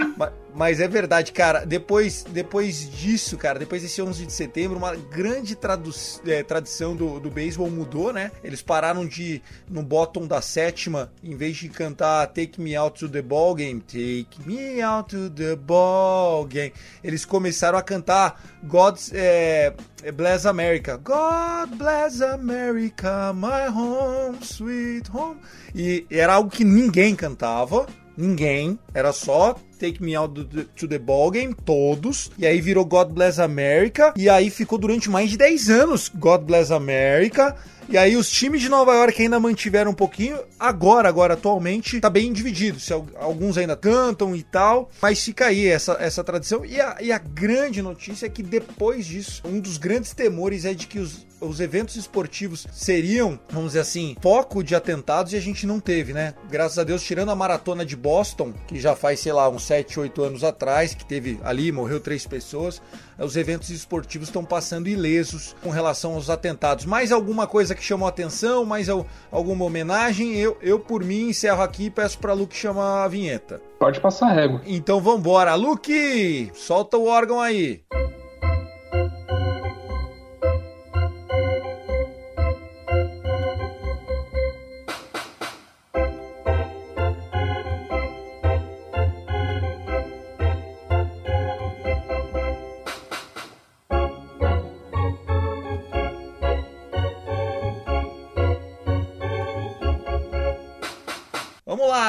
Mas, 0.58 0.80
é 0.80 0.88
verdade, 0.88 1.30
cara. 1.30 1.64
Depois, 1.64 2.24
depois 2.28 2.90
disso, 2.90 3.38
cara, 3.38 3.60
depois 3.60 3.80
desse 3.80 4.02
11 4.02 4.26
de 4.26 4.32
setembro, 4.32 4.76
uma 4.76 4.96
grande 4.96 5.54
tradu 5.54 5.92
é, 6.26 6.42
tradição 6.42 6.96
do, 6.96 7.20
do 7.20 7.30
beisebol 7.30 7.70
mudou, 7.70 8.12
né? 8.12 8.32
Eles 8.42 8.60
pararam 8.60 9.06
de, 9.06 9.40
no 9.70 9.84
bottom 9.84 10.26
da 10.26 10.42
sétima, 10.42 11.12
em 11.22 11.36
vez 11.36 11.56
de 11.58 11.68
cantar 11.68 12.26
Take 12.26 12.60
Me 12.60 12.74
Out 12.74 12.98
to 12.98 13.08
the 13.08 13.22
Ball 13.22 13.54
Game, 13.54 13.80
Take 13.80 14.26
Me 14.44 14.82
Out 14.82 15.14
to 15.14 15.30
the 15.30 15.54
Ball 15.54 16.44
Game, 16.46 16.72
eles 17.04 17.24
começaram 17.24 17.78
a 17.78 17.82
cantar 17.82 18.42
God's 18.64 19.12
é, 19.14 19.72
Bless 20.12 20.44
America. 20.44 20.96
God 20.96 21.78
bless 21.78 22.20
America, 22.20 23.32
my 23.32 23.68
home, 23.72 24.38
sweet 24.42 25.08
home. 25.08 25.38
E 25.72 26.04
era 26.10 26.34
algo 26.34 26.50
que 26.50 26.64
ninguém 26.64 27.14
cantava 27.14 27.86
ninguém, 28.18 28.76
era 28.92 29.12
só 29.12 29.56
Take 29.78 30.02
Me 30.02 30.14
Out 30.14 30.66
to 30.76 30.88
the 30.88 30.98
Ball 30.98 31.30
Game, 31.30 31.54
todos, 31.54 32.30
e 32.36 32.46
aí 32.46 32.60
virou 32.60 32.84
God 32.84 33.10
Bless 33.10 33.40
America, 33.40 34.12
e 34.16 34.28
aí 34.28 34.50
ficou 34.50 34.78
durante 34.78 35.08
mais 35.08 35.30
de 35.30 35.36
10 35.36 35.70
anos 35.70 36.10
God 36.14 36.42
Bless 36.42 36.72
America, 36.72 37.56
e 37.90 37.96
aí 37.96 38.16
os 38.16 38.30
times 38.30 38.60
de 38.60 38.68
Nova 38.68 38.92
York 38.92 39.22
ainda 39.22 39.40
mantiveram 39.40 39.92
um 39.92 39.94
pouquinho. 39.94 40.38
Agora, 40.60 41.08
agora 41.08 41.32
atualmente, 41.32 41.98
tá 42.00 42.10
bem 42.10 42.30
dividido. 42.34 42.78
Se 42.78 42.92
alguns 42.92 43.56
ainda 43.56 43.74
cantam 43.74 44.36
e 44.36 44.42
tal. 44.42 44.90
Mas 45.00 45.24
fica 45.24 45.46
aí 45.46 45.66
essa, 45.66 45.96
essa 45.98 46.22
tradição. 46.22 46.66
E 46.66 46.78
a, 46.78 46.98
e 47.00 47.10
a 47.10 47.16
grande 47.16 47.80
notícia 47.80 48.26
é 48.26 48.28
que 48.28 48.42
depois 48.42 49.06
disso, 49.06 49.40
um 49.42 49.58
dos 49.58 49.78
grandes 49.78 50.12
temores 50.12 50.66
é 50.66 50.74
de 50.74 50.86
que 50.86 50.98
os, 50.98 51.26
os 51.40 51.60
eventos 51.60 51.96
esportivos 51.96 52.66
seriam, 52.70 53.40
vamos 53.50 53.68
dizer 53.70 53.80
assim, 53.80 54.14
foco 54.20 54.62
de 54.62 54.74
atentados 54.74 55.32
e 55.32 55.36
a 55.36 55.40
gente 55.40 55.66
não 55.66 55.80
teve, 55.80 56.12
né? 56.12 56.34
Graças 56.50 56.78
a 56.78 56.84
Deus, 56.84 57.02
tirando 57.02 57.30
a 57.30 57.36
maratona 57.36 57.86
de 57.86 57.96
Boston, 57.96 58.52
que 58.66 58.78
já 58.78 58.94
faz, 58.94 59.20
sei 59.20 59.32
lá, 59.32 59.48
uns 59.48 59.62
7, 59.68 60.00
8 60.00 60.22
anos 60.22 60.44
atrás, 60.44 60.94
que 60.94 61.04
teve 61.04 61.38
ali, 61.44 61.70
morreu 61.70 62.00
três 62.00 62.26
pessoas, 62.26 62.80
os 63.18 63.36
eventos 63.36 63.68
esportivos 63.68 64.28
estão 64.28 64.42
passando 64.42 64.88
ilesos 64.88 65.54
com 65.62 65.68
relação 65.68 66.14
aos 66.14 66.30
atentados. 66.30 66.86
Mais 66.86 67.12
alguma 67.12 67.46
coisa 67.46 67.74
que 67.74 67.84
chamou 67.84 68.08
atenção? 68.08 68.64
Mais 68.64 68.88
alguma 69.30 69.66
homenagem? 69.66 70.34
Eu, 70.36 70.56
eu 70.62 70.80
por 70.80 71.04
mim, 71.04 71.28
encerro 71.28 71.62
aqui 71.62 71.84
e 71.84 71.90
peço 71.90 72.18
para 72.18 72.32
Luke 72.32 72.56
chamar 72.56 73.04
a 73.04 73.08
vinheta. 73.08 73.60
Pode 73.78 74.00
passar 74.00 74.28
a 74.30 74.32
régua. 74.32 74.62
Então 74.64 75.00
vambora. 75.00 75.54
Luke, 75.54 76.50
solta 76.54 76.96
o 76.96 77.06
órgão 77.06 77.38
aí. 77.38 77.82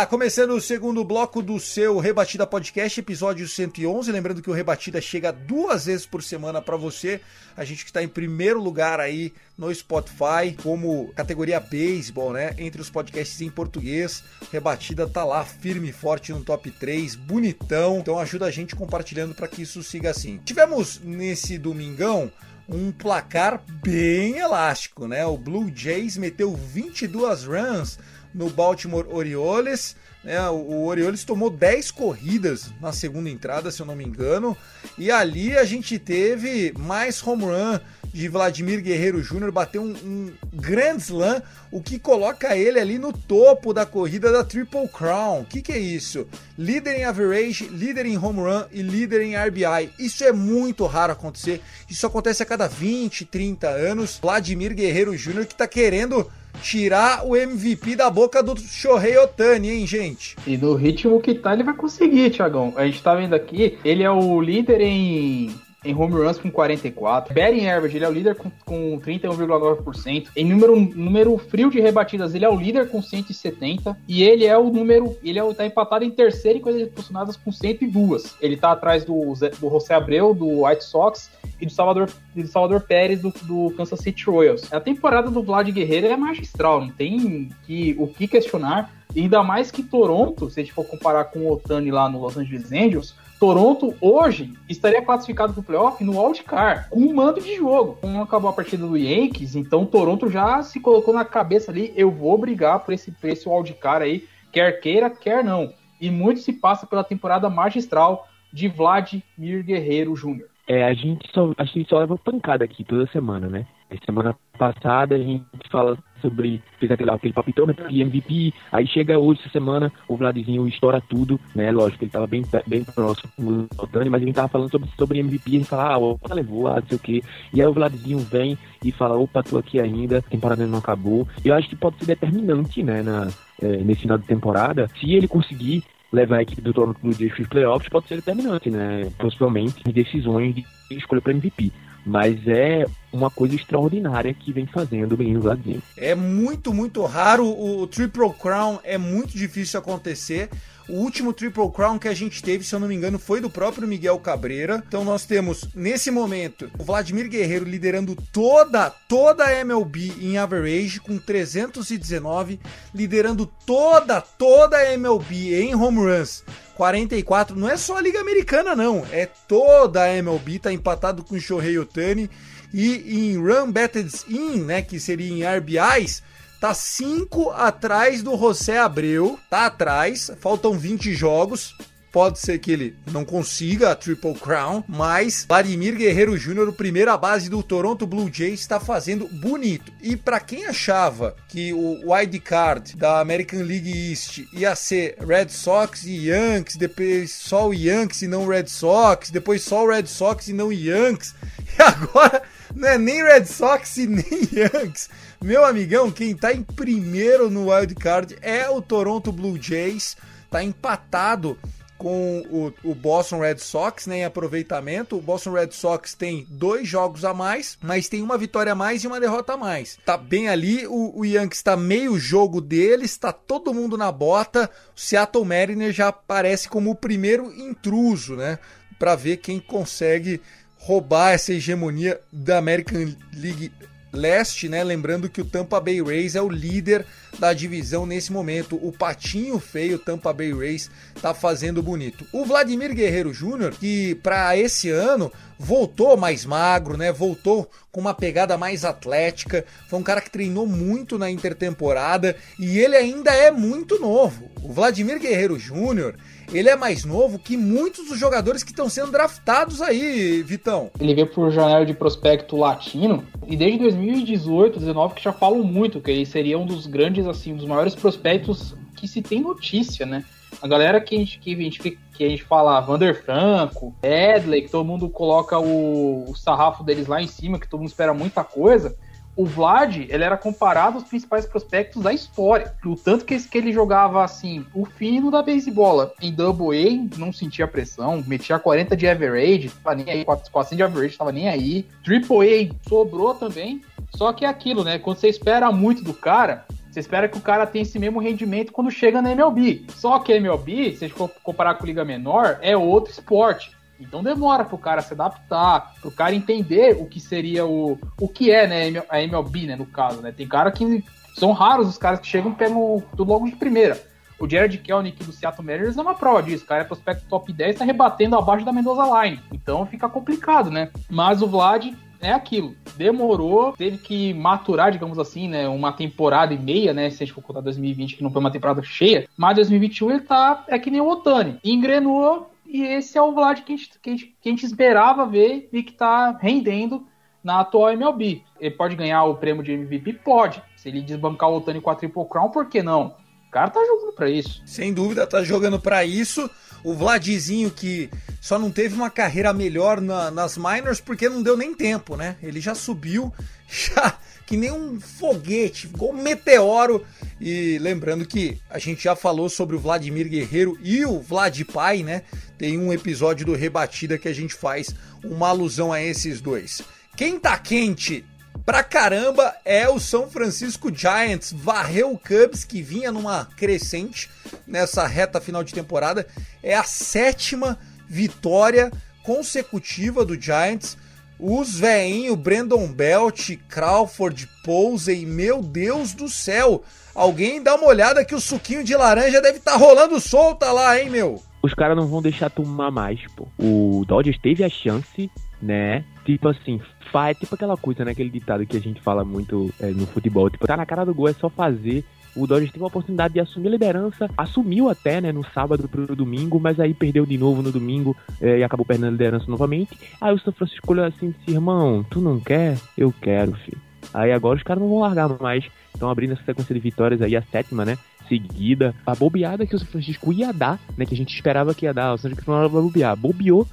Começando 0.06 0.52
o 0.52 0.62
segundo 0.62 1.04
bloco 1.04 1.42
do 1.42 1.60
seu 1.60 1.98
Rebatida 1.98 2.48
Podcast, 2.48 3.00
episódio 3.00 3.48
111. 3.48 4.12
Lembrando 4.12 4.42
que 4.42 4.50
o 4.50 4.54
Rebatida 4.54 5.02
chega 5.02 5.32
duas 5.32 5.86
vezes 5.86 6.06
por 6.06 6.24
semana 6.24 6.62
para 6.62 6.78
você. 6.78 7.20
A 7.58 7.66
gente 7.66 7.84
que 7.84 7.90
está 7.90 8.02
em 8.02 8.08
primeiro 8.08 8.62
lugar 8.62 9.00
aí 9.00 9.34
no 9.58 9.74
Spotify, 9.74 10.56
como 10.64 11.12
categoria 11.14 11.60
beisebol, 11.60 12.32
né? 12.32 12.54
Entre 12.58 12.82
os 12.82 12.90
podcasts 12.90 13.42
em 13.42 13.50
português. 13.50 14.24
Rebatida 14.52 15.08
tá 15.08 15.26
lá 15.26 15.44
firme 15.44 15.90
e 15.90 15.94
forte 15.94 16.32
no 16.32 16.44
top 16.44 16.72
3, 16.72 17.16
bonitão. 17.16 18.00
Então 18.00 18.18
ajuda 18.18 18.46
a 18.46 18.52
gente 18.52 18.76
compartilhando 18.76 19.36
para 19.36 19.48
que 19.48 19.64
isso 19.64 19.84
siga 19.84 20.12
assim. 20.12 20.40
Tivemos 20.46 21.02
nesse 21.04 21.58
domingão 21.58 22.32
um 22.70 22.92
placar 22.92 23.62
bem 23.82 24.38
elástico, 24.38 25.08
né? 25.08 25.26
O 25.26 25.38
Blue 25.38 25.72
Jays 25.74 26.16
meteu 26.16 26.56
22 26.56 27.44
runs 27.44 28.00
no 28.34 28.50
Baltimore 28.50 29.08
Orioles. 29.10 29.96
Né? 30.24 30.40
O 30.50 30.86
Orioles 30.86 31.24
tomou 31.24 31.50
10 31.50 31.92
corridas 31.92 32.72
na 32.82 32.92
segunda 32.92 33.30
entrada, 33.30 33.72
se 33.72 33.82
eu 33.82 33.86
não 33.86 33.96
me 33.96 34.04
engano. 34.04 34.56
E 34.98 35.12
ali 35.12 35.58
a 35.58 35.64
gente 35.64 35.98
teve 35.98 36.74
mais 36.78 37.26
home 37.26 37.46
run 37.46 37.80
de 38.14 38.28
Vladimir 38.28 38.82
Guerreiro 38.82 39.22
Jr. 39.22 39.52
bateu 39.52 39.84
um, 39.84 39.94
um 40.04 40.32
Grand 40.54 40.98
Slam, 40.98 41.42
o 41.72 41.82
que 41.82 42.00
coloca 42.00 42.56
ele 42.56 42.80
ali 42.80 42.98
no 42.98 43.14
topo 43.14 43.74
da 43.74 43.86
corrida 43.86 44.32
da 44.32 44.44
Triple 44.44 44.88
Crown. 44.88 45.42
O 45.42 45.46
que, 45.46 45.62
que 45.62 45.72
é 45.72 45.78
isso? 45.78 46.28
Líder 46.58 47.00
em 47.00 47.06
average, 47.06 47.68
líder 47.68 48.06
em 48.06 48.18
home 48.18 48.40
run 48.40 48.64
e 48.72 48.82
líder 48.82 49.22
em 49.22 49.36
RBI. 49.36 49.94
Isso 50.00 50.24
é 50.24 50.32
muito 50.32 50.86
raro 50.86 51.14
acontecer. 51.14 51.62
Isso 51.90 52.06
acontece 52.06 52.42
a 52.42 52.46
cada 52.46 52.68
20, 52.68 53.26
30 53.26 53.68
anos. 53.68 54.20
Vladimir 54.22 54.74
Guerreiro 54.74 55.16
Jr. 55.16 55.46
que 55.46 55.54
está 55.54 55.68
querendo 55.68 56.30
tirar 56.62 57.26
o 57.26 57.36
MVP 57.36 57.96
da 57.96 58.10
boca 58.10 58.44
do 58.44 58.58
Shohei 58.58 59.18
Otani, 59.18 59.70
hein, 59.70 59.88
gente? 59.88 60.36
E 60.46 60.58
no 60.58 60.74
ritmo 60.74 61.20
que 61.20 61.34
tá, 61.34 61.54
ele 61.54 61.64
vai 61.64 61.74
conseguir, 61.74 62.30
Thiagão. 62.30 62.74
A 62.76 62.86
gente 62.86 63.02
tá 63.02 63.16
vendo 63.16 63.34
aqui, 63.34 63.78
ele 63.84 64.04
é 64.04 64.12
o 64.12 64.42
líder 64.42 64.82
em 64.82 65.54
em 65.84 65.96
home 65.96 66.14
runs 66.14 66.38
com 66.38 66.52
44. 66.52 67.34
Batting 67.34 67.68
average, 67.68 67.98
ele 67.98 68.06
é 68.06 68.10
o 68.10 68.12
líder 68.12 68.36
com, 68.36 68.52
com 68.66 69.00
31,9%. 69.00 70.28
Em 70.36 70.46
número, 70.46 70.76
número 70.76 71.38
frio 71.38 71.70
de 71.70 71.80
rebatidas, 71.80 72.36
ele 72.36 72.46
é 72.46 72.50
o 72.50 72.56
líder 72.56 72.90
com 72.90 73.02
170. 73.02 73.98
E 74.08 74.24
ele 74.24 74.46
é 74.46 74.58
o 74.58 74.70
número, 74.70 75.18
ele 75.24 75.40
é, 75.40 75.54
tá 75.54 75.66
empatado 75.66 76.04
em 76.04 76.12
terceiro 76.12 76.60
em 76.60 76.62
coisas 76.62 76.82
impulsionadas 76.82 77.38
com 77.38 77.52
102. 77.52 78.36
Ele 78.42 78.58
tá 78.58 78.72
atrás 78.72 79.06
do, 79.06 79.34
do 79.34 79.70
José 79.70 79.94
Abreu, 79.94 80.34
do 80.34 80.66
White 80.66 80.84
Sox 80.84 81.30
e 81.62 81.66
do 81.66 81.72
Salvador, 81.72 82.10
do 82.36 82.48
Salvador 82.48 82.82
Pérez, 82.82 83.22
do, 83.22 83.34
do 83.44 83.74
Kansas 83.76 84.00
City 84.00 84.26
Royals. 84.26 84.72
A 84.74 84.80
temporada 84.80 85.30
do 85.30 85.42
Vlad 85.42 85.70
Guerreiro 85.70 86.08
é 86.08 86.18
magistral, 86.18 86.82
não 86.82 86.90
tem 86.90 87.50
que, 87.66 87.96
o 87.98 88.08
que 88.08 88.28
questionar. 88.28 88.92
Ainda 89.16 89.42
mais 89.42 89.72
que 89.72 89.82
Toronto, 89.82 90.50
se 90.50 90.60
a 90.60 90.64
gente 90.64 90.74
for 90.74 90.86
comparar 90.86 91.26
com 91.26 91.40
o 91.40 91.54
Otani 91.54 91.90
lá 91.90 92.08
no 92.08 92.20
Los 92.20 92.38
Angeles 92.38 92.72
Angels, 92.72 93.16
Toronto 93.40 93.96
hoje 94.02 94.54
estaria 94.68 95.02
classificado 95.02 95.54
para 95.54 95.62
o 95.62 95.64
playoff 95.64 96.04
no 96.04 96.22
wildcard, 96.22 96.90
com 96.90 97.00
um 97.00 97.14
mando 97.14 97.40
de 97.40 97.56
jogo. 97.56 97.98
Como 98.02 98.22
acabou 98.22 98.50
a 98.50 98.54
partida 98.54 98.86
do 98.86 98.98
Yankees, 98.98 99.56
então 99.56 99.86
Toronto 99.86 100.30
já 100.30 100.62
se 100.62 100.80
colocou 100.82 101.14
na 101.14 101.24
cabeça 101.24 101.72
ali, 101.72 101.94
eu 101.96 102.12
vou 102.12 102.38
brigar 102.38 102.80
por 102.80 102.94
esse, 102.94 103.12
por 103.12 103.30
esse 103.30 103.48
wildcard 103.48 104.04
aí, 104.04 104.28
quer 104.52 104.80
queira, 104.82 105.10
quer 105.10 105.44
não. 105.44 105.72
E 106.02 106.12
muito 106.12 106.42
se 106.42 106.52
passa 106.52 106.86
pela 106.86 107.04
temporada 107.04 107.50
magistral 107.50 108.28
de 108.52 108.68
Vladimir 108.68 109.64
Guerreiro 109.64 110.16
Jr. 110.16 110.46
É, 110.68 110.84
a 110.84 110.94
gente 110.94 111.28
só, 111.34 111.52
a 111.58 111.64
gente 111.64 111.90
só 111.90 112.00
leva 112.00 112.18
pancada 112.18 112.66
aqui 112.66 112.84
toda 112.84 113.08
semana, 113.08 113.48
né? 113.48 113.66
Semana 114.06 114.36
passada 114.58 115.16
a 115.16 115.20
gente 115.20 115.46
fala 115.72 115.98
sobre 116.22 116.62
fez 116.80 116.92
aquele, 116.92 117.10
aquele 117.12 117.34
né, 117.68 117.74
de 117.90 118.02
MVP, 118.02 118.54
aí 118.72 118.88
chega 118.88 119.20
hoje 119.20 119.42
essa 119.42 119.50
semana, 119.50 119.92
o 120.08 120.16
Vladzinho 120.16 120.68
estoura 120.68 121.02
tudo, 121.02 121.40
né? 121.56 121.72
Lógico, 121.72 122.04
ele 122.04 122.12
tava 122.12 122.28
bem, 122.28 122.44
bem 122.68 122.84
próximo 122.84 123.32
do 123.38 123.88
Dani, 123.92 124.10
mas 124.10 124.22
gente 124.22 124.36
tava 124.36 124.48
falando 124.48 124.72
sobre, 124.72 124.90
sobre 124.98 125.20
MVP, 125.20 125.52
gente 125.52 125.66
fala, 125.66 125.94
ah, 125.94 125.98
o 125.98 126.20
levou, 126.32 126.68
ah, 126.68 126.80
não 126.80 126.88
sei 126.88 126.98
o 126.98 127.00
quê. 127.00 127.24
E 127.54 127.62
aí 127.62 127.68
o 127.68 127.74
Vladzinho 127.74 128.20
vem 128.20 128.58
e 128.84 128.92
fala, 128.92 129.18
opa, 129.18 129.44
tô 129.44 129.58
aqui 129.58 129.80
ainda, 129.80 130.20
a 130.20 130.22
temporada 130.22 130.66
não 130.66 130.80
acabou. 130.80 131.28
Eu 131.44 131.54
acho 131.54 131.70
que 131.70 131.76
pode 131.76 131.98
ser 131.98 132.06
determinante, 132.06 132.84
né, 132.84 133.02
na, 133.02 133.28
é, 133.62 133.78
nesse 133.78 134.02
final 134.02 134.18
de 134.18 134.26
temporada, 134.26 134.90
se 135.00 135.14
ele 135.14 135.28
conseguir 135.28 135.84
levar 136.12 136.38
a 136.38 136.42
equipe 136.42 136.62
do 136.62 136.74
Toronto 136.74 137.00
Blue 137.02 137.14
Jays 137.14 137.34
para 137.34 137.44
os 137.44 137.50
playoffs 137.50 137.90
pode 137.90 138.08
ser 138.08 138.16
determinante, 138.16 138.72
né? 138.72 139.12
Possivelmente 139.20 139.76
em 139.88 139.92
decisões 139.92 140.56
de 140.56 140.66
escolha 140.90 141.22
para 141.22 141.34
MVP 141.34 141.72
mas 142.06 142.36
é 142.48 142.86
uma 143.12 143.30
coisa 143.30 143.56
extraordinária 143.56 144.34
que 144.34 144.52
vem 144.52 144.66
fazendo 144.66 145.14
o 145.14 145.18
menino 145.18 145.42
Vladimir. 145.42 145.82
É 145.98 146.14
muito, 146.16 146.74
muito 146.74 147.04
raro. 147.06 147.48
O 147.48 147.88
Triple 147.88 148.32
Crown 148.34 148.80
é 148.84 148.98
muito 148.98 149.38
difícil 149.38 149.80
acontecer. 149.80 150.50
O 150.88 150.94
último 150.94 151.32
Triple 151.34 151.70
Crown 151.72 152.00
que 152.00 152.08
a 152.08 152.16
gente 152.16 152.42
teve, 152.42 152.64
se 152.64 152.74
eu 152.74 152.80
não 152.80 152.88
me 152.88 152.96
engano, 152.96 153.20
foi 153.20 153.40
do 153.40 153.50
próprio 153.50 153.88
Miguel 153.88 154.18
Cabreira. 154.20 154.84
Então 154.88 155.04
nós 155.04 155.24
temos, 155.24 155.68
nesse 155.76 156.10
momento, 156.10 156.70
o 156.80 156.84
Vladimir 156.84 157.30
Guerreiro 157.30 157.64
liderando 157.64 158.16
toda, 158.34 158.90
toda 158.90 159.46
a 159.46 159.60
MLB 159.60 160.14
em 160.20 160.40
average 160.40 161.00
com 161.00 161.20
319, 161.20 162.60
liderando 162.94 163.46
toda, 163.68 164.20
toda 164.20 164.78
a 164.78 164.94
MLB 164.94 165.62
em 165.62 165.76
home 165.76 166.00
runs 166.00 166.44
44. 166.80 167.60
Não 167.60 167.70
é 167.70 167.76
só 167.76 167.98
a 167.98 168.02
Liga 168.02 168.22
Americana, 168.22 168.74
não. 168.74 169.06
É 169.12 169.26
toda 169.26 170.02
a 170.02 170.16
MLB, 170.16 170.60
tá 170.60 170.72
empatado 170.72 171.26
com 171.26 171.36
o 171.36 171.40
Shohei 171.40 171.78
Otani. 171.78 172.30
E 172.74 173.28
em 173.28 173.38
Run 173.38 173.70
Batted 173.70 174.10
In, 174.30 174.62
né, 174.62 174.82
que 174.82 174.98
seria 174.98 175.30
em 175.30 175.58
RBIs, 175.58 176.24
tá 176.58 176.74
5 176.74 177.50
atrás 177.50 178.24
do 178.24 178.38
José 178.38 178.80
Abreu. 178.80 179.38
Tá 179.50 179.66
atrás, 179.66 180.32
faltam 180.40 180.80
20 180.80 181.14
jogos. 181.14 181.76
Pode 182.12 182.40
ser 182.40 182.58
que 182.58 182.72
ele 182.72 182.96
não 183.12 183.24
consiga 183.24 183.92
a 183.92 183.96
Triple 183.96 184.34
Crown, 184.34 184.84
mas 184.88 185.46
Vladimir 185.48 185.96
Guerreiro 185.96 186.38
Jr., 186.38 186.70
o 186.70 186.74
primeira 186.74 187.16
base 187.16 187.50
do 187.50 187.62
Toronto 187.62 188.08
Blue 188.08 188.30
Jays, 188.34 188.62
está 188.62 188.80
fazendo 188.80 189.28
bonito. 189.28 189.92
E 190.02 190.16
para 190.16 190.40
quem 190.40 190.66
achava 190.66 191.36
que 191.48 191.72
o 191.72 192.12
wild 192.12 192.40
card 192.40 192.96
da 192.96 193.20
American 193.20 193.62
League 193.62 193.92
East 193.92 194.40
ia 194.52 194.76
ser 194.76 195.18
Red 195.20 195.50
Sox 195.50 196.04
e 196.04 196.30
Yankees, 196.30 196.78
depois 196.78 197.32
só 197.32 197.70
o 197.70 197.74
Yankees 197.74 198.24
e 198.24 198.28
não 198.28 198.48
Red 198.48 198.68
Sox, 198.68 199.30
depois 199.30 199.62
só 199.62 199.84
o 199.84 199.90
Red 199.90 200.08
Sox 200.08 200.48
e 200.48 200.54
não 200.54 200.72
Yankees, 200.72 201.36
e 201.78 201.82
agora 201.82 202.42
não 202.74 202.88
é 202.88 202.98
nem 202.98 203.24
Red 203.24 203.46
Sox 203.46 203.98
e 203.98 204.08
nem 204.08 204.50
Yankees. 204.52 205.12
Meu 205.40 205.64
amigão, 205.64 206.10
quem 206.12 206.36
tá 206.36 206.52
em 206.52 206.64
primeiro 206.64 207.52
no 207.52 207.72
wild 207.72 207.94
card 207.94 208.36
é 208.42 208.68
o 208.68 208.82
Toronto 208.82 209.32
Blue 209.32 209.62
Jays, 209.62 210.18
tá 210.50 210.64
empatado 210.64 211.56
com 212.00 212.42
o, 212.50 212.90
o, 212.90 212.96
Boston 212.96 213.42
Red 213.42 213.58
Sox 213.58 214.08
né, 214.08 214.20
em 214.20 214.24
aproveitamento. 214.24 215.18
O 215.18 215.22
Boston 215.22 215.52
Red 215.52 215.72
Sox 215.72 216.14
tem 216.14 216.48
dois 216.50 216.88
jogos 216.88 217.26
a 217.26 217.34
mais, 217.34 217.78
mas 217.82 218.08
tem 218.08 218.24
uma 218.24 218.38
vitória 218.38 218.72
a 218.72 218.76
mais 218.76 219.04
e 219.04 219.08
uma 219.08 219.20
derrota 219.20 219.54
a 219.54 219.58
mais. 219.58 220.00
Tá 220.06 220.16
bem 220.18 220.48
ali, 220.48 220.88
o, 220.88 221.20
o 221.20 221.26
Yankees 221.26 221.60
está 221.60 221.76
meio 221.76 222.18
jogo 222.18 222.62
deles, 222.62 223.12
está 223.12 223.34
todo 223.34 223.74
mundo 223.74 223.98
na 223.98 224.12
bota. 224.14 224.72
O 224.96 225.00
Seattle 225.00 225.44
Mariners 225.44 225.94
já 225.94 226.08
aparece 226.08 226.70
como 226.70 226.90
o 226.90 226.96
primeiro 226.96 227.52
intruso, 227.52 228.38
né? 228.38 228.58
Para 228.98 229.16
ver 229.16 229.38
quem 229.38 229.60
consegue 229.60 230.42
roubar 230.78 231.34
essa 231.34 231.52
hegemonia 231.52 232.20
da 232.32 232.58
American 232.58 233.14
League 233.34 233.72
leste, 234.12 234.68
né? 234.68 234.84
Lembrando 234.84 235.30
que 235.30 235.42
o 235.42 235.46
Tampa 235.46 235.80
Bay 235.80 236.02
Rays 236.02 236.36
é 236.36 236.42
o 236.42 236.50
líder 236.50 237.06
da 237.38 237.54
divisão 237.54 238.06
nesse 238.06 238.32
momento. 238.32 238.76
O 238.76 238.92
patinho 238.92 239.60
feio 239.60 240.00
Tampa 240.00 240.34
Bay 240.34 240.54
Rays 240.54 240.90
tá 241.22 241.34
fazendo 241.34 241.82
bonito. 241.82 242.26
O 242.32 242.46
Vladimir 242.46 242.94
Guerreiro 242.94 243.34
Júnior, 243.34 243.72
que 243.72 244.16
para 244.16 244.58
esse 244.58 244.90
ano 244.90 245.32
voltou 245.58 246.16
mais 246.16 246.46
magro, 246.46 246.98
né? 246.98 247.12
Voltou 247.12 247.70
com 247.92 248.00
uma 248.00 248.14
pegada 248.14 248.58
mais 248.58 248.86
atlética. 248.86 249.66
Foi 249.88 250.00
um 250.00 250.04
cara 250.04 250.22
que 250.22 250.30
treinou 250.30 250.66
muito 250.66 251.18
na 251.18 251.30
intertemporada 251.30 252.36
e 252.58 252.80
ele 252.80 252.96
ainda 252.96 253.32
é 253.32 253.52
muito 253.52 254.00
novo. 254.00 254.50
O 254.64 254.72
Vladimir 254.72 255.20
Guerreiro 255.20 255.60
Júnior, 255.60 256.16
ele 256.52 256.70
é 256.70 256.76
mais 256.76 257.06
novo 257.06 257.40
que 257.40 257.56
muitos 257.56 258.08
dos 258.08 258.20
jogadores 258.20 258.64
que 258.64 258.72
estão 258.72 258.90
sendo 258.90 259.12
draftados 259.12 259.82
aí, 259.82 260.42
Vitão. 260.44 260.90
Ele 261.00 261.14
veio 261.14 261.28
por 261.28 261.52
janela 261.52 261.86
de 261.86 261.94
prospecto 261.94 262.58
latino 262.58 263.24
e 263.48 263.56
desde 263.56 263.80
2018, 263.80 264.80
19 264.80 265.16
que 265.16 265.24
já 265.24 265.34
falam 265.34 265.64
muito 265.64 266.02
que 266.02 266.12
ele 266.12 266.26
seria 266.26 266.58
um 266.58 266.66
dos 266.66 266.88
grandes 266.88 267.28
assim, 267.28 267.56
dos 267.56 267.66
maiores 267.66 267.96
prospectos 267.96 268.76
que 268.96 269.08
se 269.08 269.22
tem 269.22 269.42
notícia, 269.42 270.06
né? 270.06 270.24
A 270.62 270.68
galera 270.68 271.00
que 271.00 271.16
a 271.16 271.20
gente, 271.20 271.40
que 271.40 271.54
a 271.54 271.58
gente, 271.58 271.98
que 272.14 272.24
a 272.24 272.30
gente 272.30 272.44
fala, 272.44 272.82
Vander 272.82 273.24
Franco, 273.24 273.96
Edley, 274.02 274.64
que 274.64 274.72
todo 274.72 274.84
mundo 274.84 275.10
coloca 275.10 275.58
o, 275.58 276.30
o 276.30 276.36
sarrafo 276.36 276.84
deles 276.84 277.08
lá 277.08 277.22
em 277.22 277.28
cima, 277.28 277.60
que 277.60 277.68
todo 277.68 277.80
mundo 277.80 277.90
espera 277.90 278.14
muita 278.14 278.44
coisa 278.44 278.96
o 279.40 279.46
Vlad, 279.46 279.96
ele 280.10 280.22
era 280.22 280.36
comparado 280.36 280.98
aos 280.98 281.08
principais 281.08 281.46
prospectos 281.46 282.04
da 282.04 282.12
história. 282.12 282.74
O 282.86 282.94
tanto 282.94 283.24
que, 283.24 283.40
que 283.40 283.58
ele 283.58 283.72
jogava, 283.72 284.22
assim, 284.22 284.66
o 284.74 284.84
fino 284.84 285.32
da 285.32 285.42
beisebola. 285.42 286.12
Em 286.22 286.34
Double 286.34 286.78
A, 286.78 287.18
não 287.18 287.32
sentia 287.32 287.66
pressão, 287.66 288.22
metia 288.28 288.60
40 288.60 288.98
de 288.98 289.08
average, 289.08 289.70
tava 289.82 289.96
nem 289.96 290.10
aí, 290.10 290.26
400 290.26 290.76
de 290.76 290.84
average, 290.84 291.18
tava 291.18 291.32
nem 291.32 291.48
aí. 291.48 291.86
Triple 292.04 292.70
A 292.70 292.90
sobrou 292.90 293.34
também. 293.34 293.82
Só 294.14 294.34
que 294.34 294.44
é 294.44 294.50
aquilo, 294.50 294.84
né? 294.84 295.00
Quando 295.00 295.20
você 295.20 295.30
espera 295.30 295.72
muito 295.72 296.04
do 296.04 296.14
cara, 296.14 296.66
você 296.92 297.00
espera 297.00 297.30
que 297.30 297.38
o 297.38 297.42
cara 297.42 297.66
tenha 297.66 297.84
esse 297.84 297.98
mesmo 297.98 298.20
rendimento 298.20 298.74
quando 298.74 298.92
chega 298.92 299.22
na 299.22 299.32
MLB. 299.32 299.86
Só 299.96 300.20
que 300.20 300.34
a 300.34 300.36
MLB, 300.36 300.98
se 300.98 301.06
a 301.06 301.08
gente 301.08 301.18
for 301.18 301.32
comparar 301.42 301.76
com 301.76 301.86
liga 301.86 302.04
menor, 302.04 302.60
é 302.62 302.76
outro 302.76 303.14
esporte. 303.14 303.72
Então 304.00 304.24
demora 304.24 304.64
para 304.64 304.76
o 304.76 304.80
cara 304.80 305.02
se 305.02 305.14
adaptar, 305.14 305.94
para 306.00 306.08
o 306.08 306.12
cara 306.12 306.34
entender 306.34 306.98
o 307.00 307.06
que 307.06 307.20
seria 307.20 307.66
o, 307.66 308.00
o 308.20 308.28
que 308.28 308.52
é, 308.52 308.68
né, 308.68 309.04
a 309.10 309.22
MLB, 309.22 309.68
né, 309.68 309.76
no 309.76 309.86
caso, 309.86 310.22
né? 310.22 310.32
Tem 310.32 310.48
cara 310.48 310.72
que 310.72 311.04
são 311.36 311.52
raros 311.52 311.88
os 311.88 311.98
caras 311.98 312.20
que 312.20 312.28
chegam 312.28 312.52
e 312.52 312.56
pegam 312.56 313.04
tudo 313.16 313.32
logo 313.32 313.46
de 313.46 313.56
primeira. 313.56 314.02
O 314.40 314.50
Jared 314.50 314.78
Kelnick 314.78 315.22
do 315.24 315.34
Seattle 315.34 315.66
Mariners 315.66 315.98
é 315.98 316.02
uma 316.02 316.16
prova 316.16 316.42
disso. 316.42 316.64
O 316.64 316.68
cara 316.68 316.82
é 316.82 316.86
prospecto 316.86 317.26
top 317.28 317.52
10, 317.52 317.78
tá 317.78 317.84
rebatendo 317.84 318.38
abaixo 318.38 318.66
da 318.66 318.72
Mendoza 318.72 319.04
Line. 319.04 319.42
Então 319.52 319.86
fica 319.86 320.08
complicado, 320.08 320.72
né? 320.72 320.90
Mas 321.10 321.42
o 321.42 321.48
Vlad 321.48 321.94
é 322.22 322.32
aquilo. 322.32 322.76
Demorou, 322.96 323.74
teve 323.74 323.98
que 323.98 324.34
maturar, 324.34 324.92
digamos 324.92 325.20
assim, 325.20 325.48
né? 325.48 325.68
Uma 325.68 325.92
temporada 325.92 326.54
e 326.54 326.58
meia, 326.58 326.94
né? 326.94 327.10
Se 327.10 327.24
a 327.24 327.26
gente 327.26 327.34
for 327.34 327.42
contar 327.42 327.62
2020, 327.62 328.16
que 328.16 328.24
não 328.24 328.32
foi 328.32 328.40
uma 328.40 328.52
temporada 328.52 328.82
cheia. 328.82 329.28
Mas 329.38 329.56
2021 329.56 330.12
ele 330.12 330.20
tá. 330.22 330.64
É 330.68 330.80
que 330.80 330.90
nem 330.90 331.02
o 331.02 331.10
Otani. 331.10 331.60
Engrenou, 331.64 332.50
e 332.70 332.84
esse 332.86 333.18
é 333.18 333.22
o 333.22 333.34
Vlad 333.34 333.62
que 333.62 333.74
a 333.74 333.76
gente, 333.76 334.00
que 334.00 334.10
a 334.10 334.14
gente, 334.14 334.38
que 334.40 334.50
a 334.50 334.52
gente 334.52 334.66
esperava 334.66 335.26
ver 335.26 335.68
e 335.74 335.82
que 335.82 335.92
está 335.92 336.32
rendendo 336.38 337.06
na 337.44 337.62
atual 337.62 337.92
MLB. 337.92 338.44
Ele 338.60 338.76
pode 338.76 338.96
ganhar 338.96 339.24
o 339.24 339.36
prêmio 339.36 339.64
de 339.64 339.72
MVP? 339.72 340.14
Pode. 340.14 340.62
Se 340.76 340.90
ele 340.90 341.02
desbancar 341.02 341.50
o 341.50 341.58
Otani 341.58 341.82
com 341.82 341.90
a 341.90 341.96
Triple 341.96 342.30
Crown, 342.30 342.50
por 342.50 342.68
que 342.70 342.84
não? 342.84 343.16
O 343.48 343.52
cara 343.52 343.70
tá 343.70 343.84
jogando 343.84 344.14
para 344.14 344.30
isso. 344.30 344.62
Sem 344.66 344.94
dúvida, 344.94 345.26
tá 345.26 345.44
jogando 345.44 345.80
para 345.80 346.06
isso. 346.06 346.48
O 346.84 346.94
Vladzinho 346.94 347.72
que 347.72 348.10
só 348.40 348.60
não 348.60 348.70
teve 348.70 348.96
uma 348.96 349.10
carreira 349.10 349.52
melhor 349.52 350.00
na, 350.00 350.30
nas 350.30 350.56
minors 350.56 351.02
porque 351.02 351.28
não 351.28 351.42
deu 351.42 351.58
nem 351.58 351.74
tempo, 351.74 352.16
né? 352.16 352.38
Ele 352.44 352.62
já 352.62 352.76
subiu, 352.76 353.34
já 353.68 354.18
que 354.50 354.58
nem 354.58 354.72
um 354.72 355.00
foguete, 355.00 355.86
igual 355.86 356.12
um 356.12 356.24
meteoro. 356.24 357.06
E 357.40 357.78
lembrando 357.78 358.26
que 358.26 358.60
a 358.68 358.80
gente 358.80 359.04
já 359.04 359.16
falou 359.16 359.48
sobre 359.48 359.76
o 359.76 359.80
Vladimir 359.80 360.28
Guerreiro 360.28 360.76
e 360.82 361.06
o 361.06 361.20
Vlad 361.20 361.62
Pai, 361.66 362.02
né? 362.02 362.24
Tem 362.58 362.76
um 362.76 362.92
episódio 362.92 363.46
do 363.46 363.54
Rebatida 363.54 364.18
que 364.18 364.28
a 364.28 364.34
gente 364.34 364.56
faz 364.56 364.90
uma 365.24 365.50
alusão 365.50 365.94
a 365.94 366.02
esses 366.02 366.42
dois. 366.42 366.82
Quem 367.16 367.40
tá 367.40 367.56
quente 367.60 368.26
pra 368.66 368.82
caramba 368.82 369.56
é 369.64 369.88
o 369.88 370.00
São 370.00 370.28
Francisco 370.28 370.92
Giants. 370.92 371.54
Varreu 371.56 372.12
o 372.12 372.18
Cubs, 372.18 372.64
que 372.64 372.82
vinha 372.82 373.12
numa 373.12 373.46
crescente 373.56 374.32
nessa 374.66 375.06
reta 375.06 375.40
final 375.40 375.64
de 375.64 375.76
temporada. 375.76 376.26
É 376.64 376.76
a 376.76 376.84
sétima 376.84 377.78
vitória 378.08 378.92
consecutiva 379.22 380.26
do 380.26 380.42
Giants 380.42 380.98
os 381.40 381.80
veinho, 381.80 382.36
Brandon 382.36 382.88
Belt, 382.88 383.52
Crawford, 383.70 384.48
Posey, 384.64 385.26
meu 385.26 385.62
Deus 385.62 386.14
do 386.14 386.28
céu. 386.28 386.84
Alguém 387.16 387.64
dá 387.64 387.76
uma 387.76 387.88
olhada 387.88 388.26
que 388.26 388.36
o 388.36 388.42
suquinho 388.42 388.84
de 388.84 388.96
laranja 388.96 389.42
deve 389.42 389.58
estar 389.58 389.72
tá 389.72 389.78
rolando 389.78 390.20
solta 390.20 390.72
lá, 390.72 391.00
hein, 391.00 391.10
meu? 391.10 391.42
Os 391.62 391.74
caras 391.74 391.96
não 391.96 392.08
vão 392.08 392.22
deixar 392.22 392.50
tomar 392.50 392.92
mais, 392.92 393.20
pô. 393.36 393.48
O 393.58 394.04
Dodgers 394.06 394.38
teve 394.38 394.64
a 394.64 394.70
chance, 394.70 395.30
né? 395.62 396.04
Tipo 396.26 396.50
assim, 396.50 396.80
faz 397.12 397.38
tipo 397.38 397.56
aquela 397.56 397.76
coisa, 397.76 398.06
né? 398.06 398.12
Aquele 398.12 398.30
ditado 398.30 398.66
que 398.66 398.78
a 398.78 398.82
gente 398.82 399.02
fala 399.02 399.26
muito 399.26 399.74
é, 399.80 399.88
no 399.88 400.06
futebol. 400.08 400.50
Tipo, 400.50 400.68
tá 400.68 400.78
na 400.78 400.86
cara 400.86 401.06
do 401.06 401.14
gol, 401.14 401.30
é 401.30 401.34
só 401.34 401.50
fazer 401.50 402.04
o 402.40 402.48
Dodgers 402.48 402.72
teve 402.72 402.84
a 402.84 402.88
oportunidade 402.88 403.34
de 403.34 403.40
assumir 403.40 403.68
a 403.68 403.72
liderança, 403.72 404.30
assumiu 404.38 404.90
até, 404.90 405.20
né, 405.20 405.32
no 405.32 405.44
sábado 405.54 405.88
pro 405.88 406.16
domingo, 406.16 406.60
mas 406.60 406.80
aí 406.80 406.94
perdeu 406.94 407.26
de 407.26 407.38
novo 407.38 407.62
no 407.62 407.72
domingo 407.72 408.16
é, 408.42 408.60
e 408.60 408.64
acabou 408.64 408.86
perdendo 408.86 409.08
a 409.08 409.12
liderança 409.12 409.46
novamente. 409.48 409.98
Aí 410.20 410.34
o 410.34 410.40
São 410.40 410.54
Francisco 410.54 410.92
olhou 410.92 411.06
assim 411.06 411.34
disse, 411.38 411.52
irmão, 411.52 412.06
tu 412.10 412.22
não 412.22 412.40
quer? 412.40 412.78
Eu 412.98 413.14
quero, 413.22 413.54
filho. 413.54 413.78
Aí 414.14 414.32
agora 414.32 414.58
os 414.58 414.64
caras 414.64 414.82
não 414.82 414.90
vão 414.90 415.00
largar 415.00 415.30
mais. 415.40 415.66
Estão 415.94 416.10
abrindo 416.10 416.34
essa 416.34 416.44
sequência 416.44 416.74
de 416.74 416.80
vitórias 416.80 417.22
aí, 417.22 417.36
a 417.36 417.42
sétima, 417.42 417.86
né? 417.86 417.98
Seguida. 418.28 418.94
A 419.06 419.16
bobeada 419.16 419.66
que 419.66 419.76
o 419.76 419.80
São 419.80 419.88
Francisco 419.88 420.32
ia 420.32 420.54
dar, 420.54 420.80
né? 420.98 421.06
Que 421.06 421.14
a 421.14 421.18
gente 421.18 421.34
esperava 421.34 421.74
que 421.74 421.86
ia 421.86 421.94
dar. 421.94 422.14
O 422.14 422.18
São 422.18 422.30
Francisco 422.30 422.52
não 422.52 422.64
ia 422.64 422.70
bobear. 422.70 423.16
Bobeou 423.16 423.68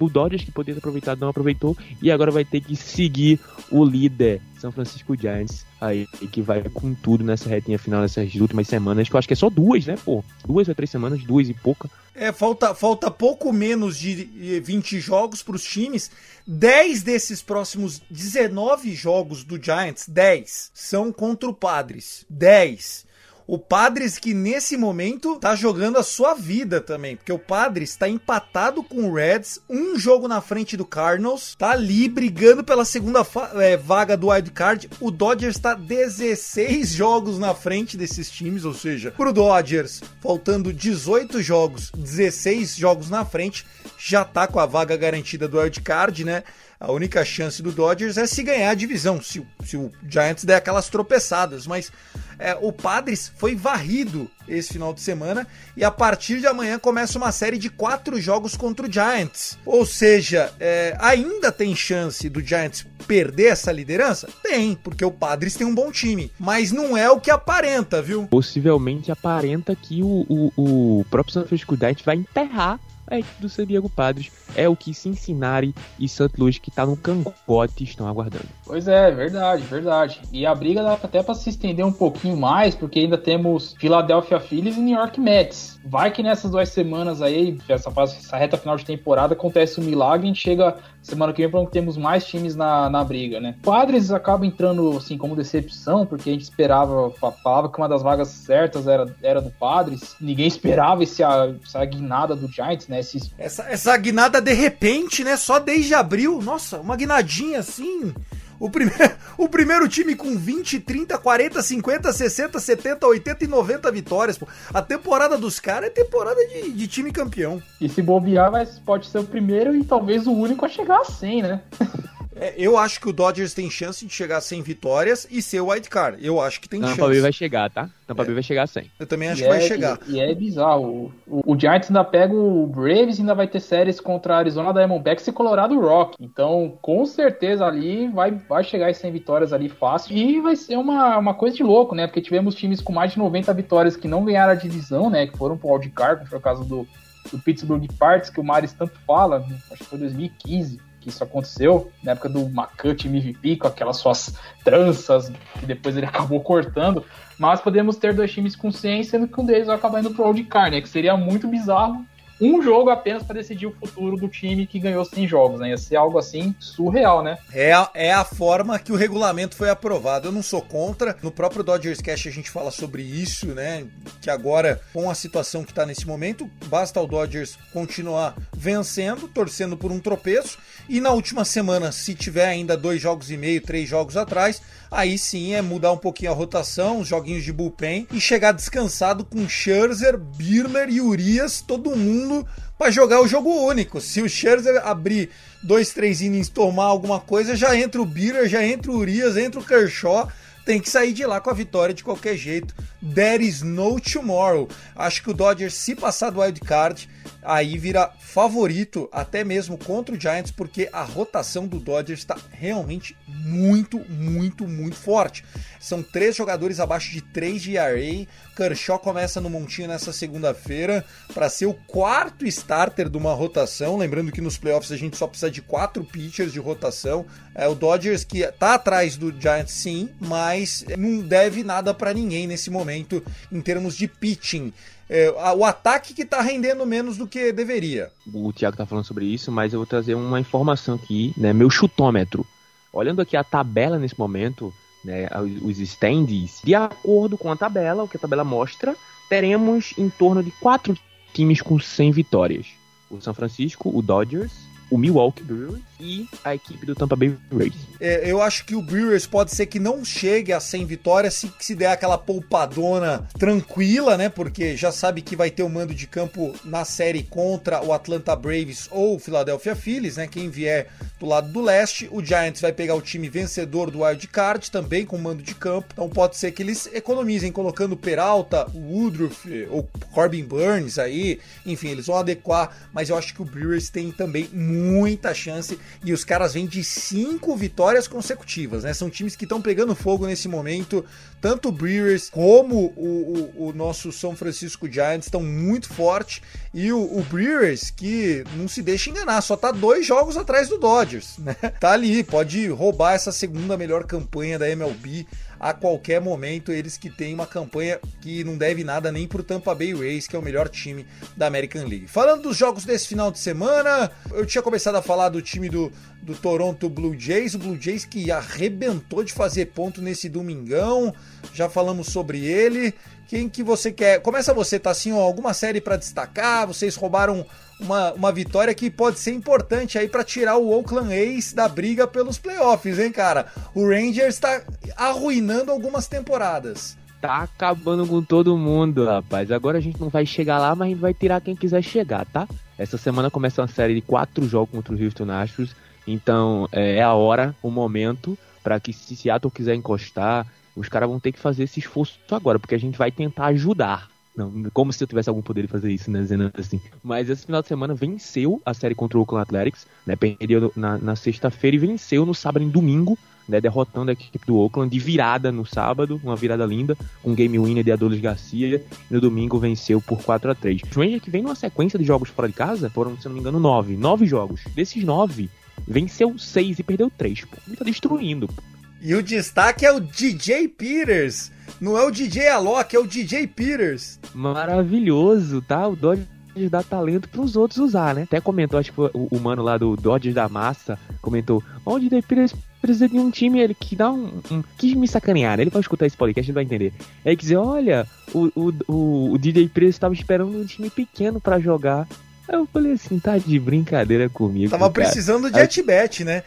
o, 0.00 0.08
Dodgers 0.08 0.44
que 0.44 0.50
poderia 0.50 0.74
ter 0.74 0.78
aproveitado 0.78 1.20
não 1.20 1.28
aproveitou 1.28 1.76
e 2.02 2.10
agora 2.10 2.30
vai 2.30 2.44
ter 2.44 2.60
que 2.60 2.76
seguir 2.76 3.40
o 3.70 3.84
líder 3.84 4.40
São 4.58 4.70
Francisco 4.70 5.16
Giants 5.16 5.64
aí 5.80 6.06
que 6.30 6.42
vai 6.42 6.62
com 6.62 6.94
tudo 6.94 7.24
nessa 7.24 7.48
retinha 7.48 7.78
final 7.78 8.00
nessas 8.00 8.34
últimas 8.34 8.68
semanas 8.68 9.08
que 9.08 9.14
eu 9.14 9.18
acho 9.18 9.28
que 9.28 9.34
é 9.34 9.36
só 9.36 9.50
duas 9.50 9.86
né 9.86 9.96
pô? 10.04 10.22
Duas 10.46 10.68
ou 10.68 10.74
três 10.74 10.90
semanas 10.90 11.22
duas 11.24 11.48
e 11.48 11.54
pouca. 11.54 11.90
É 12.14 12.32
falta 12.32 12.74
falta 12.74 13.10
pouco 13.10 13.52
menos 13.52 13.98
de 13.98 14.60
20 14.62 15.00
jogos 15.00 15.42
para 15.42 15.56
os 15.56 15.64
times. 15.64 16.10
10 16.46 17.02
desses 17.02 17.40
próximos 17.40 18.02
19 18.10 18.94
jogos 18.94 19.44
do 19.44 19.62
Giants 19.62 20.08
10 20.08 20.70
são 20.74 21.12
contra 21.12 21.48
o 21.48 21.54
Padres. 21.54 22.26
10 22.28 23.09
O 23.50 23.58
Padres 23.58 24.16
que 24.16 24.32
nesse 24.32 24.76
momento 24.76 25.34
tá 25.34 25.56
jogando 25.56 25.98
a 25.98 26.04
sua 26.04 26.34
vida 26.34 26.80
também, 26.80 27.16
porque 27.16 27.32
o 27.32 27.38
Padres 27.38 27.90
está 27.90 28.08
empatado 28.08 28.80
com 28.80 29.08
o 29.08 29.14
Reds, 29.14 29.60
um 29.68 29.98
jogo 29.98 30.28
na 30.28 30.40
frente 30.40 30.76
do 30.76 30.84
Cardinals, 30.84 31.56
tá 31.56 31.72
ali 31.72 32.08
brigando 32.08 32.62
pela 32.62 32.84
segunda 32.84 33.26
é, 33.56 33.76
vaga 33.76 34.16
do 34.16 34.28
wild 34.28 34.52
card. 34.52 34.88
O 35.00 35.10
Dodgers 35.10 35.56
está 35.56 35.74
16 35.74 36.90
jogos 36.90 37.40
na 37.40 37.52
frente 37.52 37.96
desses 37.96 38.30
times, 38.30 38.64
ou 38.64 38.72
seja, 38.72 39.10
pro 39.10 39.32
Dodgers 39.32 40.00
faltando 40.22 40.72
18 40.72 41.42
jogos, 41.42 41.90
16 41.90 42.76
jogos 42.76 43.10
na 43.10 43.24
frente, 43.24 43.66
já 43.98 44.24
tá 44.24 44.46
com 44.46 44.60
a 44.60 44.66
vaga 44.66 44.96
garantida 44.96 45.48
do 45.48 45.58
wild 45.58 45.80
card, 45.80 46.24
né? 46.24 46.44
A 46.80 46.90
única 46.90 47.22
chance 47.26 47.62
do 47.62 47.72
Dodgers 47.72 48.16
é 48.16 48.26
se 48.26 48.42
ganhar 48.42 48.70
a 48.70 48.74
divisão, 48.74 49.20
se, 49.20 49.46
se 49.62 49.76
o 49.76 49.92
Giants 50.08 50.44
der 50.44 50.56
aquelas 50.56 50.88
tropeçadas. 50.88 51.66
Mas 51.66 51.92
é, 52.38 52.56
o 52.58 52.72
Padres 52.72 53.30
foi 53.36 53.54
varrido 53.54 54.30
esse 54.48 54.72
final 54.72 54.94
de 54.94 55.02
semana 55.02 55.46
e 55.76 55.84
a 55.84 55.90
partir 55.90 56.40
de 56.40 56.46
amanhã 56.46 56.78
começa 56.78 57.18
uma 57.18 57.30
série 57.32 57.58
de 57.58 57.68
quatro 57.68 58.18
jogos 58.18 58.56
contra 58.56 58.86
o 58.86 58.90
Giants. 58.90 59.58
Ou 59.66 59.84
seja, 59.84 60.54
é, 60.58 60.96
ainda 60.98 61.52
tem 61.52 61.76
chance 61.76 62.26
do 62.30 62.40
Giants 62.40 62.86
perder 63.06 63.48
essa 63.48 63.70
liderança? 63.70 64.26
Tem, 64.42 64.74
porque 64.74 65.04
o 65.04 65.10
Padres 65.10 65.54
tem 65.56 65.66
um 65.66 65.74
bom 65.74 65.92
time. 65.92 66.32
Mas 66.38 66.72
não 66.72 66.96
é 66.96 67.10
o 67.10 67.20
que 67.20 67.30
aparenta, 67.30 68.00
viu? 68.00 68.26
Possivelmente 68.26 69.12
aparenta 69.12 69.76
que 69.76 70.02
o, 70.02 70.24
o, 70.26 70.52
o 71.00 71.04
próprio 71.10 71.34
San 71.34 71.44
Francisco 71.44 71.76
Giants 71.76 72.02
vai 72.02 72.16
enterrar 72.16 72.80
equipe 73.18 73.40
do 73.40 73.48
San 73.48 73.66
Diego 73.66 73.88
Padres 73.88 74.30
é 74.54 74.68
o 74.68 74.76
que 74.76 74.94
Cincinnati 74.94 75.74
e 75.98 76.08
St. 76.08 76.30
Louis, 76.38 76.58
que 76.58 76.70
tá 76.70 76.86
no 76.86 76.96
cangote, 76.96 77.84
estão 77.84 78.06
aguardando. 78.06 78.46
Pois 78.64 78.86
é, 78.86 79.10
verdade, 79.10 79.62
verdade. 79.64 80.20
E 80.32 80.46
a 80.46 80.54
briga 80.54 80.82
dá 80.82 80.92
até 80.92 81.22
para 81.22 81.34
se 81.34 81.50
estender 81.50 81.84
um 81.84 81.92
pouquinho 81.92 82.36
mais, 82.36 82.74
porque 82.74 83.00
ainda 83.00 83.18
temos 83.18 83.74
Philadelphia 83.78 84.38
Phillies 84.38 84.76
e 84.76 84.80
New 84.80 84.96
York 84.96 85.20
Mets. 85.20 85.79
Vai 85.84 86.10
que 86.10 86.22
nessas 86.22 86.50
duas 86.50 86.68
semanas 86.68 87.22
aí, 87.22 87.58
essa, 87.68 87.90
fase, 87.90 88.16
essa 88.16 88.36
reta 88.36 88.56
final 88.56 88.76
de 88.76 88.84
temporada, 88.84 89.34
acontece 89.34 89.80
um 89.80 89.84
milagre 89.84 90.26
e 90.26 90.30
a 90.30 90.32
gente 90.32 90.42
chega 90.42 90.76
semana 91.02 91.32
que 91.32 91.40
vem 91.42 91.50
para 91.50 91.66
temos 91.66 91.96
mais 91.96 92.26
times 92.26 92.54
na, 92.54 92.90
na 92.90 93.02
briga, 93.02 93.40
né? 93.40 93.54
Padres 93.62 94.10
acaba 94.10 94.44
entrando 94.44 94.96
assim 94.96 95.16
como 95.16 95.34
decepção, 95.34 96.04
porque 96.04 96.28
a 96.28 96.32
gente 96.32 96.42
esperava, 96.42 97.10
falava 97.42 97.70
que 97.70 97.78
uma 97.78 97.88
das 97.88 98.02
vagas 98.02 98.28
certas 98.28 98.86
era, 98.86 99.14
era 99.22 99.40
do 99.40 99.50
Padres. 99.50 100.14
Ninguém 100.20 100.46
esperava 100.46 101.02
esse, 101.02 101.22
essa 101.22 101.84
guinada 101.84 102.36
do 102.36 102.48
Giants, 102.48 102.88
né? 102.88 103.00
Esses... 103.00 103.32
Essa, 103.38 103.62
essa 103.64 103.96
guinada 103.96 104.40
de 104.40 104.52
repente, 104.52 105.24
né? 105.24 105.36
Só 105.36 105.58
desde 105.58 105.94
abril. 105.94 106.40
Nossa, 106.42 106.78
uma 106.80 106.96
guinadinha 106.96 107.60
assim. 107.60 108.12
O 108.60 108.68
primeiro, 108.68 109.14
o 109.38 109.48
primeiro 109.48 109.88
time 109.88 110.14
com 110.14 110.36
20, 110.36 110.80
30, 110.80 111.16
40, 111.16 111.62
50, 111.62 112.12
60, 112.12 112.60
70, 112.60 113.06
80 113.06 113.44
e 113.44 113.48
90 113.48 113.90
vitórias. 113.90 114.36
Pô. 114.36 114.46
A 114.72 114.82
temporada 114.82 115.38
dos 115.38 115.58
caras 115.58 115.88
é 115.88 115.90
temporada 115.90 116.46
de, 116.46 116.70
de, 116.70 116.86
time 116.86 117.10
campeão. 117.10 117.62
E 117.80 117.88
se 117.88 118.02
bobear, 118.02 118.50
vai, 118.50 118.66
pode 118.84 119.06
ser 119.06 119.18
o 119.18 119.24
primeiro 119.24 119.74
e 119.74 119.82
talvez 119.82 120.26
o 120.26 120.32
único 120.32 120.66
a 120.66 120.68
chegar 120.68 121.00
a 121.00 121.04
100, 121.06 121.42
né? 121.42 121.62
É, 122.36 122.54
eu 122.56 122.78
acho 122.78 123.00
que 123.00 123.08
o 123.08 123.12
Dodgers 123.12 123.52
tem 123.52 123.68
chance 123.68 124.06
de 124.06 124.12
chegar 124.12 124.36
a 124.36 124.40
100 124.40 124.62
vitórias 124.62 125.26
e 125.30 125.42
ser 125.42 125.60
o 125.60 125.68
wild 125.68 125.88
card. 125.88 126.24
Eu 126.24 126.40
acho 126.40 126.60
que 126.60 126.68
tem 126.68 126.80
Tampa 126.80 126.90
chance. 126.90 127.00
Tampa 127.00 127.12
Bay 127.12 127.20
vai 127.20 127.32
chegar, 127.32 127.70
tá? 127.70 127.90
Tampa 128.06 128.22
é. 128.22 128.24
Bay 128.26 128.34
vai 128.34 128.42
chegar 128.42 128.62
a 128.62 128.66
100. 128.66 128.90
Eu 129.00 129.06
também 129.06 129.28
acho 129.28 129.40
e 129.40 129.42
que 129.42 129.48
é, 129.48 129.52
vai 129.52 129.60
chegar. 129.60 129.98
E, 130.06 130.12
e, 130.12 130.20
é 130.20 130.34
bizarro. 130.34 131.12
O, 131.26 131.52
o, 131.52 131.58
Giants 131.58 131.90
ainda 131.90 132.04
pega 132.04 132.32
o 132.32 132.66
Braves 132.66 133.18
e 133.18 133.22
ainda 133.22 133.34
vai 133.34 133.48
ter 133.48 133.58
séries 133.58 133.98
contra 133.98 134.34
a 134.34 134.38
Arizona 134.38 134.72
Diamondbacks 134.72 135.26
e 135.26 135.32
Colorado 135.32 135.78
Rock. 135.80 136.16
Então, 136.20 136.78
com 136.80 137.04
certeza 137.04 137.64
ali 137.64 138.06
vai, 138.08 138.30
vai 138.30 138.62
chegar 138.62 138.88
a 138.88 138.94
100 138.94 139.10
vitórias 139.10 139.52
ali 139.52 139.68
fácil. 139.68 140.16
E 140.16 140.40
vai 140.40 140.54
ser 140.54 140.76
uma, 140.76 141.18
uma 141.18 141.34
coisa 141.34 141.56
de 141.56 141.64
louco, 141.64 141.96
né? 141.96 142.06
Porque 142.06 142.20
tivemos 142.20 142.54
times 142.54 142.80
com 142.80 142.92
mais 142.92 143.12
de 143.12 143.18
90 143.18 143.52
vitórias 143.54 143.96
que 143.96 144.06
não 144.06 144.24
ganharam 144.24 144.52
a 144.52 144.56
divisão, 144.56 145.10
né? 145.10 145.26
Que 145.26 145.36
foram 145.36 145.58
pro 145.58 145.72
wild 145.72 145.90
card, 145.90 146.18
como 146.18 146.30
foi 146.30 146.38
o 146.38 146.42
caso 146.42 146.64
do, 146.64 146.86
do 147.32 147.38
Pittsburgh 147.40 147.86
Pirates, 147.98 148.30
que 148.30 148.38
o 148.38 148.44
Maris 148.44 148.72
tanto 148.72 148.96
fala, 149.04 149.44
acho 149.70 149.82
que 149.82 149.90
foi 149.90 149.98
2015 149.98 150.89
que 151.00 151.08
isso 151.08 151.24
aconteceu, 151.24 151.90
na 152.02 152.12
época 152.12 152.28
do 152.28 152.40
McCut 152.40 153.08
MVP, 153.08 153.56
com 153.56 153.66
aquelas 153.66 153.96
suas 153.96 154.34
tranças, 154.62 155.32
que 155.58 155.66
depois 155.66 155.96
ele 155.96 156.06
acabou 156.06 156.40
cortando. 156.40 157.04
Mas 157.38 157.60
podemos 157.60 157.96
ter 157.96 158.14
dois 158.14 158.30
times 158.30 158.54
com 158.54 158.70
100, 158.70 159.04
sendo 159.04 159.28
que 159.28 159.40
um 159.40 159.44
deles 159.44 159.66
vai 159.66 159.76
acabar 159.76 160.00
indo 160.00 160.10
pro 160.10 160.26
wildcard, 160.26 160.76
né? 160.76 160.82
Que 160.82 160.88
seria 160.88 161.16
muito 161.16 161.48
bizarro 161.48 162.04
um 162.40 162.62
jogo 162.62 162.88
apenas 162.88 163.22
para 163.22 163.34
decidir 163.34 163.66
o 163.66 163.72
futuro 163.72 164.16
do 164.16 164.28
time 164.28 164.66
que 164.66 164.78
ganhou 164.78 165.04
100 165.04 165.28
jogos, 165.28 165.60
né? 165.60 165.70
Ia 165.70 165.76
ser 165.76 165.96
algo 165.96 166.18
assim 166.18 166.54
surreal, 166.58 167.22
né? 167.22 167.36
É 167.52 167.72
a, 167.72 167.90
é 167.92 168.12
a 168.12 168.24
forma 168.24 168.78
que 168.78 168.92
o 168.92 168.96
regulamento 168.96 169.54
foi 169.54 169.68
aprovado. 169.68 170.28
Eu 170.28 170.32
não 170.32 170.42
sou 170.42 170.62
contra. 170.62 171.16
No 171.22 171.30
próprio 171.30 171.62
Dodgers 171.62 172.00
Cash 172.00 172.26
a 172.26 172.30
gente 172.30 172.50
fala 172.50 172.70
sobre 172.70 173.02
isso, 173.02 173.48
né? 173.48 173.86
Que 174.22 174.30
agora, 174.30 174.80
com 174.92 175.10
a 175.10 175.14
situação 175.14 175.64
que 175.64 175.72
está 175.72 175.84
nesse 175.84 176.06
momento, 176.06 176.50
basta 176.66 177.00
o 177.00 177.06
Dodgers 177.06 177.58
continuar 177.72 178.34
vencendo, 178.56 179.28
torcendo 179.28 179.76
por 179.76 179.92
um 179.92 180.00
tropeço. 180.00 180.58
E 180.88 181.00
na 181.00 181.10
última 181.10 181.44
semana, 181.44 181.92
se 181.92 182.14
tiver 182.14 182.46
ainda 182.46 182.76
dois 182.76 183.00
jogos 183.00 183.30
e 183.30 183.36
meio, 183.36 183.60
três 183.60 183.88
jogos 183.88 184.16
atrás, 184.16 184.62
aí 184.90 185.18
sim 185.18 185.54
é 185.54 185.62
mudar 185.62 185.92
um 185.92 185.98
pouquinho 185.98 186.32
a 186.32 186.34
rotação, 186.34 187.00
os 187.00 187.08
joguinhos 187.08 187.44
de 187.44 187.52
bullpen 187.52 188.06
e 188.12 188.20
chegar 188.20 188.52
descansado 188.52 189.24
com 189.24 189.48
Scherzer, 189.48 190.18
Birler 190.18 190.88
e 190.88 191.00
Urias, 191.00 191.60
todo 191.60 191.96
mundo 191.96 192.29
para 192.78 192.90
jogar 192.90 193.20
o 193.20 193.28
jogo 193.28 193.50
único. 193.66 194.00
Se 194.00 194.22
o 194.22 194.28
Scherzer 194.28 194.80
abrir 194.84 195.30
dois, 195.62 195.90
três 195.90 196.20
innings, 196.20 196.48
tomar 196.48 196.84
alguma 196.84 197.20
coisa, 197.20 197.56
já 197.56 197.76
entra 197.76 198.00
o 198.00 198.06
Birler, 198.06 198.48
já 198.48 198.64
entra 198.64 198.90
o 198.90 198.96
Urias, 198.96 199.36
entra 199.36 199.60
o 199.60 199.64
Kershaw 199.64 200.28
tem 200.64 200.78
que 200.78 200.90
sair 200.90 201.12
de 201.12 201.26
lá 201.26 201.40
com 201.40 201.50
a 201.50 201.54
vitória 201.54 201.94
de 201.94 202.04
qualquer 202.04 202.36
jeito. 202.36 202.74
There 203.14 203.44
is 203.44 203.62
no 203.62 203.98
tomorrow. 203.98 204.68
Acho 204.94 205.22
que 205.22 205.30
o 205.30 205.34
Dodgers, 205.34 205.74
se 205.74 205.96
passar 205.96 206.30
do 206.30 206.40
wild 206.40 206.60
card, 206.60 207.08
aí 207.42 207.78
vira 207.78 208.12
favorito 208.18 209.08
até 209.12 209.42
mesmo 209.44 209.78
contra 209.78 210.14
o 210.14 210.20
Giants, 210.20 210.50
porque 210.50 210.88
a 210.92 211.02
rotação 211.02 211.66
do 211.66 211.78
Dodgers 211.78 212.20
está 212.20 212.36
realmente 212.50 213.16
muito, 213.26 213.98
muito, 214.08 214.66
muito 214.66 214.96
forte. 214.96 215.44
São 215.78 216.02
três 216.02 216.36
jogadores 216.36 216.78
abaixo 216.78 217.10
de 217.10 217.20
3 217.20 217.62
de 217.62 217.76
ERA. 217.76 218.26
Kershaw 218.54 218.98
começa 218.98 219.40
no 219.40 219.48
montinho 219.48 219.88
nessa 219.88 220.12
segunda-feira 220.12 221.04
para 221.32 221.48
ser 221.48 221.66
o 221.66 221.74
quarto 221.74 222.46
starter 222.46 223.08
de 223.08 223.16
uma 223.16 223.32
rotação. 223.32 223.96
Lembrando 223.96 224.30
que 224.30 224.42
nos 224.42 224.58
playoffs 224.58 224.92
a 224.92 224.96
gente 224.96 225.16
só 225.16 225.26
precisa 225.26 225.50
de 225.50 225.62
quatro 225.62 226.04
pitchers 226.04 226.52
de 226.52 226.58
rotação. 226.58 227.24
É 227.54 227.66
o 227.66 227.74
Dodgers 227.74 228.24
que 228.24 228.46
tá 228.52 228.74
atrás 228.74 229.16
do 229.16 229.32
Giants, 229.32 229.72
sim, 229.72 230.10
mas 230.20 230.84
não 230.98 231.20
deve 231.20 231.64
nada 231.64 231.94
para 231.94 232.12
ninguém 232.12 232.46
nesse 232.46 232.70
momento 232.70 233.22
em 233.50 233.60
termos 233.60 233.96
de 233.96 234.06
pitching 234.06 234.72
é, 235.10 235.28
o 235.56 235.64
ataque 235.64 236.14
que 236.14 236.24
tá 236.24 236.40
rendendo 236.40 236.86
menos 236.86 237.16
do 237.16 237.26
que 237.26 237.52
deveria. 237.52 238.12
O 238.32 238.52
Thiago 238.52 238.76
tá 238.76 238.86
falando 238.86 239.04
sobre 239.04 239.24
isso, 239.24 239.50
mas 239.50 239.72
eu 239.72 239.80
vou 239.80 239.86
trazer 239.86 240.14
uma 240.14 240.38
informação 240.38 240.94
aqui, 240.94 241.34
né? 241.36 241.52
Meu 241.52 241.68
chutômetro. 241.68 242.46
Olhando 242.92 243.20
aqui 243.20 243.36
a 243.36 243.42
tabela 243.42 243.98
nesse 243.98 244.16
momento, 244.16 244.72
né, 245.04 245.28
os 245.62 245.78
stands, 245.80 246.60
de 246.62 246.74
acordo 246.74 247.36
com 247.36 247.50
a 247.50 247.56
tabela, 247.56 248.04
o 248.04 248.08
que 248.08 248.16
a 248.16 248.20
tabela 248.20 248.44
mostra, 248.44 248.96
teremos 249.28 249.94
em 249.98 250.08
torno 250.08 250.42
de 250.44 250.52
quatro 250.52 250.96
times 251.32 251.60
com 251.60 251.78
100 251.78 252.12
vitórias. 252.12 252.66
O 253.10 253.20
São 253.20 253.34
Francisco, 253.34 253.90
o 253.92 254.00
Dodgers, 254.02 254.52
o 254.90 254.98
Milwaukee 254.98 255.42
Brewers 255.42 255.80
e 256.00 256.26
a 256.44 256.54
equipe 256.54 256.84
do 256.84 256.94
Tampa 256.94 257.14
Bay 257.14 257.36
Rays. 257.56 257.74
É, 258.00 258.30
eu 258.30 258.42
acho 258.42 258.64
que 258.64 258.74
o 258.74 258.82
Brewers 258.82 259.26
pode 259.26 259.54
ser 259.54 259.66
que 259.66 259.78
não 259.78 260.04
chegue 260.04 260.52
a 260.52 260.58
100 260.58 260.86
vitórias 260.86 261.34
se, 261.34 261.52
se 261.58 261.74
der 261.74 261.92
aquela 261.92 262.18
poupadona 262.18 263.28
tranquila, 263.38 264.16
né? 264.16 264.28
Porque 264.28 264.76
já 264.76 264.90
sabe 264.90 265.22
que 265.22 265.36
vai 265.36 265.50
ter 265.50 265.62
o 265.62 265.68
mando 265.68 265.94
de 265.94 266.06
campo 266.06 266.54
na 266.64 266.84
série 266.84 267.22
contra 267.22 267.82
o 267.84 267.92
Atlanta 267.92 268.34
Braves 268.34 268.88
ou 268.90 269.16
o 269.16 269.18
Philadelphia 269.18 269.76
Phillies, 269.76 270.16
né? 270.16 270.26
Quem 270.26 270.48
vier 270.48 270.88
do 271.20 271.26
lado 271.26 271.52
do 271.52 271.60
leste, 271.60 272.08
o 272.10 272.24
Giants 272.24 272.62
vai 272.62 272.72
pegar 272.72 272.94
o 272.94 273.02
time 273.02 273.28
vencedor 273.28 273.90
do 273.90 274.02
Wild 274.02 274.26
Card 274.28 274.70
também 274.70 275.04
com 275.04 275.18
mando 275.18 275.42
de 275.42 275.54
campo. 275.54 275.88
Então 275.92 276.08
pode 276.08 276.38
ser 276.38 276.50
que 276.50 276.62
eles 276.62 276.88
economizem 276.94 277.52
colocando 277.52 277.94
Peralta, 277.94 278.66
Woodruff 278.74 279.68
ou 279.70 279.86
Corbin 280.12 280.44
Burns 280.44 280.98
aí. 280.98 281.38
Enfim, 281.66 281.88
eles 281.88 282.06
vão 282.06 282.16
adequar, 282.16 282.74
mas 282.90 283.10
eu 283.10 283.18
acho 283.18 283.34
que 283.34 283.42
o 283.42 283.44
Brewers 283.44 283.90
tem 283.90 284.10
também 284.10 284.48
muita 284.50 285.34
chance 285.34 285.78
e 286.02 286.10
os 286.10 286.24
caras 286.24 286.54
vêm 286.54 286.66
de 286.66 286.82
cinco 286.82 287.54
vitórias 287.54 288.08
consecutivas, 288.08 288.84
né? 288.84 288.94
São 288.94 289.10
times 289.10 289.36
que 289.36 289.44
estão 289.44 289.60
pegando 289.60 289.94
fogo 289.94 290.26
nesse 290.26 290.48
momento. 290.48 291.04
Tanto 291.38 291.68
o 291.68 291.72
Brewers 291.72 292.30
como 292.30 292.92
o, 292.96 293.50
o, 293.56 293.68
o 293.68 293.72
nosso 293.74 294.10
São 294.10 294.34
Francisco 294.34 294.90
Giants 294.90 295.26
estão 295.26 295.42
muito 295.42 295.92
fortes. 295.92 296.40
E 296.72 296.92
o, 296.92 297.00
o, 297.00 297.22
Brewers, 297.24 297.90
que 297.90 298.44
não 298.56 298.68
se 298.68 298.82
deixa 298.82 299.10
enganar, 299.10 299.40
só 299.40 299.56
tá 299.56 299.72
dois 299.72 300.06
jogos 300.06 300.36
atrás 300.36 300.68
do 300.68 300.78
Dodgers, 301.10 301.38
né? 301.38 301.54
Tá 301.80 301.92
ali, 301.92 302.22
pode 302.22 302.68
roubar 302.68 303.14
essa 303.14 303.32
segunda 303.32 303.76
melhor 303.76 304.04
campanha 304.04 304.58
da 304.58 304.68
MLB 304.68 305.26
a 305.58 305.74
qualquer 305.74 306.20
momento. 306.20 306.70
Eles 306.70 306.96
que 306.96 307.10
têm 307.10 307.34
uma 307.34 307.46
campanha 307.46 307.98
que 308.20 308.44
não 308.44 308.56
deve 308.56 308.84
nada 308.84 309.10
nem 309.10 309.26
pro 309.26 309.42
Tampa 309.42 309.74
Bay 309.74 309.92
Rays, 309.92 310.28
que 310.28 310.36
é 310.36 310.38
o 310.38 310.42
melhor 310.42 310.68
time 310.68 311.06
da 311.36 311.46
American 311.46 311.86
League. 311.86 312.06
Falando 312.06 312.42
dos 312.42 312.56
jogos 312.56 312.84
desse 312.84 313.08
final 313.08 313.30
de 313.30 313.38
semana, 313.38 314.10
eu 314.30 314.46
tinha 314.46 314.62
começado 314.62 314.94
a 314.94 315.02
falar 315.02 315.30
do 315.30 315.42
time 315.42 315.68
do, 315.68 315.92
do 316.22 316.34
Toronto 316.34 316.88
Blue 316.88 317.18
Jays, 317.18 317.54
o 317.54 317.58
Blue 317.58 317.80
Jays 317.80 318.04
que 318.04 318.30
arrebentou 318.30 319.24
de 319.24 319.32
fazer 319.32 319.66
ponto 319.66 320.00
nesse 320.00 320.28
domingão. 320.28 321.14
Já 321.52 321.68
falamos 321.68 322.06
sobre 322.08 322.44
ele 322.44 322.94
Quem 323.30 323.48
que 323.48 323.62
você 323.62 323.92
quer? 323.92 324.20
Começa 324.20 324.52
você, 324.52 324.76
Tassinho, 324.76 325.14
alguma 325.14 325.54
série 325.54 325.80
para 325.80 325.96
destacar? 325.96 326.66
Vocês 326.66 326.96
roubaram 326.96 327.46
uma, 327.78 328.12
uma 328.14 328.32
vitória 328.32 328.74
que 328.74 328.90
pode 328.90 329.20
ser 329.20 329.30
importante 329.30 329.96
aí 329.96 330.08
para 330.08 330.24
tirar 330.24 330.56
o 330.56 330.68
Oakland 330.68 331.14
A's 331.14 331.52
da 331.52 331.68
briga 331.68 332.08
pelos 332.08 332.38
playoffs, 332.38 332.98
hein, 332.98 333.12
cara? 333.12 333.46
O 333.72 333.88
Rangers 333.88 334.36
tá 334.40 334.62
arruinando 334.96 335.70
algumas 335.70 336.08
temporadas. 336.08 336.98
Tá 337.20 337.42
acabando 337.42 338.04
com 338.04 338.20
todo 338.20 338.58
mundo, 338.58 339.04
rapaz. 339.04 339.52
Agora 339.52 339.78
a 339.78 339.80
gente 339.80 340.00
não 340.00 340.08
vai 340.08 340.26
chegar 340.26 340.58
lá, 340.58 340.74
mas 340.74 340.86
a 340.86 340.90
gente 340.90 341.00
vai 341.00 341.14
tirar 341.14 341.40
quem 341.40 341.54
quiser 341.54 341.82
chegar, 341.82 342.26
tá? 342.26 342.48
Essa 342.76 342.98
semana 342.98 343.30
começa 343.30 343.62
uma 343.62 343.68
série 343.68 343.94
de 343.94 344.00
quatro 344.00 344.44
jogos 344.48 344.72
contra 344.72 344.92
o 344.92 345.00
Houston 345.00 345.30
Astros. 345.30 345.70
Então 346.04 346.68
é, 346.72 346.96
é 346.96 347.02
a 347.04 347.14
hora, 347.14 347.54
o 347.62 347.70
momento, 347.70 348.36
para 348.60 348.80
que 348.80 348.92
se 348.92 349.14
Seattle 349.14 349.52
quiser 349.52 349.76
encostar, 349.76 350.48
os 350.80 350.88
caras 350.88 351.08
vão 351.08 351.20
ter 351.20 351.32
que 351.32 351.38
fazer 351.38 351.64
esse 351.64 351.78
esforço 351.78 352.18
agora, 352.30 352.58
porque 352.58 352.74
a 352.74 352.78
gente 352.78 352.96
vai 352.96 353.10
tentar 353.10 353.46
ajudar. 353.46 354.08
Não, 354.34 354.70
como 354.72 354.92
se 354.92 355.02
eu 355.02 355.08
tivesse 355.08 355.28
algum 355.28 355.42
poder 355.42 355.62
de 355.62 355.68
fazer 355.68 355.92
isso, 355.92 356.10
né? 356.10 356.20
Dizendo 356.20 356.50
assim. 356.56 356.80
Mas 357.02 357.28
esse 357.28 357.44
final 357.44 357.60
de 357.60 357.68
semana 357.68 357.94
venceu 357.94 358.62
a 358.64 358.72
série 358.72 358.94
contra 358.94 359.18
o 359.18 359.20
Oakland 359.20 359.42
Athletics, 359.42 359.86
né? 360.06 360.16
Perdeu 360.16 360.72
na, 360.74 360.96
na 360.98 361.16
sexta-feira 361.16 361.76
e 361.76 361.78
venceu 361.78 362.24
no 362.24 362.34
sábado 362.34 362.64
e 362.64 362.68
domingo, 362.68 363.18
né? 363.48 363.60
Derrotando 363.60 364.10
a 364.10 364.12
equipe 364.14 364.46
do 364.46 364.56
Oakland 364.56 364.90
de 364.90 364.98
virada 364.98 365.50
no 365.52 365.66
sábado, 365.66 366.20
uma 366.24 366.36
virada 366.36 366.64
linda, 366.64 366.96
um 367.24 367.34
game 367.34 367.58
winner 367.58 367.84
de 367.84 367.92
Adolis 367.92 368.20
Garcia. 368.20 368.82
E 369.10 369.14
no 369.14 369.20
domingo 369.20 369.58
venceu 369.58 370.00
por 370.00 370.22
4 370.22 370.52
a 370.52 370.54
3 370.54 370.82
O 370.82 371.00
Ranger 371.00 371.20
que 371.20 371.30
vem 371.30 371.42
numa 371.42 371.56
sequência 371.56 371.98
de 371.98 372.04
jogos 372.04 372.30
fora 372.30 372.48
de 372.48 372.54
casa, 372.54 372.88
foram, 372.88 373.18
se 373.18 373.26
não 373.26 373.34
me 373.34 373.40
engano, 373.40 373.60
nove. 373.60 373.96
Nove 373.96 374.26
jogos. 374.26 374.62
Desses 374.74 375.04
nove, 375.04 375.50
venceu 375.86 376.38
seis 376.38 376.78
e 376.78 376.82
perdeu 376.82 377.10
três. 377.10 377.44
Pô, 377.44 377.56
ele 377.66 377.76
tá 377.76 377.84
destruindo. 377.84 378.46
Pô. 378.46 378.79
E 379.02 379.14
o 379.14 379.22
destaque 379.22 379.86
é 379.86 379.92
o 379.92 379.98
DJ 379.98 380.68
Peters. 380.68 381.50
Não 381.80 381.96
é 381.96 382.04
o 382.04 382.10
DJ 382.10 382.48
Alok, 382.48 382.94
é 382.94 382.98
o 382.98 383.06
DJ 383.06 383.46
Peters. 383.46 384.20
Maravilhoso, 384.34 385.62
tá? 385.62 385.88
O 385.88 385.96
Dodgers 385.96 386.28
dá 386.70 386.82
talento 386.82 387.26
pros 387.28 387.56
outros 387.56 387.78
usar, 387.78 388.14
né? 388.14 388.22
Até 388.24 388.40
comentou, 388.40 388.78
acho 388.78 388.92
que 388.92 389.00
o, 389.00 389.28
o 389.30 389.40
mano 389.40 389.62
lá 389.62 389.78
do 389.78 389.96
Dodgers 389.96 390.34
da 390.34 390.50
Massa, 390.50 390.98
comentou, 391.22 391.62
oh, 391.86 391.94
o 391.94 392.00
DJ 392.00 392.20
Peters 392.20 392.54
precisa 392.82 393.08
de 393.08 393.18
um 393.18 393.30
time 393.30 393.60
ele 393.60 393.74
que 393.74 393.96
dá 393.96 394.10
um, 394.10 394.40
um 394.50 394.62
quis 394.76 394.92
me 394.94 395.08
sacanear, 395.08 395.56
né? 395.56 395.62
Ele 395.62 395.70
vai 395.70 395.80
escutar 395.80 396.04
esse 396.04 396.16
podcast, 396.16 396.50
ele 396.50 396.54
vai 396.54 396.64
entender. 396.64 396.92
Aí 397.24 397.34
dizer, 397.34 397.56
olha, 397.56 398.06
o, 398.34 398.50
o, 398.54 398.74
o, 398.86 399.32
o 399.32 399.38
DJ 399.38 399.68
Peters 399.68 399.94
estava 399.94 400.12
esperando 400.12 400.58
um 400.58 400.66
time 400.66 400.90
pequeno 400.90 401.40
para 401.40 401.58
jogar. 401.58 402.06
Eu 402.52 402.66
falei 402.66 402.92
assim, 402.92 403.18
tá 403.18 403.38
de 403.38 403.58
brincadeira 403.60 404.28
comigo. 404.28 404.70
Tava 404.70 404.90
cara. 404.90 405.06
precisando 405.06 405.50
de 405.50 405.60
at-bat, 405.60 406.24
né? 406.24 406.42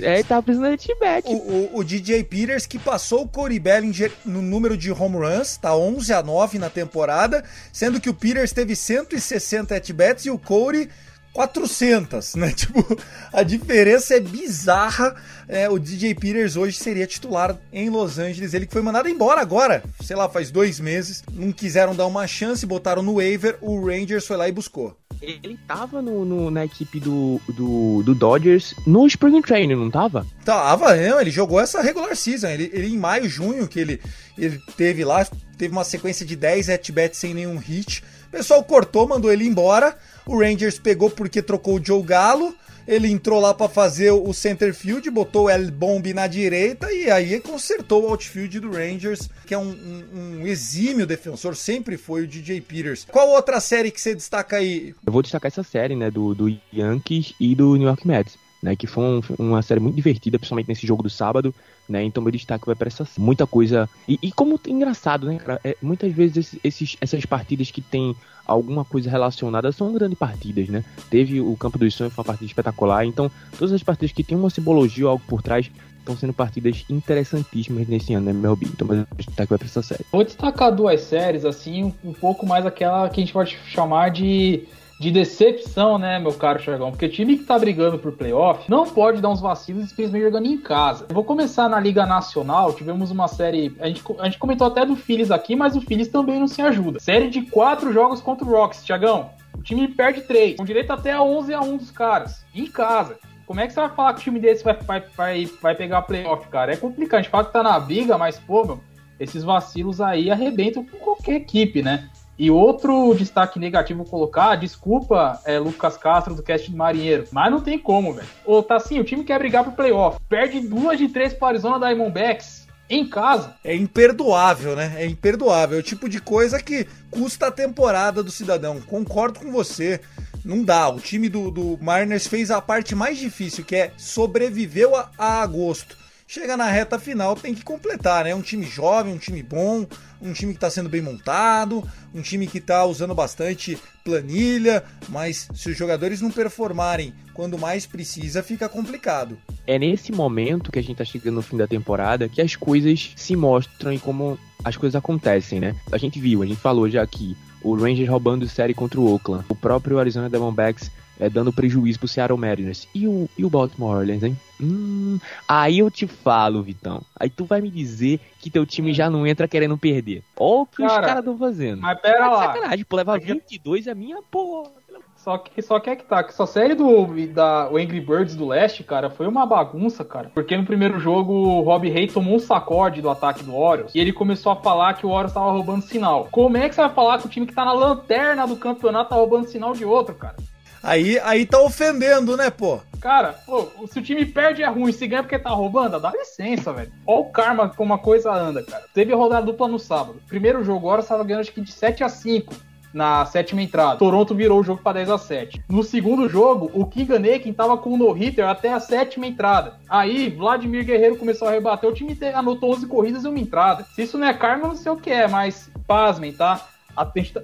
É, 0.00 0.22
tava 0.22 0.42
precisando 0.44 0.76
de 0.76 0.92
at-bat. 0.92 1.28
O, 1.28 1.32
o, 1.32 1.78
o, 1.78 1.84
DJ 1.84 2.22
Peters 2.22 2.66
que 2.66 2.78
passou 2.78 3.22
o 3.22 3.28
Corey 3.28 3.58
Bellinger 3.58 4.12
no 4.24 4.40
número 4.40 4.76
de 4.76 4.92
home 4.92 5.16
runs, 5.16 5.56
tá 5.56 5.74
11 5.74 6.12
a 6.12 6.22
9 6.22 6.58
na 6.58 6.70
temporada, 6.70 7.44
sendo 7.72 8.00
que 8.00 8.08
o 8.08 8.14
Peters 8.14 8.52
teve 8.52 8.76
160 8.76 9.74
at-bats 9.74 10.26
e 10.26 10.30
o 10.30 10.38
Corey 10.38 10.88
400, 11.32 12.34
né? 12.34 12.52
Tipo, 12.60 12.84
a 13.32 13.42
diferença 13.42 14.14
é 14.14 14.20
bizarra. 14.20 15.14
É, 15.48 15.68
o 15.68 15.78
DJ 15.78 16.14
Peters 16.14 16.56
hoje 16.56 16.76
seria 16.76 17.06
titular 17.06 17.56
em 17.72 17.88
Los 17.88 18.18
Angeles. 18.18 18.54
Ele 18.54 18.66
que 18.66 18.72
foi 18.72 18.82
mandado 18.82 19.08
embora 19.08 19.40
agora, 19.40 19.82
sei 20.02 20.14
lá, 20.14 20.28
faz 20.28 20.50
dois 20.50 20.78
meses. 20.78 21.22
Não 21.32 21.50
quiseram 21.52 21.94
dar 21.94 22.06
uma 22.06 22.26
chance, 22.26 22.66
botaram 22.66 23.02
no 23.02 23.16
waiver. 23.16 23.56
O 23.60 23.84
Rangers 23.84 24.26
foi 24.26 24.36
lá 24.36 24.48
e 24.48 24.52
buscou. 24.52 24.96
Ele 25.20 25.58
tava 25.66 26.00
no, 26.00 26.24
no, 26.24 26.50
na 26.50 26.64
equipe 26.64 26.98
do, 26.98 27.40
do, 27.48 28.02
do, 28.02 28.14
Dodgers 28.14 28.74
no 28.86 29.06
Spring 29.06 29.42
Training, 29.42 29.74
não 29.74 29.90
tava? 29.90 30.26
Tava, 30.44 30.96
não, 30.96 31.20
ele 31.20 31.30
jogou 31.30 31.60
essa 31.60 31.82
regular 31.82 32.16
season. 32.16 32.48
Ele, 32.48 32.70
ele 32.72 32.88
em 32.88 32.96
maio, 32.96 33.28
junho, 33.28 33.68
que 33.68 33.78
ele, 33.78 34.00
ele 34.38 34.58
teve 34.78 35.04
lá, 35.04 35.26
teve 35.58 35.72
uma 35.72 35.84
sequência 35.84 36.24
de 36.24 36.34
10 36.36 36.70
at-bats 36.70 37.18
sem 37.18 37.34
nenhum 37.34 37.58
hit. 37.58 38.02
O 38.30 38.36
pessoal 38.38 38.62
cortou, 38.62 39.08
mandou 39.08 39.32
ele 39.32 39.44
embora. 39.44 39.96
O 40.24 40.38
Rangers 40.38 40.78
pegou 40.78 41.10
porque 41.10 41.42
trocou 41.42 41.74
o 41.80 41.84
Joe 41.84 42.00
Galo. 42.00 42.54
Ele 42.86 43.08
entrou 43.08 43.40
lá 43.40 43.52
para 43.52 43.68
fazer 43.68 44.12
o 44.12 44.32
center 44.32 44.72
field, 44.72 45.10
botou 45.10 45.44
o 45.46 45.50
El 45.50 45.70
Bomb 45.70 46.14
na 46.14 46.28
direita 46.28 46.92
e 46.92 47.10
aí 47.10 47.40
consertou 47.40 48.04
o 48.04 48.08
outfield 48.08 48.60
do 48.60 48.70
Rangers, 48.70 49.28
que 49.46 49.52
é 49.52 49.58
um, 49.58 49.70
um, 49.70 50.40
um, 50.42 50.46
exímio 50.46 51.06
defensor, 51.06 51.54
sempre 51.56 51.96
foi 51.96 52.22
o 52.22 52.26
DJ 52.26 52.60
Peters. 52.60 53.04
Qual 53.10 53.30
outra 53.30 53.60
série 53.60 53.90
que 53.90 54.00
você 54.00 54.14
destaca 54.14 54.56
aí? 54.56 54.94
Eu 55.04 55.12
vou 55.12 55.22
destacar 55.22 55.48
essa 55.48 55.62
série, 55.62 55.94
né, 55.94 56.10
do, 56.10 56.34
do 56.34 56.48
Yankees 56.72 57.34
e 57.38 57.54
do 57.54 57.76
New 57.76 57.86
York 57.86 58.06
Mets. 58.06 58.38
Né, 58.62 58.76
que 58.76 58.86
foi 58.86 59.02
um, 59.02 59.22
uma 59.38 59.62
série 59.62 59.80
muito 59.80 59.96
divertida, 59.96 60.38
principalmente 60.38 60.68
nesse 60.68 60.86
jogo 60.86 61.02
do 61.02 61.08
sábado, 61.08 61.54
né, 61.90 62.04
então 62.04 62.22
meu 62.22 62.32
destaque 62.32 62.66
vai 62.66 62.74
para 62.74 62.88
essa 62.88 63.06
muita 63.18 63.46
coisa, 63.46 63.88
e, 64.08 64.18
e 64.22 64.32
como 64.32 64.58
engraçado, 64.66 65.26
né, 65.26 65.38
cara, 65.38 65.60
é, 65.64 65.76
muitas 65.82 66.12
vezes 66.12 66.56
esses, 66.62 66.96
essas 67.00 67.24
partidas 67.26 67.70
que 67.70 67.80
tem 67.80 68.14
alguma 68.46 68.84
coisa 68.84 69.08
relacionada 69.08 69.70
são 69.70 69.92
grandes 69.92 70.18
partidas, 70.18 70.68
né? 70.68 70.84
Teve 71.08 71.40
o 71.40 71.56
Campo 71.56 71.78
dos 71.78 71.94
Sonhos, 71.94 72.12
foi 72.12 72.22
uma 72.22 72.26
partida 72.26 72.46
espetacular. 72.46 73.06
Então, 73.06 73.30
todas 73.56 73.72
as 73.72 73.82
partidas 73.82 74.12
que 74.12 74.24
tem 74.24 74.36
uma 74.36 74.50
simbologia 74.50 75.04
ou 75.04 75.10
algo 75.12 75.22
por 75.26 75.40
trás 75.40 75.70
estão 76.00 76.16
sendo 76.16 76.32
partidas 76.32 76.84
interessantíssimas 76.90 77.86
nesse 77.86 78.12
ano, 78.14 78.26
né, 78.26 78.32
Melby? 78.32 78.66
Então, 78.66 78.88
mas 78.88 79.06
destaque 79.16 79.50
vai 79.50 79.58
pra 79.58 79.68
essa 79.68 79.82
série. 79.82 80.04
Vou 80.10 80.24
destacar 80.24 80.74
duas 80.74 81.00
séries, 81.02 81.44
assim, 81.44 81.94
um 82.02 82.12
pouco 82.12 82.44
mais 82.44 82.66
aquela 82.66 83.08
que 83.08 83.20
a 83.20 83.24
gente 83.24 83.32
pode 83.32 83.56
chamar 83.66 84.10
de 84.10 84.64
de 85.00 85.10
decepção, 85.10 85.98
né, 85.98 86.18
meu 86.18 86.34
caro 86.34 86.60
Chagão? 86.60 86.90
Porque 86.90 87.08
time 87.08 87.38
que 87.38 87.44
tá 87.44 87.58
brigando 87.58 87.98
por 87.98 88.12
playoff 88.12 88.70
não 88.70 88.84
pode 88.86 89.22
dar 89.22 89.30
uns 89.30 89.40
vacilos 89.40 89.88
simplesmente 89.88 90.24
jogando 90.24 90.44
em 90.44 90.58
casa. 90.58 91.06
Eu 91.08 91.14
vou 91.14 91.24
começar 91.24 91.70
na 91.70 91.80
Liga 91.80 92.04
Nacional, 92.04 92.74
tivemos 92.74 93.10
uma 93.10 93.26
série. 93.26 93.74
A 93.80 93.88
gente, 93.88 94.04
a 94.18 94.26
gente 94.26 94.38
comentou 94.38 94.66
até 94.66 94.84
do 94.84 94.94
Phillies 94.94 95.30
aqui, 95.30 95.56
mas 95.56 95.74
o 95.74 95.80
Phillies 95.80 96.08
também 96.08 96.38
não 96.38 96.46
se 96.46 96.60
ajuda. 96.60 97.00
Série 97.00 97.30
de 97.30 97.40
quatro 97.40 97.90
jogos 97.94 98.20
contra 98.20 98.46
o 98.46 98.50
Rocks, 98.50 98.84
Thiagão. 98.84 99.30
O 99.56 99.62
time 99.62 99.88
perde 99.88 100.20
três, 100.20 100.58
com 100.58 100.66
direito 100.66 100.92
até 100.92 101.12
a 101.12 101.22
11 101.22 101.54
a 101.54 101.60
1 101.62 101.76
dos 101.78 101.90
caras, 101.90 102.44
em 102.54 102.66
casa. 102.66 103.18
Como 103.46 103.58
é 103.58 103.66
que 103.66 103.72
você 103.72 103.80
vai 103.80 103.88
falar 103.88 104.12
que 104.12 104.20
o 104.20 104.24
time 104.24 104.38
desse 104.38 104.62
vai, 104.62 104.74
vai, 104.74 105.02
vai, 105.16 105.46
vai 105.62 105.74
pegar 105.74 106.02
playoff, 106.02 106.46
cara? 106.48 106.74
É 106.74 106.76
complicado. 106.76 107.20
A 107.20 107.22
gente 107.22 107.30
fala 107.30 107.46
que 107.46 107.52
tá 107.54 107.62
na 107.62 107.80
briga, 107.80 108.18
mas, 108.18 108.38
pô, 108.38 108.66
meu, 108.66 108.80
esses 109.18 109.42
vacilos 109.42 109.98
aí 109.98 110.30
arrebentam 110.30 110.84
com 110.84 110.98
qualquer 110.98 111.36
equipe, 111.36 111.82
né? 111.82 112.10
E 112.40 112.50
outro 112.50 113.14
destaque 113.14 113.58
negativo 113.58 114.02
colocar, 114.02 114.56
desculpa, 114.56 115.38
é 115.44 115.58
Lucas 115.58 115.98
Castro 115.98 116.34
do 116.34 116.42
cast 116.42 116.70
de 116.70 116.74
Marinheiro, 116.74 117.26
mas 117.30 117.50
não 117.50 117.60
tem 117.60 117.78
como, 117.78 118.14
velho. 118.14 118.26
Ô, 118.46 118.62
tá 118.62 118.76
assim, 118.76 118.98
o 118.98 119.04
time 119.04 119.24
quer 119.24 119.38
brigar 119.38 119.62
pro 119.62 119.74
playoff, 119.74 120.18
perde 120.26 120.58
duas 120.58 120.96
de 120.96 121.08
três 121.08 121.34
para 121.34 121.48
Arizona 121.48 121.78
Diamondbacks 121.78 122.66
em 122.88 123.06
casa. 123.06 123.56
É 123.62 123.76
imperdoável, 123.76 124.74
né? 124.74 124.94
É 124.96 125.04
imperdoável. 125.04 125.76
É 125.76 125.80
o 125.80 125.84
tipo 125.84 126.08
de 126.08 126.18
coisa 126.18 126.58
que 126.62 126.86
custa 127.10 127.48
a 127.48 127.52
temporada 127.52 128.22
do 128.22 128.30
cidadão. 128.30 128.80
Concordo 128.80 129.40
com 129.40 129.52
você. 129.52 130.00
Não 130.42 130.64
dá. 130.64 130.88
O 130.88 130.98
time 130.98 131.28
do, 131.28 131.50
do 131.50 131.78
Mariners 131.78 132.26
fez 132.26 132.50
a 132.50 132.62
parte 132.62 132.94
mais 132.94 133.18
difícil, 133.18 133.66
que 133.66 133.76
é 133.76 133.92
sobreviveu 133.98 134.96
a, 134.96 135.10
a 135.18 135.42
agosto 135.42 135.99
chega 136.30 136.56
na 136.56 136.66
reta 136.66 136.96
final 136.96 137.34
tem 137.34 137.52
que 137.52 137.64
completar, 137.64 138.24
né? 138.24 138.32
Um 138.32 138.40
time 138.40 138.64
jovem, 138.64 139.12
um 139.12 139.18
time 139.18 139.42
bom, 139.42 139.84
um 140.22 140.32
time 140.32 140.52
que 140.52 140.58
está 140.58 140.70
sendo 140.70 140.88
bem 140.88 141.02
montado, 141.02 141.82
um 142.14 142.22
time 142.22 142.46
que 142.46 142.58
está 142.58 142.84
usando 142.84 143.12
bastante 143.16 143.76
planilha, 144.04 144.84
mas 145.08 145.48
se 145.52 145.70
os 145.70 145.76
jogadores 145.76 146.20
não 146.20 146.30
performarem 146.30 147.12
quando 147.34 147.58
mais 147.58 147.84
precisa, 147.84 148.44
fica 148.44 148.68
complicado. 148.68 149.36
É 149.66 149.76
nesse 149.76 150.12
momento 150.12 150.70
que 150.70 150.78
a 150.78 150.82
gente 150.82 150.92
está 150.92 151.04
chegando 151.04 151.34
no 151.34 151.42
fim 151.42 151.56
da 151.56 151.66
temporada 151.66 152.28
que 152.28 152.40
as 152.40 152.54
coisas 152.54 153.10
se 153.16 153.34
mostram 153.34 153.92
e 153.92 153.98
como 153.98 154.38
as 154.62 154.76
coisas 154.76 154.94
acontecem, 154.94 155.58
né? 155.58 155.74
A 155.90 155.98
gente 155.98 156.20
viu, 156.20 156.44
a 156.44 156.46
gente 156.46 156.60
falou 156.60 156.88
já 156.88 157.02
aqui, 157.02 157.36
o 157.60 157.74
Rangers 157.74 158.08
roubando 158.08 158.48
série 158.48 158.72
contra 158.72 159.00
o 159.00 159.12
Oakland, 159.12 159.44
o 159.48 159.56
próprio 159.56 159.98
Arizona 159.98 160.30
Diamondbacks 160.30 160.92
é, 161.20 161.28
dando 161.28 161.52
prejuízo 161.52 161.98
pro 161.98 162.08
Seattle 162.08 162.38
Mariners. 162.38 162.88
E 162.94 163.06
o, 163.06 163.28
e 163.36 163.44
o 163.44 163.50
Baltimore 163.50 163.98
Orleans, 163.98 164.22
hein? 164.22 164.36
Hum, 164.60 165.18
aí 165.46 165.78
eu 165.78 165.90
te 165.90 166.06
falo, 166.06 166.62
Vitão. 166.62 167.02
Aí 167.18 167.28
tu 167.28 167.44
vai 167.44 167.60
me 167.60 167.70
dizer 167.70 168.18
que 168.40 168.50
teu 168.50 168.64
time 168.66 168.92
já 168.92 169.08
não 169.10 169.26
entra 169.26 169.46
querendo 169.46 169.76
perder. 169.76 170.22
Olha 170.36 170.62
o 170.62 170.66
que 170.66 170.78
cara, 170.78 170.92
os 170.92 171.06
caras 171.06 171.18
estão 171.18 171.38
fazendo. 171.38 171.82
Mas 171.82 172.00
pera 172.00 172.18
tá 172.18 172.30
lá. 172.30 172.46
Sacanagem, 172.46 172.84
pô, 172.84 172.96
levar 172.96 173.20
22 173.20 173.86
é 173.86 173.94
minha 173.94 174.22
porra. 174.22 174.70
Só 175.16 175.36
que, 175.36 175.60
só 175.60 175.78
que 175.78 175.90
é 175.90 175.96
que 175.96 176.04
tá, 176.04 176.24
que 176.24 176.30
essa 176.30 176.46
série 176.46 176.74
do 176.74 177.06
da, 177.26 177.68
o 177.70 177.76
Angry 177.76 178.00
Birds 178.00 178.34
do 178.34 178.46
Leste, 178.46 178.82
cara, 178.82 179.10
foi 179.10 179.26
uma 179.26 179.44
bagunça, 179.44 180.02
cara. 180.02 180.30
Porque 180.32 180.56
no 180.56 180.64
primeiro 180.64 180.98
jogo 180.98 181.34
o 181.34 181.60
Rob 181.60 181.90
Ray 181.90 182.06
tomou 182.06 182.36
um 182.36 182.38
sacode 182.38 183.02
do 183.02 183.10
ataque 183.10 183.44
do 183.44 183.54
Orioles 183.54 183.94
e 183.94 184.00
ele 184.00 184.14
começou 184.14 184.50
a 184.50 184.56
falar 184.56 184.94
que 184.94 185.04
o 185.04 185.10
Orioles 185.10 185.34
tava 185.34 185.52
roubando 185.52 185.82
sinal. 185.82 186.26
Como 186.30 186.56
é 186.56 186.70
que 186.70 186.74
você 186.74 186.80
vai 186.80 186.90
falar 186.90 187.18
que 187.18 187.26
o 187.26 187.28
time 187.28 187.46
que 187.46 187.54
tá 187.54 187.66
na 187.66 187.72
lanterna 187.74 188.46
do 188.46 188.56
campeonato 188.56 189.10
tá 189.10 189.16
roubando 189.16 189.46
sinal 189.46 189.74
de 189.74 189.84
outro, 189.84 190.14
cara? 190.14 190.36
Aí, 190.82 191.18
aí 191.20 191.44
tá 191.44 191.60
ofendendo, 191.60 192.36
né, 192.36 192.50
pô? 192.50 192.80
Cara, 193.00 193.34
pô, 193.46 193.68
se 193.86 193.98
o 193.98 194.02
time 194.02 194.24
perde 194.26 194.62
é 194.62 194.68
ruim, 194.68 194.92
se 194.92 195.06
ganha 195.06 195.22
porque 195.22 195.38
tá 195.38 195.50
roubando, 195.50 195.98
dá 195.98 196.10
licença, 196.10 196.72
velho. 196.72 196.92
Olha 197.06 197.20
o 197.20 197.24
karma 197.26 197.68
como 197.68 197.94
a 197.94 197.98
coisa 197.98 198.32
anda, 198.32 198.62
cara. 198.62 198.84
Teve 198.92 199.14
rodada 199.14 199.46
dupla 199.46 199.68
no 199.68 199.78
sábado. 199.78 200.20
Primeiro 200.28 200.62
jogo, 200.64 200.86
agora 200.86 201.00
estava 201.00 201.24
ganhando 201.24 201.40
acho 201.40 201.52
que 201.52 201.60
de 201.60 201.72
7 201.72 202.04
a 202.04 202.08
5 202.08 202.54
na 202.92 203.24
sétima 203.26 203.62
entrada. 203.62 203.96
Toronto 203.96 204.34
virou 204.34 204.60
o 204.60 204.62
jogo 204.64 204.82
para 204.82 204.94
10 204.94 205.10
a 205.10 205.18
7. 205.18 205.62
No 205.68 205.82
segundo 205.82 206.28
jogo, 206.28 206.70
o 206.74 206.84
Kinganekin 206.84 207.52
tava 207.52 207.76
com 207.76 207.90
o 207.90 207.96
no-hitter 207.96 208.46
até 208.46 208.72
a 208.72 208.80
sétima 208.80 209.26
entrada. 209.26 209.74
Aí, 209.88 210.28
Vladimir 210.28 210.84
Guerreiro 210.84 211.16
começou 211.16 211.48
a 211.48 211.52
rebater, 211.52 211.88
o 211.88 211.94
time 211.94 212.16
anotou 212.34 212.72
11 212.72 212.86
corridas 212.86 213.24
e 213.24 213.28
uma 213.28 213.38
entrada. 213.38 213.86
Se 213.94 214.02
isso 214.02 214.18
não 214.18 214.26
é 214.26 214.34
karma, 214.34 214.68
não 214.68 214.76
sei 214.76 214.90
o 214.92 214.96
que 214.96 215.10
é, 215.10 215.28
mas 215.28 215.70
pasmem, 215.86 216.32
tá? 216.32 216.66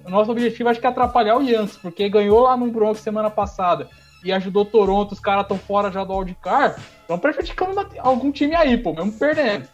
Nosso 0.08 0.30
objetivo 0.30 0.68
acho 0.68 0.80
que 0.80 0.86
é 0.86 0.90
atrapalhar 0.90 1.36
o 1.36 1.42
Yankees, 1.42 1.76
porque 1.76 2.08
ganhou 2.08 2.40
lá 2.40 2.56
no 2.56 2.70
Bronx 2.70 3.00
semana 3.00 3.30
passada 3.30 3.88
e 4.24 4.32
ajudou 4.32 4.64
Toronto, 4.64 5.12
os 5.12 5.20
caras 5.20 5.42
estão 5.42 5.58
fora 5.58 5.90
já 5.90 6.02
do 6.02 6.16
wildcard, 6.16 6.80
estão 7.00 7.18
prejudicando 7.18 7.86
algum 7.98 8.32
time 8.32 8.54
aí, 8.56 8.76
pô, 8.76 8.92
mesmo 8.92 9.12
perdendo. 9.12 9.68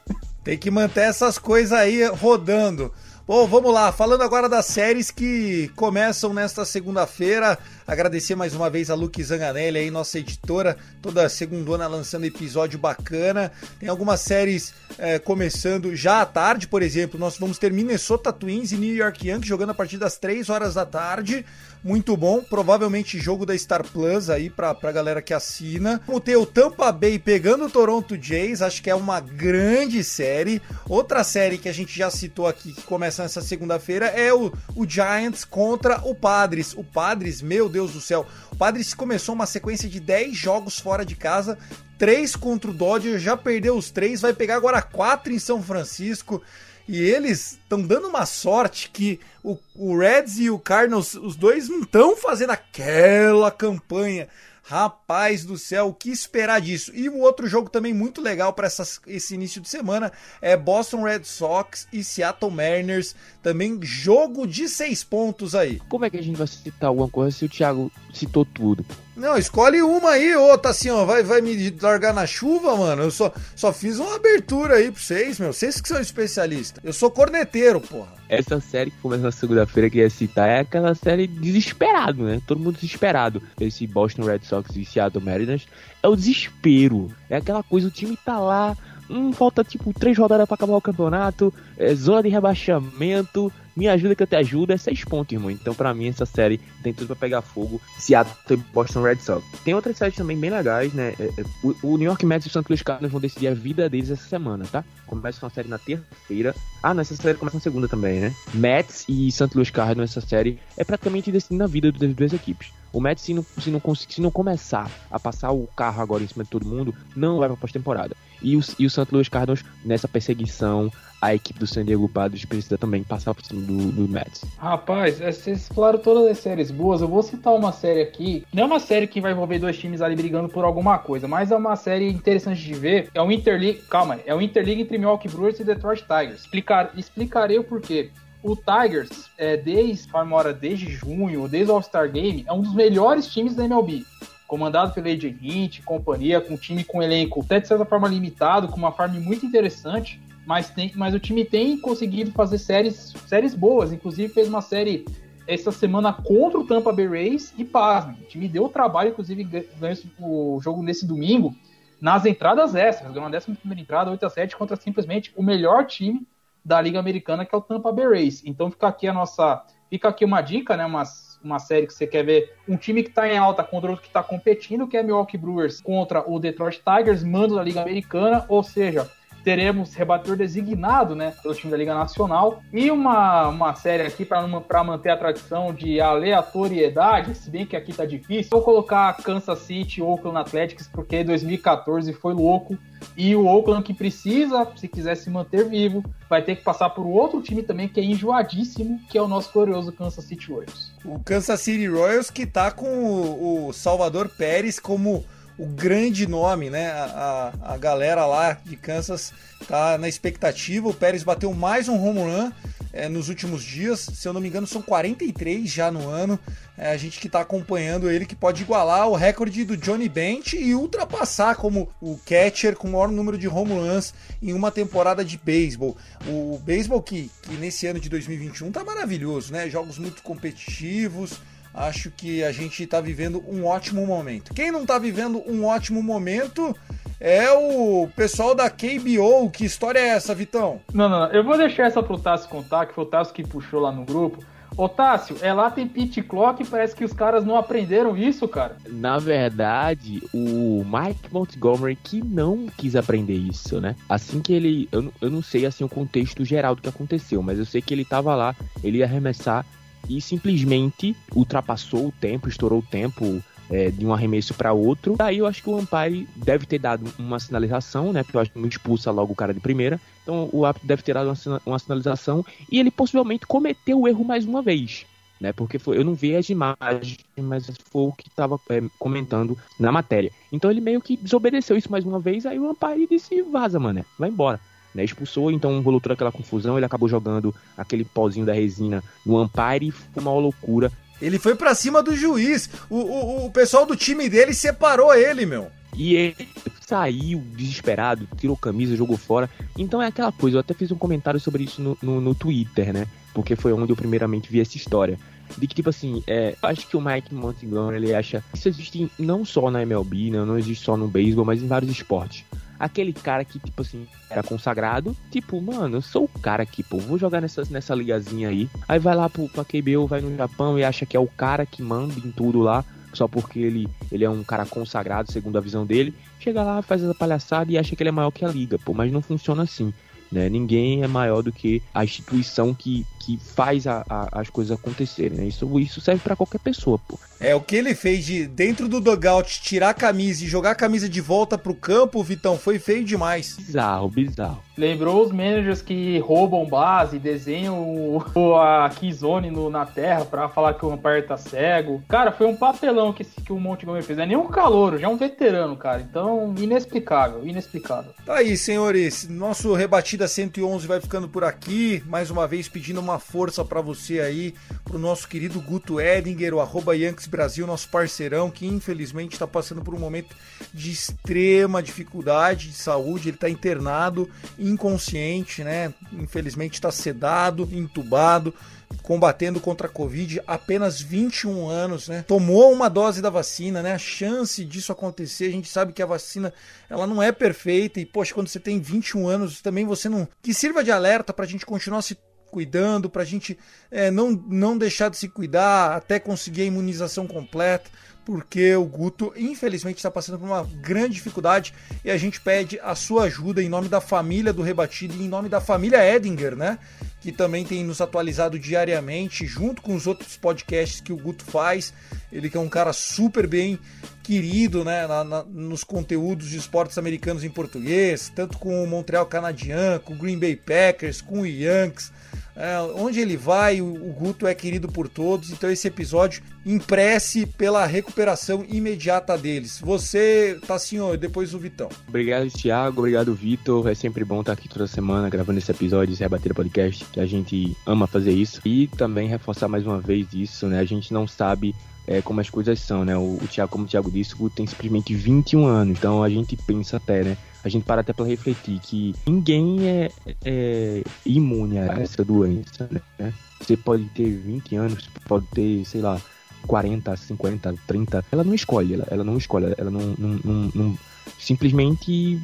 Tem 0.45 0.59
que 0.59 0.71
manter 0.71 1.03
essas 1.03 1.39
coisas 1.39 1.73
aí 1.73 2.05
rodando. 2.07 2.93
Bom, 3.27 3.47
vamos 3.47 3.73
lá. 3.73 3.93
Falando 3.93 4.23
agora 4.23 4.49
das 4.49 4.67
séries 4.67 5.11
que 5.11 5.71
começam 5.77 6.35
nesta 6.35 6.65
segunda-feira. 6.65 7.57
Agradecer 7.87 8.35
mais 8.35 8.55
uma 8.55 8.71
vez 8.71 8.91
a 8.91 8.95
Luke 8.95 9.23
Zanganelli 9.23 9.79
aí, 9.79 9.91
nossa 9.91 10.19
editora, 10.19 10.77
toda 11.01 11.29
segundona 11.29 11.87
lançando 11.87 12.25
episódio 12.25 12.79
bacana. 12.79 13.51
Tem 13.79 13.89
algumas 13.89 14.21
séries 14.21 14.73
é, 14.99 15.19
começando 15.19 15.95
já 15.95 16.23
à 16.23 16.27
tarde, 16.27 16.69
por 16.69 16.83
exemplo. 16.83 17.19
Nós 17.19 17.37
vamos 17.39 17.59
ter 17.59 17.73
Minnesota 17.73 18.33
Twins 18.33 18.73
e 18.73 18.77
New 18.77 18.95
York 18.95 19.29
Yankees 19.29 19.49
jogando 19.49 19.71
a 19.71 19.75
partir 19.75 19.99
das 19.99 20.17
3 20.17 20.49
horas 20.49 20.75
da 20.75 20.87
tarde 20.87 21.45
muito 21.83 22.17
bom. 22.17 22.43
Provavelmente 22.43 23.19
jogo 23.19 23.45
da 23.45 23.57
Star 23.57 23.85
Plus 23.85 24.31
aí 24.31 24.49
pra, 24.49 24.75
pra 24.75 24.93
galera 24.93 25.21
que 25.21 25.35
assina. 25.35 26.01
Vamos 26.07 26.23
ter 26.23 26.37
o 26.37 26.47
Tampa 26.47 26.93
Bay 26.93 27.19
pegando 27.19 27.65
o 27.65 27.71
Toronto 27.71 28.17
Jays, 28.21 28.63
acho 28.63 28.83
que 28.83 28.91
é 28.91 28.95
uma 28.95 29.21
grande 29.21 30.05
série. 30.05 30.63
Outra 30.89 31.25
série 31.25 31.59
que 31.59 31.69
a 31.69 31.73
gente 31.73 31.97
já 31.97 32.11
citou 32.11 32.47
aqui, 32.47 32.73
que 32.73 32.83
começa 32.83 33.23
nessa 33.23 33.41
segunda-feira, 33.41 34.07
é 34.07 34.33
o, 34.33 34.53
o 34.75 34.89
Giants 34.89 35.45
contra 35.45 36.01
o 36.05 36.15
Padres. 36.15 36.75
O 36.75 36.85
Padres, 36.85 37.43
meu 37.43 37.69
Deus 37.69 37.82
do 37.91 38.01
céu, 38.01 38.25
o 38.53 38.57
Padres 38.57 38.95
começou 38.95 39.35
uma 39.35 39.47
sequência 39.47 39.89
de 39.89 39.99
10 39.99 40.37
jogos 40.37 40.79
fora 40.79 41.05
de 41.05 41.17
casa. 41.17 41.59
3 41.99 42.37
contra 42.37 42.71
o 42.71 42.75
Dodgers, 42.75 43.21
já 43.21 43.37
perdeu 43.37 43.77
os 43.77 43.91
3, 43.91 44.21
vai 44.21 44.33
pegar 44.33 44.57
agora 44.57 44.81
4 44.81 45.33
em 45.33 45.39
São 45.39 45.61
Francisco. 45.61 46.41
E 46.87 47.01
eles 47.01 47.53
estão 47.53 47.81
dando 47.81 48.09
uma 48.09 48.27
sorte 48.27 48.91
que 48.91 49.19
o, 49.43 49.59
o 49.75 49.99
Reds 49.99 50.39
e 50.39 50.51
o 50.51 50.59
Cardinals, 50.59 51.15
os 51.15 51.37
dois 51.37 51.69
não 51.69 51.81
estão 51.81 52.17
fazendo 52.17 52.51
aquela 52.51 53.51
campanha. 53.51 54.29
Rapaz 54.63 55.45
do 55.45 55.59
céu, 55.59 55.89
o 55.89 55.95
que 55.95 56.11
esperar 56.11 56.61
disso? 56.61 56.93
E 56.95 57.09
um 57.09 57.21
outro 57.21 57.47
jogo 57.47 57.69
também 57.69 57.93
muito 57.93 58.21
legal 58.21 58.53
para 58.53 58.69
esse 59.07 59.35
início 59.35 59.61
de 59.61 59.69
semana 59.69 60.13
é 60.41 60.57
Boston 60.57 61.03
Red 61.03 61.25
Sox 61.25 61.89
e 61.93 62.05
Seattle 62.05 62.51
Mariners. 62.51 63.15
Também 63.43 63.79
jogo 63.83 64.47
de 64.47 64.69
seis 64.69 65.03
pontos 65.03 65.55
aí. 65.55 65.81
Como 65.89 66.05
é 66.05 66.11
que 66.11 66.17
a 66.17 66.23
gente 66.23 66.37
vai 66.37 66.47
citar 66.47 66.89
alguma 66.89 67.09
coisa 67.09 67.37
se 67.37 67.45
o 67.45 67.49
Thiago 67.49 67.91
citou 68.15 68.45
tudo? 68.45 68.87
Não, 69.15 69.37
escolhe 69.37 69.83
uma 69.83 70.11
aí, 70.11 70.35
outra 70.35 70.71
assim, 70.71 70.89
ó. 70.89 71.05
Vai, 71.05 71.23
vai 71.23 71.41
me 71.41 71.75
largar 71.81 72.15
na 72.15 72.27
chuva, 72.27 72.75
mano. 72.77 73.03
Eu 73.03 73.11
só, 73.11 73.33
só 73.55 73.73
fiz 73.73 73.99
uma 73.99 74.17
abertura 74.17 74.77
aí 74.77 74.91
pra 74.91 75.01
vocês, 75.01 75.39
meu. 75.39 75.53
Vocês 75.53 75.81
que 75.81 75.89
são 75.89 76.01
especialistas. 76.01 76.83
Eu 76.83 76.93
sou 76.93 77.11
corneteiro, 77.11 77.81
porra. 77.81 78.09
Essa 78.29 78.59
série 78.61 78.91
que 78.91 78.97
começa 78.99 79.23
na 79.23 79.33
segunda-feira 79.33 79.91
que 79.91 79.99
ia 79.99 80.09
citar 80.09 80.49
é 80.49 80.61
aquela 80.61 80.95
série 80.95 81.27
desesperado, 81.27 82.25
né? 82.25 82.41
Todo 82.47 82.61
mundo 82.61 82.77
desesperado. 82.77 83.43
Esse 83.61 83.87
Boston 83.87 84.23
Red 84.23 84.41
Sox 84.45 84.75
e 84.75 84.85
Seattle 84.85 85.23
Mariners 85.23 85.67
é 86.03 86.09
o 86.09 86.17
desespero. 86.17 87.11
É 87.29 87.37
aquela 87.37 87.63
coisa, 87.63 87.89
o 87.89 87.91
time 87.91 88.17
tá 88.25 88.39
lá. 88.39 88.75
Hum, 89.11 89.31
falta 89.33 89.63
tipo 89.63 89.93
três 89.93 90.17
rodadas 90.17 90.47
para 90.47 90.55
acabar 90.55 90.75
o 90.75 90.81
campeonato, 90.81 91.53
é, 91.77 91.95
zona 91.95 92.23
de 92.23 92.31
rebaixamento, 92.31 93.53
me 93.77 93.89
ajuda 93.89 94.15
que 94.15 94.23
eu 94.23 94.27
te 94.27 94.37
ajudo, 94.37 94.73
é 94.73 94.77
seis 94.77 95.05
pontos, 95.05 95.33
irmão. 95.33 95.51
Então, 95.51 95.75
para 95.75 95.93
mim, 95.95 96.09
essa 96.09 96.27
série 96.27 96.61
tem 96.83 96.93
tudo 96.93 97.09
para 97.09 97.17
pegar 97.17 97.43
fogo. 97.43 97.81
Seattle 97.99 98.35
e 98.51 98.57
Boston 98.57 99.03
Red 99.03 99.17
Sox. 99.17 99.45
Tem 99.65 99.75
outras 99.75 99.97
séries 99.97 100.17
também 100.17 100.39
bem 100.39 100.51
legais, 100.51 100.93
né? 100.93 101.15
É, 101.19 101.25
é, 101.25 101.45
o, 101.63 101.97
New 101.97 102.07
York 102.07 102.25
Mets 102.25 102.47
e 102.47 102.49
o 102.49 102.51
St. 102.51 102.65
Louis 102.69 102.83
Cardinals 102.83 103.13
vão 103.13 103.21
decidir 103.21 103.49
a 103.49 103.55
vida 103.55 103.89
deles 103.89 104.11
essa 104.11 104.29
semana, 104.29 104.67
tá? 104.71 104.85
Começa 105.07 105.45
uma 105.45 105.51
série 105.51 105.69
na 105.69 105.79
terça-feira. 105.79 106.55
Ah, 106.83 106.95
nessa 106.95 107.15
série 107.17 107.39
começa 107.39 107.57
na 107.57 107.63
segunda 107.63 107.89
também, 107.89 108.21
né? 108.21 108.35
Mets 108.55 109.05
e 109.09 109.31
St. 109.31 109.51
Louis 109.55 109.71
Cardinals, 109.71 110.11
essa 110.11 110.27
série 110.27 110.59
é 110.77 110.85
praticamente 110.85 111.31
decidindo 111.31 111.65
a 111.65 111.67
vida 111.67 111.91
das 111.93 112.15
duas 112.15 112.33
equipes. 112.33 112.73
O 112.93 113.01
Mets, 113.01 113.25
se 113.25 113.33
não, 113.33 113.45
se, 113.59 113.71
não, 113.71 113.81
se 113.95 114.21
não 114.21 114.31
começar 114.31 114.91
a 115.11 115.19
passar 115.19 115.51
o 115.51 115.67
carro 115.69 116.03
agora 116.03 116.23
em 116.23 116.29
cima 116.29 116.45
de 116.45 116.51
todo 116.51 116.67
mundo, 116.67 116.95
não 117.17 117.39
vai 117.39 117.49
pra 117.49 117.57
pós-temporada. 117.57 118.15
E 118.43 118.57
o, 118.57 118.61
e 118.79 118.87
o 118.87 118.91
St. 118.91 119.07
Louis 119.11 119.29
Cardinals, 119.29 119.65
nessa 119.85 120.09
perseguição, 120.09 120.91
a 121.23 121.35
equipe 121.35 121.59
do 121.61 121.67
San 121.69 121.85
Diego 121.85 122.09
Padres 122.09 122.45
precisa 122.45 122.77
também 122.77 123.05
passar 123.05 123.33
por 123.33 123.45
cima 123.45 123.61
do, 123.61 123.93
do 123.93 124.09
Mets. 124.09 124.45
Rapaz, 124.59 125.21
é, 125.21 125.31
vocês 125.31 125.69
falaram 125.69 126.01
todas 126.01 126.29
as 126.29 126.39
séries 126.39 126.73
boas. 126.73 127.01
Eu 127.01 127.07
vou 127.07 127.23
citar 127.23 127.55
uma 127.55 127.71
série 127.71 128.03
aqui. 128.03 128.45
Não 128.53 128.65
é 128.65 128.67
uma 128.67 128.81
série 128.81 129.07
que 129.07 129.21
vai 129.21 129.31
envolver 129.31 129.61
dois 129.61 129.79
times 129.79 130.03
ali 130.03 130.17
brigando 130.17 130.49
por 130.49 130.65
alguma 130.65 130.99
coisa, 130.99 131.29
mas 131.29 131.53
é 131.53 131.57
uma 131.57 131.77
série 131.77 132.11
interessante 132.11 132.61
de 132.61 132.75
ver. 132.75 133.09
É 133.15 133.23
um 133.23 133.31
Interleague. 133.31 133.83
Calma, 133.89 134.19
é 134.27 134.35
um 134.35 134.43
Interleague 134.43 134.83
entre 134.83 134.99
Milwaukee 134.99 135.29
Brewers 135.29 135.61
e 135.61 135.65
Detroit 135.65 136.03
Tigers. 136.03 136.41
Explicar, 136.41 136.91
explicarei 136.97 137.59
o 137.59 137.65
porquê 137.65 138.11
o 138.43 138.57
Tigers, 138.57 139.31
é, 139.39 139.57
desde, 139.57 140.09
Farmora, 140.09 140.53
desde 140.53 140.91
junho, 140.91 141.49
desde 141.49 141.71
o 141.71 141.75
All-Star 141.77 142.11
Game, 142.11 142.45
é 142.47 142.53
um 142.53 142.61
dos 142.61 142.75
melhores 142.75 143.27
times 143.29 143.55
da 143.55 143.65
MLB. 143.65 144.05
Comandado 144.53 144.93
pelo 144.93 145.09
AJ 145.09 145.35
Hint, 145.41 145.83
companhia, 145.83 146.39
com 146.39 146.53
um 146.53 146.57
time 146.59 146.85
com 146.85 146.99
um 146.99 147.03
elenco 147.03 147.41
até 147.41 147.59
de 147.59 147.67
certa 147.67 147.87
forma 147.87 148.07
limitado, 148.07 148.69
com 148.69 148.77
uma 148.77 148.93
farm 148.93 149.15
muito 149.15 149.47
interessante, 149.47 150.21
mas, 150.45 150.69
tem, 150.69 150.93
mas 150.95 151.15
o 151.15 151.19
time 151.19 151.43
tem 151.43 151.81
conseguido 151.81 152.33
fazer 152.33 152.59
séries, 152.59 153.15
séries 153.27 153.55
boas. 153.55 153.95
Inclusive 153.95 154.31
fez 154.31 154.47
uma 154.49 154.61
série 154.61 155.07
essa 155.49 155.73
semana 155.73 156.13
contra 156.13 156.61
o 156.61 156.67
Tampa 156.67 156.93
Bay 156.93 157.09
Rays 157.09 157.55
e 157.57 157.65
pasme. 157.65 158.19
O 158.21 158.27
time 158.27 158.47
deu 158.47 158.69
trabalho, 158.69 159.09
inclusive 159.09 159.43
ganhou 159.43 159.97
o 160.21 160.61
jogo 160.61 160.83
nesse 160.83 161.07
domingo 161.07 161.57
nas 161.99 162.27
entradas 162.27 162.75
extras. 162.75 163.11
Ganhou 163.11 163.31
décima 163.31 163.57
primeira 163.57 163.81
entrada, 163.81 164.11
8 164.11 164.27
a 164.27 164.29
7 164.29 164.55
contra 164.55 164.77
simplesmente 164.77 165.33
o 165.35 165.43
melhor 165.43 165.87
time 165.87 166.27
da 166.63 166.79
Liga 166.79 166.99
Americana, 166.99 167.47
que 167.47 167.55
é 167.55 167.59
o 167.59 167.63
Tampa 167.63 167.91
Bay 167.91 168.07
Rays. 168.07 168.43
Então 168.45 168.71
fica 168.71 168.87
aqui 168.87 169.09
a 169.09 169.15
nossa. 169.15 169.65
Fica 169.89 170.11
aqui 170.11 170.27
uma 170.27 170.43
dica, 170.43 170.77
né? 170.77 170.85
Uma, 170.85 171.05
uma 171.45 171.59
série 171.59 171.87
que 171.87 171.95
você 171.95 172.07
quer 172.07 172.25
ver 172.25 172.55
um 172.69 172.77
time 172.77 173.03
que 173.03 173.09
está 173.09 173.29
em 173.29 173.37
alta 173.37 173.63
contra 173.65 173.91
outro 173.91 174.03
que 174.03 174.09
está 174.09 174.23
competindo, 174.23 174.87
que 174.87 174.97
é 174.97 175.03
Milwaukee 175.03 175.39
Brewers 175.39 175.81
contra 175.81 176.29
o 176.29 176.39
Detroit 176.39 176.81
Tigers, 176.83 177.23
mando 177.23 177.57
da 177.57 177.63
Liga 177.63 177.83
Americana, 177.83 178.45
ou 178.49 178.63
seja, 178.63 179.09
teremos 179.43 179.95
rebatedor 179.95 180.37
designado, 180.37 181.15
né, 181.15 181.35
pelo 181.43 181.55
time 181.55 181.71
da 181.71 181.77
Liga 181.77 181.95
Nacional. 181.95 182.63
E 182.73 182.91
uma, 182.91 183.49
uma 183.49 183.75
série 183.75 184.03
aqui 184.03 184.25
para 184.25 184.85
manter 184.85 185.11
a 185.11 185.17
tradição 185.17 185.75
de 185.75 186.01
aleatoriedade, 186.01 187.35
se 187.35 187.51
bem 187.51 187.67
que 187.67 187.77
aqui 187.77 187.93
tá 187.93 188.05
difícil. 188.05 188.51
Vou 188.51 188.63
colocar 188.63 189.17
Kansas 189.19 189.59
City 189.61 190.01
e 190.01 190.03
Oakland 190.03 190.39
Athletics, 190.39 190.89
porque 190.89 191.25
2014 191.25 192.13
foi 192.13 192.35
louco. 192.35 192.79
E 193.17 193.35
o 193.35 193.47
Oakland 193.47 193.83
que 193.83 193.93
precisa, 193.93 194.67
se 194.77 194.87
quiser 194.87 195.17
se 195.17 195.29
manter 195.29 195.69
vivo, 195.69 196.05
vai 196.29 196.43
ter 196.43 196.57
que 196.57 196.63
passar 196.63 196.91
por 196.91 197.07
outro 197.07 197.43
time 197.43 197.63
também 197.63 197.89
que 197.89 198.01
é 198.01 198.05
enjoadíssimo, 198.05 199.01
que 199.11 199.19
é 199.19 199.23
o 199.23 199.29
nosso 199.29 199.53
glorioso 199.53 199.93
Kansas 199.93 200.25
City 200.25 200.53
Royals. 200.53 200.92
O 201.05 201.19
Kansas 201.19 201.61
City 201.61 201.87
Royals 201.87 202.31
que 202.31 202.47
tá 202.47 202.71
com 202.71 202.87
o, 202.87 203.69
o 203.69 203.73
Salvador 203.73 204.29
Pérez 204.29 204.79
como 204.79 205.25
o 205.59 205.67
grande 205.67 206.27
nome, 206.27 206.71
né? 206.71 206.91
A, 206.91 207.53
a, 207.63 207.77
galera 207.77 208.25
lá 208.27 208.59
de 208.65 208.77
Kansas 208.77 209.33
tá 209.69 209.99
na 209.99 210.09
expectativa. 210.09 210.89
O 210.89 210.95
Pérez 210.95 211.23
bateu 211.23 211.53
mais 211.53 211.89
um 211.89 212.03
home 212.03 212.21
run 212.21 212.53
é, 212.93 213.09
nos 213.09 213.29
últimos 213.29 213.63
dias. 213.63 214.01
Se 214.01 214.29
eu 214.29 214.33
não 214.33 214.41
me 214.41 214.49
engano, 214.49 214.67
são 214.67 214.83
43 214.83 215.69
já 215.71 215.91
no 215.91 216.09
ano. 216.09 216.39
É, 216.77 216.91
a 216.93 216.97
gente 216.97 217.19
que 217.19 217.27
está 217.27 217.41
acompanhando 217.41 218.11
ele 218.11 218.27
que 218.27 218.37
pode 218.37 218.63
igualar 218.63 219.09
o 219.09 219.15
recorde 219.15 219.65
do 219.65 219.77
Johnny 219.77 220.09
Bench 220.09 220.57
e 220.57 220.75
ultrapassar 220.75 221.57
como 221.57 221.89
o 222.01 222.19
catcher 222.19 222.77
com 222.77 222.89
o 222.89 222.93
maior 222.93 223.11
número 223.11 223.39
de 223.39 223.49
home 223.49 223.73
runs 223.73 224.13
em 224.43 224.53
uma 224.53 224.71
temporada 224.71 225.25
de 225.25 225.39
beisebol. 225.39 225.97
O 226.27 226.59
beisebol 226.59 227.03
que, 227.03 227.31
que 227.43 227.53
nesse 227.55 227.87
ano 227.87 227.99
de 227.99 228.09
2021 228.09 228.71
tá 228.71 228.85
maravilhoso, 228.85 229.53
né? 229.53 229.69
Jogos 229.71 229.99
muito 229.99 230.23
competitivos 230.23 231.41
acho 231.75 232.11
que 232.11 232.45
a 232.45 232.53
gente 232.53 232.83
está 232.83 233.01
vivendo 233.01 233.43
um 233.49 233.65
ótimo 233.65 234.07
momento. 234.07 234.53
Quem 234.53 234.71
não 234.71 234.83
está 234.83 234.99
vivendo 234.99 235.43
um 235.47 235.65
ótimo 235.65 236.03
momento 236.03 236.77
é 237.23 237.53
o 237.53 238.09
pessoal 238.17 238.53
da 238.53 238.69
KBO. 238.69 239.49
Que 239.53 239.65
história 239.65 240.01
é 240.01 240.09
essa, 240.09 240.35
Vitão? 240.35 240.81
Não, 240.93 241.09
não, 241.09 241.27
eu 241.27 241.45
vou 241.45 241.57
deixar 241.57 241.85
essa 241.85 242.03
pro 242.03 242.19
Tássio 242.19 242.49
contar, 242.49 242.87
que 242.87 242.95
foi 242.95 243.05
o 243.05 243.07
Tássio 243.07 243.33
que 243.33 243.47
puxou 243.47 243.81
lá 243.81 243.93
no 243.93 244.05
grupo. 244.05 244.45
Ô 244.77 244.89
Tássio, 244.89 245.37
é 245.43 245.53
lá 245.53 245.71
tem 245.71 245.87
pit 245.87 246.21
clock 246.23 246.63
e 246.63 246.67
parece 246.67 246.97
que 246.97 247.05
os 247.05 247.13
caras 247.13 247.45
não 247.45 247.57
aprenderam 247.57 248.17
isso, 248.17 248.49
cara. 248.49 248.77
Na 248.89 249.19
verdade, 249.19 250.23
o 250.33 250.83
Mike 250.85 251.31
Montgomery 251.31 251.95
que 251.95 252.25
não 252.25 252.67
quis 252.77 252.97
aprender 252.97 253.35
isso, 253.35 253.81
né? 253.81 253.95
Assim 254.09 254.41
que 254.41 254.53
ele. 254.53 254.89
Eu, 254.91 255.13
eu 255.21 255.31
não 255.31 255.43
sei 255.43 255.67
assim 255.67 255.85
o 255.85 255.89
contexto 255.89 256.45
geral 256.45 256.75
do 256.75 256.83
que 256.83 256.89
aconteceu, 256.89 257.43
mas 257.43 257.59
eu 257.59 257.67
sei 257.67 257.83
que 257.83 257.93
ele 257.95 258.05
tava 258.05 258.35
lá, 258.35 258.57
ele 258.83 258.99
ia 258.99 259.05
arremessar 259.05 259.65
e 260.09 260.21
simplesmente 260.21 261.15
ultrapassou 261.37 262.09
o 262.09 262.13
tempo, 262.13 262.49
estourou 262.49 262.81
o 262.81 262.83
tempo 262.91 263.43
é, 263.73 263.91
de 263.91 264.07
um 264.07 264.13
arremesso 264.13 264.53
para 264.53 264.73
outro. 264.73 265.17
Daí 265.17 265.39
eu 265.39 265.47
acho 265.47 265.63
que 265.63 265.71
o 265.71 265.79
Ampire 265.79 266.29
deve 266.37 266.67
ter 266.67 266.79
dado 266.79 267.13
uma 267.19 267.41
sinalização, 267.41 268.13
né? 268.13 268.23
Porque 268.23 268.37
eu 268.37 268.41
acho 268.43 268.51
que 268.51 268.59
não 268.59 268.69
expulsa 268.69 269.11
logo 269.11 269.33
o 269.33 269.37
cara 269.37 269.55
de 269.55 269.61
primeira. 269.61 269.99
Então 270.23 270.51
o 270.53 270.67
árbitro 270.67 270.87
deve 270.87 271.03
ter 271.03 271.15
dado 271.15 271.33
uma, 271.47 271.63
uma 271.65 271.79
sinalização 271.79 272.45
e 272.71 272.79
ele 272.79 272.91
possivelmente 272.91 273.47
cometeu 273.47 274.01
o 274.01 274.07
erro 274.07 274.25
mais 274.25 274.45
uma 274.45 274.61
vez. 274.61 275.07
Né, 275.41 275.53
porque 275.53 275.77
foi, 275.77 275.99
eu 275.99 276.05
não 276.05 276.15
vi 276.15 276.37
as 276.37 276.49
imagens, 276.51 277.19
mas 277.37 277.67
foi 277.91 278.03
o 278.03 278.13
que 278.13 278.29
estava 278.29 278.61
é, 278.71 278.81
comentando 278.97 279.59
na 279.77 279.91
matéria. 279.91 280.31
Então 280.53 280.71
ele 280.71 280.81
meio 280.81 281.01
que 281.01 281.17
desobedeceu 281.17 281.77
isso 281.77 281.91
mais 281.91 282.05
uma 282.05 282.21
vez, 282.21 282.47
aí 282.47 282.61
o 282.61 282.71
Ampire 282.71 283.09
disse, 283.11 283.43
vaza, 283.43 283.81
mano, 283.81 284.05
vai 284.17 284.29
embora. 284.29 284.61
né? 284.95 285.05
Expulsou, 285.05 285.51
então 285.51 285.81
rolou 285.81 286.01
toda 286.01 286.15
aquela 286.15 286.31
confusão, 286.31 286.77
ele 286.77 286.87
acabou 286.87 287.09
jogando 287.09 287.53
aquele 287.77 288.05
pozinho 288.05 288.47
da 288.47 288.53
resina 288.53 289.03
no 289.27 289.43
umpire 289.43 289.89
e 289.89 289.91
foi 289.91 290.23
uma 290.23 290.33
loucura. 290.33 290.93
Ele 291.23 291.39
foi 291.39 291.55
pra 291.55 291.75
cima 291.75 292.03
do 292.03 292.17
juiz. 292.17 292.69
O, 292.91 292.97
o, 292.97 293.47
o 293.47 293.51
pessoal 293.51 293.87
do 293.87 293.97
time 293.97 294.29
dele 294.29 294.53
separou 294.53 295.15
ele, 295.15 295.47
meu. 295.47 295.71
E 295.97 296.15
ele 296.15 296.49
saiu 296.81 297.43
desesperado, 297.55 298.29
tirou 298.37 298.57
camisa, 298.57 298.97
jogou 298.97 299.17
fora. 299.17 299.49
Então 299.79 300.03
é 300.03 300.09
aquela 300.09 300.33
coisa, 300.33 300.57
eu 300.57 300.61
até 300.61 300.75
fiz 300.75 300.91
um 300.91 300.97
comentário 300.97 301.39
sobre 301.39 301.65
isso 301.65 301.81
no, 301.81 301.97
no, 302.03 302.21
no 302.21 302.35
Twitter, 302.35 302.93
né? 302.93 303.07
Porque 303.33 303.55
foi 303.55 303.73
onde 303.73 303.93
eu 303.93 303.97
primeiramente 303.97 304.51
vi 304.51 304.61
essa 304.61 304.77
história. 304.77 305.19
De 305.57 305.67
que, 305.67 305.75
tipo 305.75 305.91
assim, 305.91 306.23
é, 306.27 306.57
acho 306.63 306.89
que 306.89 306.97
o 306.97 307.01
Mike 307.01 307.35
Montgomery, 307.35 307.97
ele 307.97 308.15
acha 308.15 308.43
isso 308.55 308.69
existe 308.69 309.11
não 309.19 309.45
só 309.45 309.71
na 309.71 309.83
MLB, 309.83 310.31
né, 310.31 310.45
não 310.45 310.59
existe 310.59 310.85
só 310.85 310.97
no 310.97 311.09
beisebol, 311.09 311.45
mas 311.45 311.63
em 311.63 311.67
vários 311.67 311.91
esportes. 311.91 312.45
Aquele 312.83 313.13
cara 313.13 313.45
que, 313.45 313.61
tipo 313.61 313.83
assim, 313.83 314.09
era 314.29 314.43
consagrado, 314.43 315.17
tipo, 315.31 315.61
mano, 315.63 315.99
eu 315.99 316.03
sou 316.03 316.25
o 316.25 316.41
cara 316.41 316.65
aqui, 316.65 316.83
pô, 316.83 316.99
vou 316.99 317.17
jogar 317.17 317.41
nessa, 317.41 317.63
nessa 317.71 317.95
ligazinha 317.95 318.49
aí. 318.49 318.69
Aí 318.89 318.99
vai 318.99 319.15
lá 319.15 319.31
pro, 319.31 319.49
pra 319.49 319.65
KBO, 319.65 320.09
vai 320.09 320.21
no 320.21 320.37
Japão 320.37 320.77
e 320.77 320.83
acha 320.83 321.07
que 321.07 321.17
é 321.17 321.21
o 321.21 321.29
cara 321.29 321.65
que 321.65 321.81
manda 321.81 322.15
em 322.15 322.33
tudo 322.33 322.61
lá 322.61 322.85
só 323.13 323.29
porque 323.29 323.59
ele, 323.59 323.89
ele 324.11 324.25
é 324.25 324.31
um 324.31 324.43
cara 324.43 324.65
consagrado, 324.67 325.31
segundo 325.31 325.59
a 325.59 325.61
visão 325.61 325.85
dele, 325.85 326.15
chega 326.41 326.63
lá, 326.63 326.83
faz 326.83 327.03
essa 327.03 327.15
palhaçada 327.15 327.71
e 327.71 327.79
acha 327.79 327.95
que 327.95 328.03
ele 328.03 328.09
é 328.09 328.13
maior 328.13 328.31
que 328.31 328.45
a 328.45 328.49
liga, 328.49 328.79
pô, 328.79 328.93
mas 328.95 329.13
não 329.13 329.23
funciona 329.23 329.63
assim. 329.63 329.93
Né? 330.31 330.49
Ninguém 330.49 331.03
é 331.03 331.07
maior 331.07 331.43
do 331.43 331.53
que 331.53 331.83
a 331.93 332.03
instituição 332.03 332.73
que, 332.73 333.07
que 333.23 333.39
faz 333.39 333.87
a, 333.87 334.05
a, 334.09 334.41
as 334.41 334.51
coisas 334.51 334.77
acontecerem. 334.77 335.39
Né? 335.39 335.45
Isso, 335.45 335.79
isso 335.79 336.01
serve 336.01 336.21
para 336.21 336.35
qualquer 336.35 336.59
pessoa, 336.59 336.99
pô. 336.99 337.19
É, 337.39 337.55
o 337.55 337.61
que 337.61 337.77
ele 337.77 337.95
fez 337.95 338.25
de 338.25 338.47
dentro 338.47 338.89
do 338.89 339.01
dugout 339.01 339.63
tirar 339.63 339.91
a 339.91 339.95
camisa 339.95 340.45
e 340.45 340.49
jogar 340.49 340.73
a 340.73 340.75
camisa 340.77 341.09
de 341.09 341.21
volta 341.21 341.59
pro 341.59 341.75
campo, 341.75 342.23
Vitão, 342.23 342.57
foi 342.57 342.79
feio 342.79 343.05
demais. 343.05 343.57
Bizarro, 343.57 344.09
bizarro. 344.09 344.63
Lembrou 344.77 345.23
os 345.23 345.33
managers 345.33 345.83
que 345.83 346.19
roubam 346.21 346.67
base, 346.67 347.19
desenham 347.19 347.79
o, 347.83 348.57
a 348.57 348.89
Keyzone 348.89 349.51
no, 349.51 349.69
na 349.69 349.85
terra 349.85 350.25
pra 350.25 350.49
falar 350.49 350.75
que 350.75 350.87
o 350.87 350.93
umpire 350.93 351.23
tá 351.23 351.37
cego. 351.37 352.03
Cara, 352.09 352.33
foi 352.33 352.47
um 352.47 352.57
papelão 352.57 353.13
que, 353.13 353.25
que 353.25 353.53
o 353.53 353.61
Montgomery 353.61 354.05
fez. 354.05 354.17
Não 354.17 354.25
é 354.25 354.29
nem 354.29 354.37
um 354.37 354.47
calouro, 354.47 354.99
já 354.99 355.07
é 355.07 355.11
um 355.11 355.17
veterano, 355.17 355.77
cara. 355.77 356.01
Então, 356.01 356.55
inexplicável, 356.57 357.47
inexplicável. 357.47 358.13
Tá 358.25 358.37
aí, 358.37 358.57
senhores. 358.57 359.29
Nosso 359.29 359.75
Rebatida 359.75 360.27
111 360.27 360.87
vai 360.87 361.01
ficando 361.01 361.29
por 361.29 361.45
aqui. 361.45 362.03
Mais 362.07 362.31
uma 362.31 362.47
vez 362.47 362.69
pedindo 362.69 363.01
uma 363.01 363.12
força 363.19 363.65
para 363.65 363.81
você 363.81 364.21
aí, 364.21 364.55
pro 364.85 364.99
nosso 364.99 365.29
querido 365.29 365.61
Guto 365.61 366.01
Edinger, 366.01 366.55
o 366.55 366.61
arroba 366.61 366.97
Yankees 366.97 367.27
Brasil, 367.27 367.67
nosso 367.67 367.89
parceirão, 367.89 368.51
que 368.51 368.67
infelizmente 368.67 369.33
está 369.33 369.47
passando 369.47 369.83
por 369.83 369.95
um 369.95 369.99
momento 369.99 370.35
de 370.73 370.91
extrema 370.91 371.83
dificuldade 371.83 372.69
de 372.69 372.75
saúde. 372.75 373.29
Ele 373.29 373.37
está 373.37 373.49
internado, 373.49 374.29
inconsciente, 374.59 375.63
né? 375.65 375.93
Infelizmente 376.13 376.75
está 376.75 376.91
sedado, 376.91 377.69
entubado 377.73 378.55
combatendo 379.03 379.61
contra 379.61 379.87
a 379.87 379.91
Covid, 379.91 380.43
apenas 380.47 381.01
21 381.01 381.69
anos, 381.69 382.09
né? 382.09 382.25
Tomou 382.27 382.73
uma 382.73 382.89
dose 382.89 383.23
da 383.23 383.31
vacina, 383.31 383.83
né? 383.83 383.95
A 383.95 383.99
chance 383.99 384.65
disso 384.65 384.93
acontecer, 384.93 385.47
a 385.47 385.51
gente 385.51 385.69
sabe 385.69 385.93
que 385.93 386.03
a 386.03 386.07
vacina 386.07 386.53
ela 386.91 387.07
não 387.07 387.23
é 387.23 387.33
perfeita 387.33 388.01
e 388.01 388.07
poxa, 388.07 388.35
quando 388.35 388.49
você 388.49 388.61
tem 388.61 388.81
21 388.81 389.27
anos, 389.27 389.61
também 389.61 389.87
você 389.87 390.09
não 390.09 390.29
que 390.43 390.53
sirva 390.53 390.85
de 390.85 390.91
alerta 390.91 391.33
para 391.33 391.45
a 391.45 391.49
gente 391.49 391.65
continuar 391.65 392.03
se 392.03 392.19
cuidando, 392.53 393.09
para 393.09 393.23
a 393.23 393.25
gente 393.25 393.59
é, 393.91 394.11
não, 394.11 394.31
não 394.31 394.77
deixar 394.77 395.09
de 395.09 395.17
se 395.17 395.27
cuidar 395.27 395.97
até 395.97 396.21
conseguir 396.21 396.63
a 396.63 396.67
imunização 396.67 397.27
completa, 397.27 397.91
porque 398.25 398.77
o 398.77 398.85
Guto, 398.85 399.33
infelizmente, 399.35 399.97
está 399.97 400.11
passando 400.11 400.39
por 400.39 400.45
uma 400.45 400.63
grande 400.81 401.15
dificuldade 401.15 401.75
e 402.05 402.11
a 402.11 402.17
gente 402.17 402.41
pede 402.41 402.79
a 402.81 402.95
sua 402.95 403.25
ajuda 403.25 403.63
em 403.63 403.69
nome 403.69 403.89
da 403.89 404.01
família 404.01 404.53
do 404.53 404.63
Rebatido 404.63 405.15
e 405.15 405.25
em 405.25 405.29
nome 405.29 405.49
da 405.49 405.61
família 405.61 406.15
Edinger, 406.15 406.55
né? 406.55 406.79
Que 407.21 407.33
também 407.33 407.65
tem 407.65 407.85
nos 407.85 408.01
atualizado 408.01 408.59
diariamente, 408.59 409.47
junto 409.47 409.83
com 409.83 409.95
os 409.95 410.07
outros 410.07 410.37
podcasts 410.37 411.01
que 411.01 411.13
o 411.13 411.17
Guto 411.17 411.45
faz. 411.45 411.93
Ele 412.31 412.49
que 412.49 412.57
é 412.57 412.61
um 412.61 412.69
cara 412.69 412.93
super 412.93 413.47
bem 413.47 413.79
querido, 414.23 414.85
né? 414.85 415.07
Na, 415.07 415.25
na, 415.25 415.43
nos 415.43 415.83
conteúdos 415.83 416.49
de 416.49 416.59
esportes 416.59 416.99
americanos 416.99 417.43
em 417.43 417.51
português, 417.51 418.31
tanto 418.37 418.57
com 418.57 418.85
o 418.85 418.87
Montreal 418.87 419.27
Canadiens, 419.27 420.01
com 420.05 420.15
o 420.15 420.19
Green 420.19 420.39
Bay 420.39 420.55
Packers, 420.55 421.21
com 421.21 421.41
o 421.41 421.47
Yankees 421.47 422.13
é, 422.55 422.79
onde 422.97 423.19
ele 423.21 423.37
vai, 423.37 423.81
o, 423.81 423.87
o, 423.87 424.13
Guto 424.13 424.47
é 424.47 424.55
querido 424.55 424.89
por 424.89 425.09
todos, 425.09 425.51
então 425.51 425.71
esse 425.71 425.89
episódio 425.89 426.43
impresse 426.67 427.47
pela 427.47 427.87
recuperação 427.87 428.65
imediata 428.69 429.37
deles. 429.39 429.81
Você, 429.83 430.59
tá 430.67 430.79
senhor, 430.79 431.17
depois 431.17 431.55
o 431.55 431.59
Vitão. 431.59 431.89
Obrigado, 432.07 432.51
Thiago, 432.51 433.01
obrigado, 433.01 433.35
Vitor. 433.35 433.89
É 433.89 433.95
sempre 433.95 434.25
bom 434.25 434.41
estar 434.41 434.53
aqui 434.53 434.69
toda 434.69 434.87
semana 434.87 435.31
gravando 435.31 435.59
esse 435.59 435.71
episódio, 435.71 436.13
esse 436.13 436.23
Rebater 436.23 436.55
Podcast, 436.55 437.05
que 437.07 437.21
a 437.21 437.27
gente 437.27 437.77
ama 437.87 438.07
fazer 438.07 438.33
isso. 438.33 438.61
E 438.65 438.87
também 438.87 439.29
reforçar 439.29 439.67
mais 439.67 439.87
uma 439.87 440.01
vez 440.01 440.29
isso, 440.33 440.67
né? 440.67 440.79
A 440.79 440.85
gente 440.85 441.13
não 441.13 441.27
sabe 441.27 441.75
é, 442.07 442.21
como 442.21 442.41
as 442.41 442.51
coisas 442.51 442.79
são, 442.81 443.05
né? 443.05 443.17
O, 443.17 443.39
o 443.43 443.49
Thiago, 443.49 443.71
como 443.71 443.85
o 443.85 443.89
Thiago 443.89 444.11
disse, 444.11 444.35
o 444.35 444.39
Guto 444.39 444.57
tem 444.57 444.67
simplesmente 444.67 445.15
21 445.15 445.67
anos, 445.67 445.99
então 445.99 446.23
a 446.23 446.29
gente 446.29 446.57
pensa 446.57 446.97
até, 446.99 447.23
né? 447.23 447.37
A 447.65 447.69
gente 447.69 447.85
para 447.85 448.01
até 448.01 448.13
para 448.13 448.25
refletir 448.25 448.79
que 448.81 449.15
ninguém 449.27 449.89
é, 449.89 450.11
é, 450.45 451.03
imune 451.25 451.79
a 451.79 451.85
essa 452.01 452.25
doença, 452.25 452.89
né? 453.19 453.33
Você 453.61 453.77
pode 453.77 454.05
ter 454.07 454.29
20 454.29 454.75
anos, 454.77 455.09
pode 455.29 455.47
ter, 455.55 455.85
sei 455.85 456.01
lá, 456.01 456.21
40, 456.67 457.17
50, 457.17 457.75
30. 457.87 458.25
Ela 458.33 458.43
não 458.43 458.55
escolhe, 458.55 458.95
ela, 458.95 459.07
ela 459.11 459.25
não 459.25 459.37
escolhe, 459.37 459.75
ela 459.79 459.91
não, 459.91 460.15
não, 460.19 460.41
não, 460.45 460.71
não 460.75 460.99
simplesmente 461.39 462.41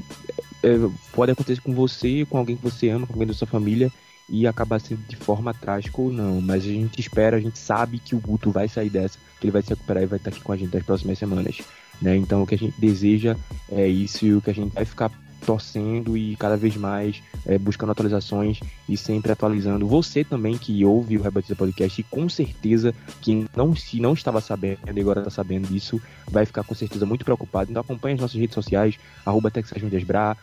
é, 0.63 0.77
pode 1.13 1.33
acontecer 1.33 1.61
com 1.61 1.75
você, 1.75 2.25
com 2.29 2.39
alguém 2.39 2.57
que 2.57 2.63
você 2.63 2.89
ama, 2.89 3.07
com 3.07 3.15
alguém 3.15 3.27
da 3.27 3.35
sua 3.35 3.47
família 3.47 3.91
e 4.29 4.47
acabar 4.47 4.81
sendo 4.81 5.01
de 5.09 5.17
forma 5.17 5.55
trágica 5.55 6.01
ou 6.01 6.13
não. 6.13 6.41
Mas 6.41 6.65
a 6.65 6.69
gente 6.69 7.01
espera, 7.01 7.37
a 7.37 7.41
gente 7.41 7.59
sabe 7.59 7.99
que 7.99 8.15
o 8.15 8.21
Guto 8.21 8.51
vai 8.51 8.69
sair 8.69 8.91
dessa, 8.91 9.19
que 9.41 9.47
ele 9.47 9.53
vai 9.53 9.63
se 9.63 9.71
recuperar 9.71 10.03
e 10.03 10.07
vai 10.07 10.19
estar 10.19 10.31
aqui 10.31 10.41
com 10.41 10.53
a 10.53 10.57
gente 10.57 10.75
nas 10.75 10.85
próximas 10.85 11.19
semanas. 11.19 11.59
Né? 12.01 12.17
Então 12.17 12.43
o 12.43 12.47
que 12.47 12.55
a 12.55 12.59
gente 12.59 12.79
deseja 12.79 13.37
é 13.71 13.87
isso 13.87 14.25
e 14.25 14.35
o 14.35 14.41
que 14.41 14.51
a 14.51 14.55
gente 14.55 14.73
vai 14.73 14.85
ficar 14.85 15.11
torcendo 15.45 16.17
e 16.17 16.37
cada 16.37 16.57
vez 16.57 16.77
mais 16.77 17.23
é, 17.47 17.59
buscando 17.59 17.93
atualizações 17.93 18.61
e 18.89 18.97
sempre 18.97 19.33
atualizando. 19.33 19.87
Você 19.87 20.25
também 20.25 20.59
que 20.59 20.85
ouve 20.85 21.17
o 21.17 21.23
Rebatiza 21.23 21.55
Podcast 21.55 22.01
e 22.01 22.05
com 22.05 22.29
certeza 22.29 22.95
que 23.21 23.47
não 23.57 23.75
se 23.75 24.01
não 24.01 24.13
estava 24.13 24.41
sabendo 24.41 24.79
e 24.95 25.01
agora 25.01 25.21
está 25.21 25.31
sabendo 25.31 25.69
disso, 25.69 26.01
vai 26.31 26.45
ficar 26.45 26.65
com 26.65 26.75
certeza 26.75 27.07
muito 27.07 27.25
preocupado. 27.25 27.71
Então 27.71 27.81
acompanhe 27.81 28.15
as 28.15 28.21
nossas 28.21 28.39
redes 28.39 28.55
sociais, 28.55 28.99
arroba 29.25 29.51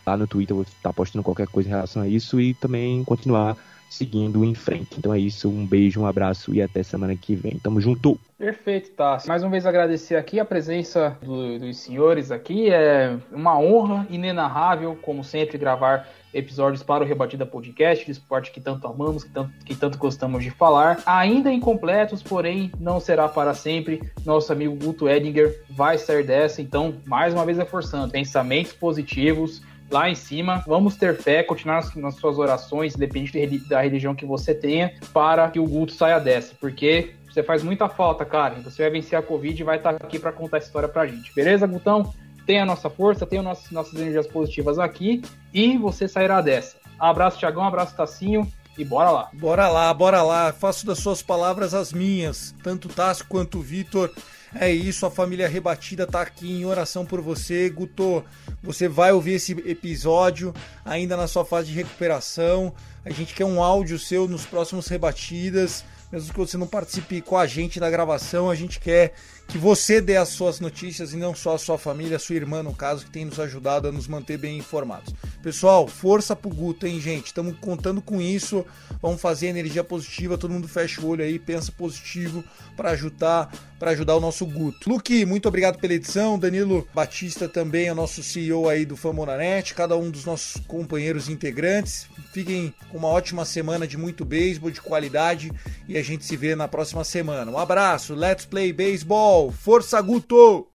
lá 0.05 0.17
no 0.17 0.27
Twitter 0.27 0.53
eu 0.53 0.57
vou 0.57 0.65
estar 0.65 0.93
postando 0.93 1.23
qualquer 1.23 1.47
coisa 1.47 1.69
em 1.69 1.71
relação 1.71 2.01
a 2.01 2.07
isso 2.07 2.39
e 2.39 2.53
também 2.53 3.03
continuar 3.03 3.55
seguindo 3.89 4.43
em 4.43 4.53
frente. 4.53 4.95
Então 4.97 5.13
é 5.13 5.19
isso, 5.19 5.49
um 5.49 5.65
beijo, 5.65 6.01
um 6.01 6.05
abraço 6.05 6.53
e 6.53 6.61
até 6.61 6.83
semana 6.83 7.15
que 7.15 7.35
vem. 7.35 7.57
Tamo 7.59 7.79
junto! 7.79 8.19
Perfeito, 8.37 8.91
tá. 8.91 9.17
Mais 9.27 9.43
uma 9.43 9.51
vez 9.51 9.65
agradecer 9.65 10.15
aqui 10.15 10.39
a 10.39 10.45
presença 10.45 11.17
do, 11.23 11.57
dos 11.57 11.77
senhores 11.77 12.31
aqui. 12.31 12.69
É 12.69 13.17
uma 13.31 13.57
honra 13.57 14.05
inenarrável, 14.09 14.97
como 15.01 15.23
sempre, 15.23 15.57
gravar 15.57 16.07
episódios 16.33 16.83
para 16.83 17.01
o 17.01 17.07
Rebatida 17.07 17.45
Podcast, 17.45 18.03
de 18.03 18.11
esporte 18.11 18.51
que 18.51 18.59
tanto 18.59 18.85
amamos, 18.87 19.23
que 19.23 19.29
tanto, 19.29 19.51
que 19.63 19.73
tanto 19.73 19.97
gostamos 19.97 20.43
de 20.43 20.51
falar. 20.51 21.01
Ainda 21.05 21.49
incompletos, 21.51 22.21
porém, 22.21 22.69
não 22.77 22.99
será 22.99 23.29
para 23.29 23.53
sempre. 23.53 24.01
Nosso 24.25 24.51
amigo 24.51 24.75
Guto 24.75 25.07
Edinger 25.07 25.63
vai 25.69 25.97
sair 25.97 26.25
dessa, 26.25 26.61
então, 26.61 26.95
mais 27.05 27.33
uma 27.33 27.45
vez 27.45 27.57
reforçando, 27.57 28.11
pensamentos 28.11 28.73
positivos, 28.73 29.61
lá 29.89 30.09
em 30.09 30.15
cima. 30.15 30.63
Vamos 30.67 30.95
ter 30.95 31.15
fé, 31.17 31.43
continuar 31.43 31.83
nas 31.95 32.15
suas 32.15 32.37
orações, 32.37 32.95
independente 32.95 33.59
da 33.67 33.81
religião 33.81 34.15
que 34.15 34.25
você 34.25 34.53
tenha, 34.53 34.93
para 35.13 35.49
que 35.49 35.59
o 35.59 35.67
Guto 35.67 35.93
saia 35.93 36.19
dessa, 36.19 36.53
porque 36.59 37.15
você 37.31 37.43
faz 37.43 37.63
muita 37.63 37.89
falta, 37.89 38.23
cara. 38.23 38.55
Você 38.61 38.81
vai 38.83 38.91
vencer 38.91 39.19
a 39.19 39.21
Covid 39.21 39.59
e 39.59 39.65
vai 39.65 39.77
estar 39.77 39.95
aqui 39.95 40.17
para 40.17 40.31
contar 40.31 40.57
a 40.57 40.59
história 40.59 40.87
pra 40.87 41.05
gente. 41.05 41.33
Beleza, 41.35 41.67
Gutão? 41.67 42.13
Tenha 42.45 42.63
a 42.63 42.65
nossa 42.65 42.89
força, 42.89 43.25
tenha 43.25 43.41
nossas, 43.41 43.71
nossas 43.71 43.93
energias 43.99 44.27
positivas 44.27 44.79
aqui 44.79 45.21
e 45.53 45.77
você 45.77 46.07
sairá 46.07 46.39
dessa. 46.41 46.77
Abraço, 46.99 47.39
Tiagão, 47.39 47.63
abraço, 47.63 47.95
Tacinho. 47.95 48.47
E 48.77 48.83
bora 48.83 49.09
lá. 49.09 49.29
Bora 49.33 49.69
lá, 49.69 49.93
bora 49.93 50.21
lá. 50.21 50.51
Faço 50.51 50.85
das 50.85 50.99
suas 50.99 51.21
palavras 51.21 51.73
as 51.73 51.93
minhas. 51.93 52.53
Tanto 52.61 52.89
Tássio 52.89 53.25
quanto 53.27 53.59
o 53.59 53.61
Vitor 53.61 54.11
é 54.57 54.71
isso, 54.71 55.05
a 55.05 55.11
família 55.11 55.49
rebatida 55.49 56.07
tá 56.07 56.21
aqui 56.21 56.49
em 56.49 56.65
oração 56.65 57.05
por 57.05 57.19
você, 57.19 57.69
Guto. 57.69 58.23
Você 58.63 58.87
vai 58.87 59.11
ouvir 59.11 59.33
esse 59.33 59.51
episódio 59.51 60.53
ainda 60.83 61.17
na 61.17 61.27
sua 61.27 61.43
fase 61.43 61.67
de 61.67 61.73
recuperação. 61.73 62.73
A 63.03 63.09
gente 63.09 63.33
quer 63.33 63.43
um 63.45 63.61
áudio 63.61 63.99
seu 63.99 64.27
nos 64.27 64.45
próximos 64.45 64.87
rebatidas. 64.87 65.83
Mesmo 66.09 66.31
que 66.31 66.39
você 66.39 66.55
não 66.55 66.67
participe 66.67 67.19
com 67.19 67.37
a 67.37 67.45
gente 67.45 67.79
da 67.79 67.89
gravação, 67.89 68.49
a 68.49 68.55
gente 68.55 68.79
quer 68.79 69.13
que 69.47 69.57
você 69.57 70.01
dê 70.01 70.17
as 70.17 70.29
suas 70.29 70.59
notícias 70.59 71.13
e 71.13 71.17
não 71.17 71.33
só 71.33 71.55
a 71.55 71.57
sua 71.57 71.77
família, 71.77 72.17
a 72.17 72.19
sua 72.19 72.35
irmã, 72.35 72.63
no 72.63 72.73
caso, 72.73 73.05
que 73.05 73.11
tem 73.11 73.25
nos 73.25 73.39
ajudado 73.39 73.87
a 73.87 73.91
nos 73.91 74.07
manter 74.07 74.37
bem 74.37 74.57
informados. 74.57 75.13
Pessoal, 75.41 75.87
força 75.87 76.35
pro 76.35 76.49
Guto, 76.49 76.87
hein, 76.87 76.99
gente? 76.99 77.27
Estamos 77.27 77.55
contando 77.59 78.01
com 78.01 78.21
isso. 78.21 78.65
Vamos 79.01 79.21
fazer 79.21 79.47
energia 79.47 79.83
positiva, 79.83 80.37
todo 80.37 80.51
mundo 80.51 80.67
fecha 80.67 81.01
o 81.01 81.07
olho 81.07 81.23
aí, 81.23 81.37
pensa 81.37 81.71
positivo 81.71 82.43
para 82.75 82.91
ajudar 82.91 83.51
para 83.79 83.91
ajudar 83.91 84.15
o 84.15 84.21
nosso 84.21 84.45
Guto. 84.45 84.89
Luque, 84.89 85.25
muito 85.25 85.47
obrigado 85.47 85.77
pela 85.79 85.93
edição. 85.93 86.39
Danilo 86.39 86.87
Batista 86.93 87.47
também 87.47 87.87
é 87.87 87.91
o 87.91 87.95
nosso 87.95 88.23
CEO 88.23 88.69
aí 88.69 88.85
do 88.85 88.95
Famonanet, 88.95 89.73
cada 89.73 89.97
um 89.97 90.09
dos 90.09 90.25
nossos 90.25 90.61
companheiros 90.65 91.29
integrantes. 91.29 92.07
Fiquem 92.31 92.73
com 92.89 92.97
uma 92.97 93.09
ótima 93.09 93.45
semana 93.45 93.85
de 93.85 93.97
muito 93.97 94.23
beisebol, 94.23 94.71
de 94.71 94.81
qualidade 94.81 95.51
e 95.87 95.97
a 95.97 96.03
gente 96.03 96.25
se 96.25 96.37
vê 96.37 96.55
na 96.55 96.67
próxima 96.67 97.03
semana. 97.03 97.51
Um 97.51 97.57
abraço, 97.57 98.15
let's 98.15 98.45
play 98.45 98.71
baseball. 98.71 99.34
Força 99.51 100.01
Guto! 100.01 100.67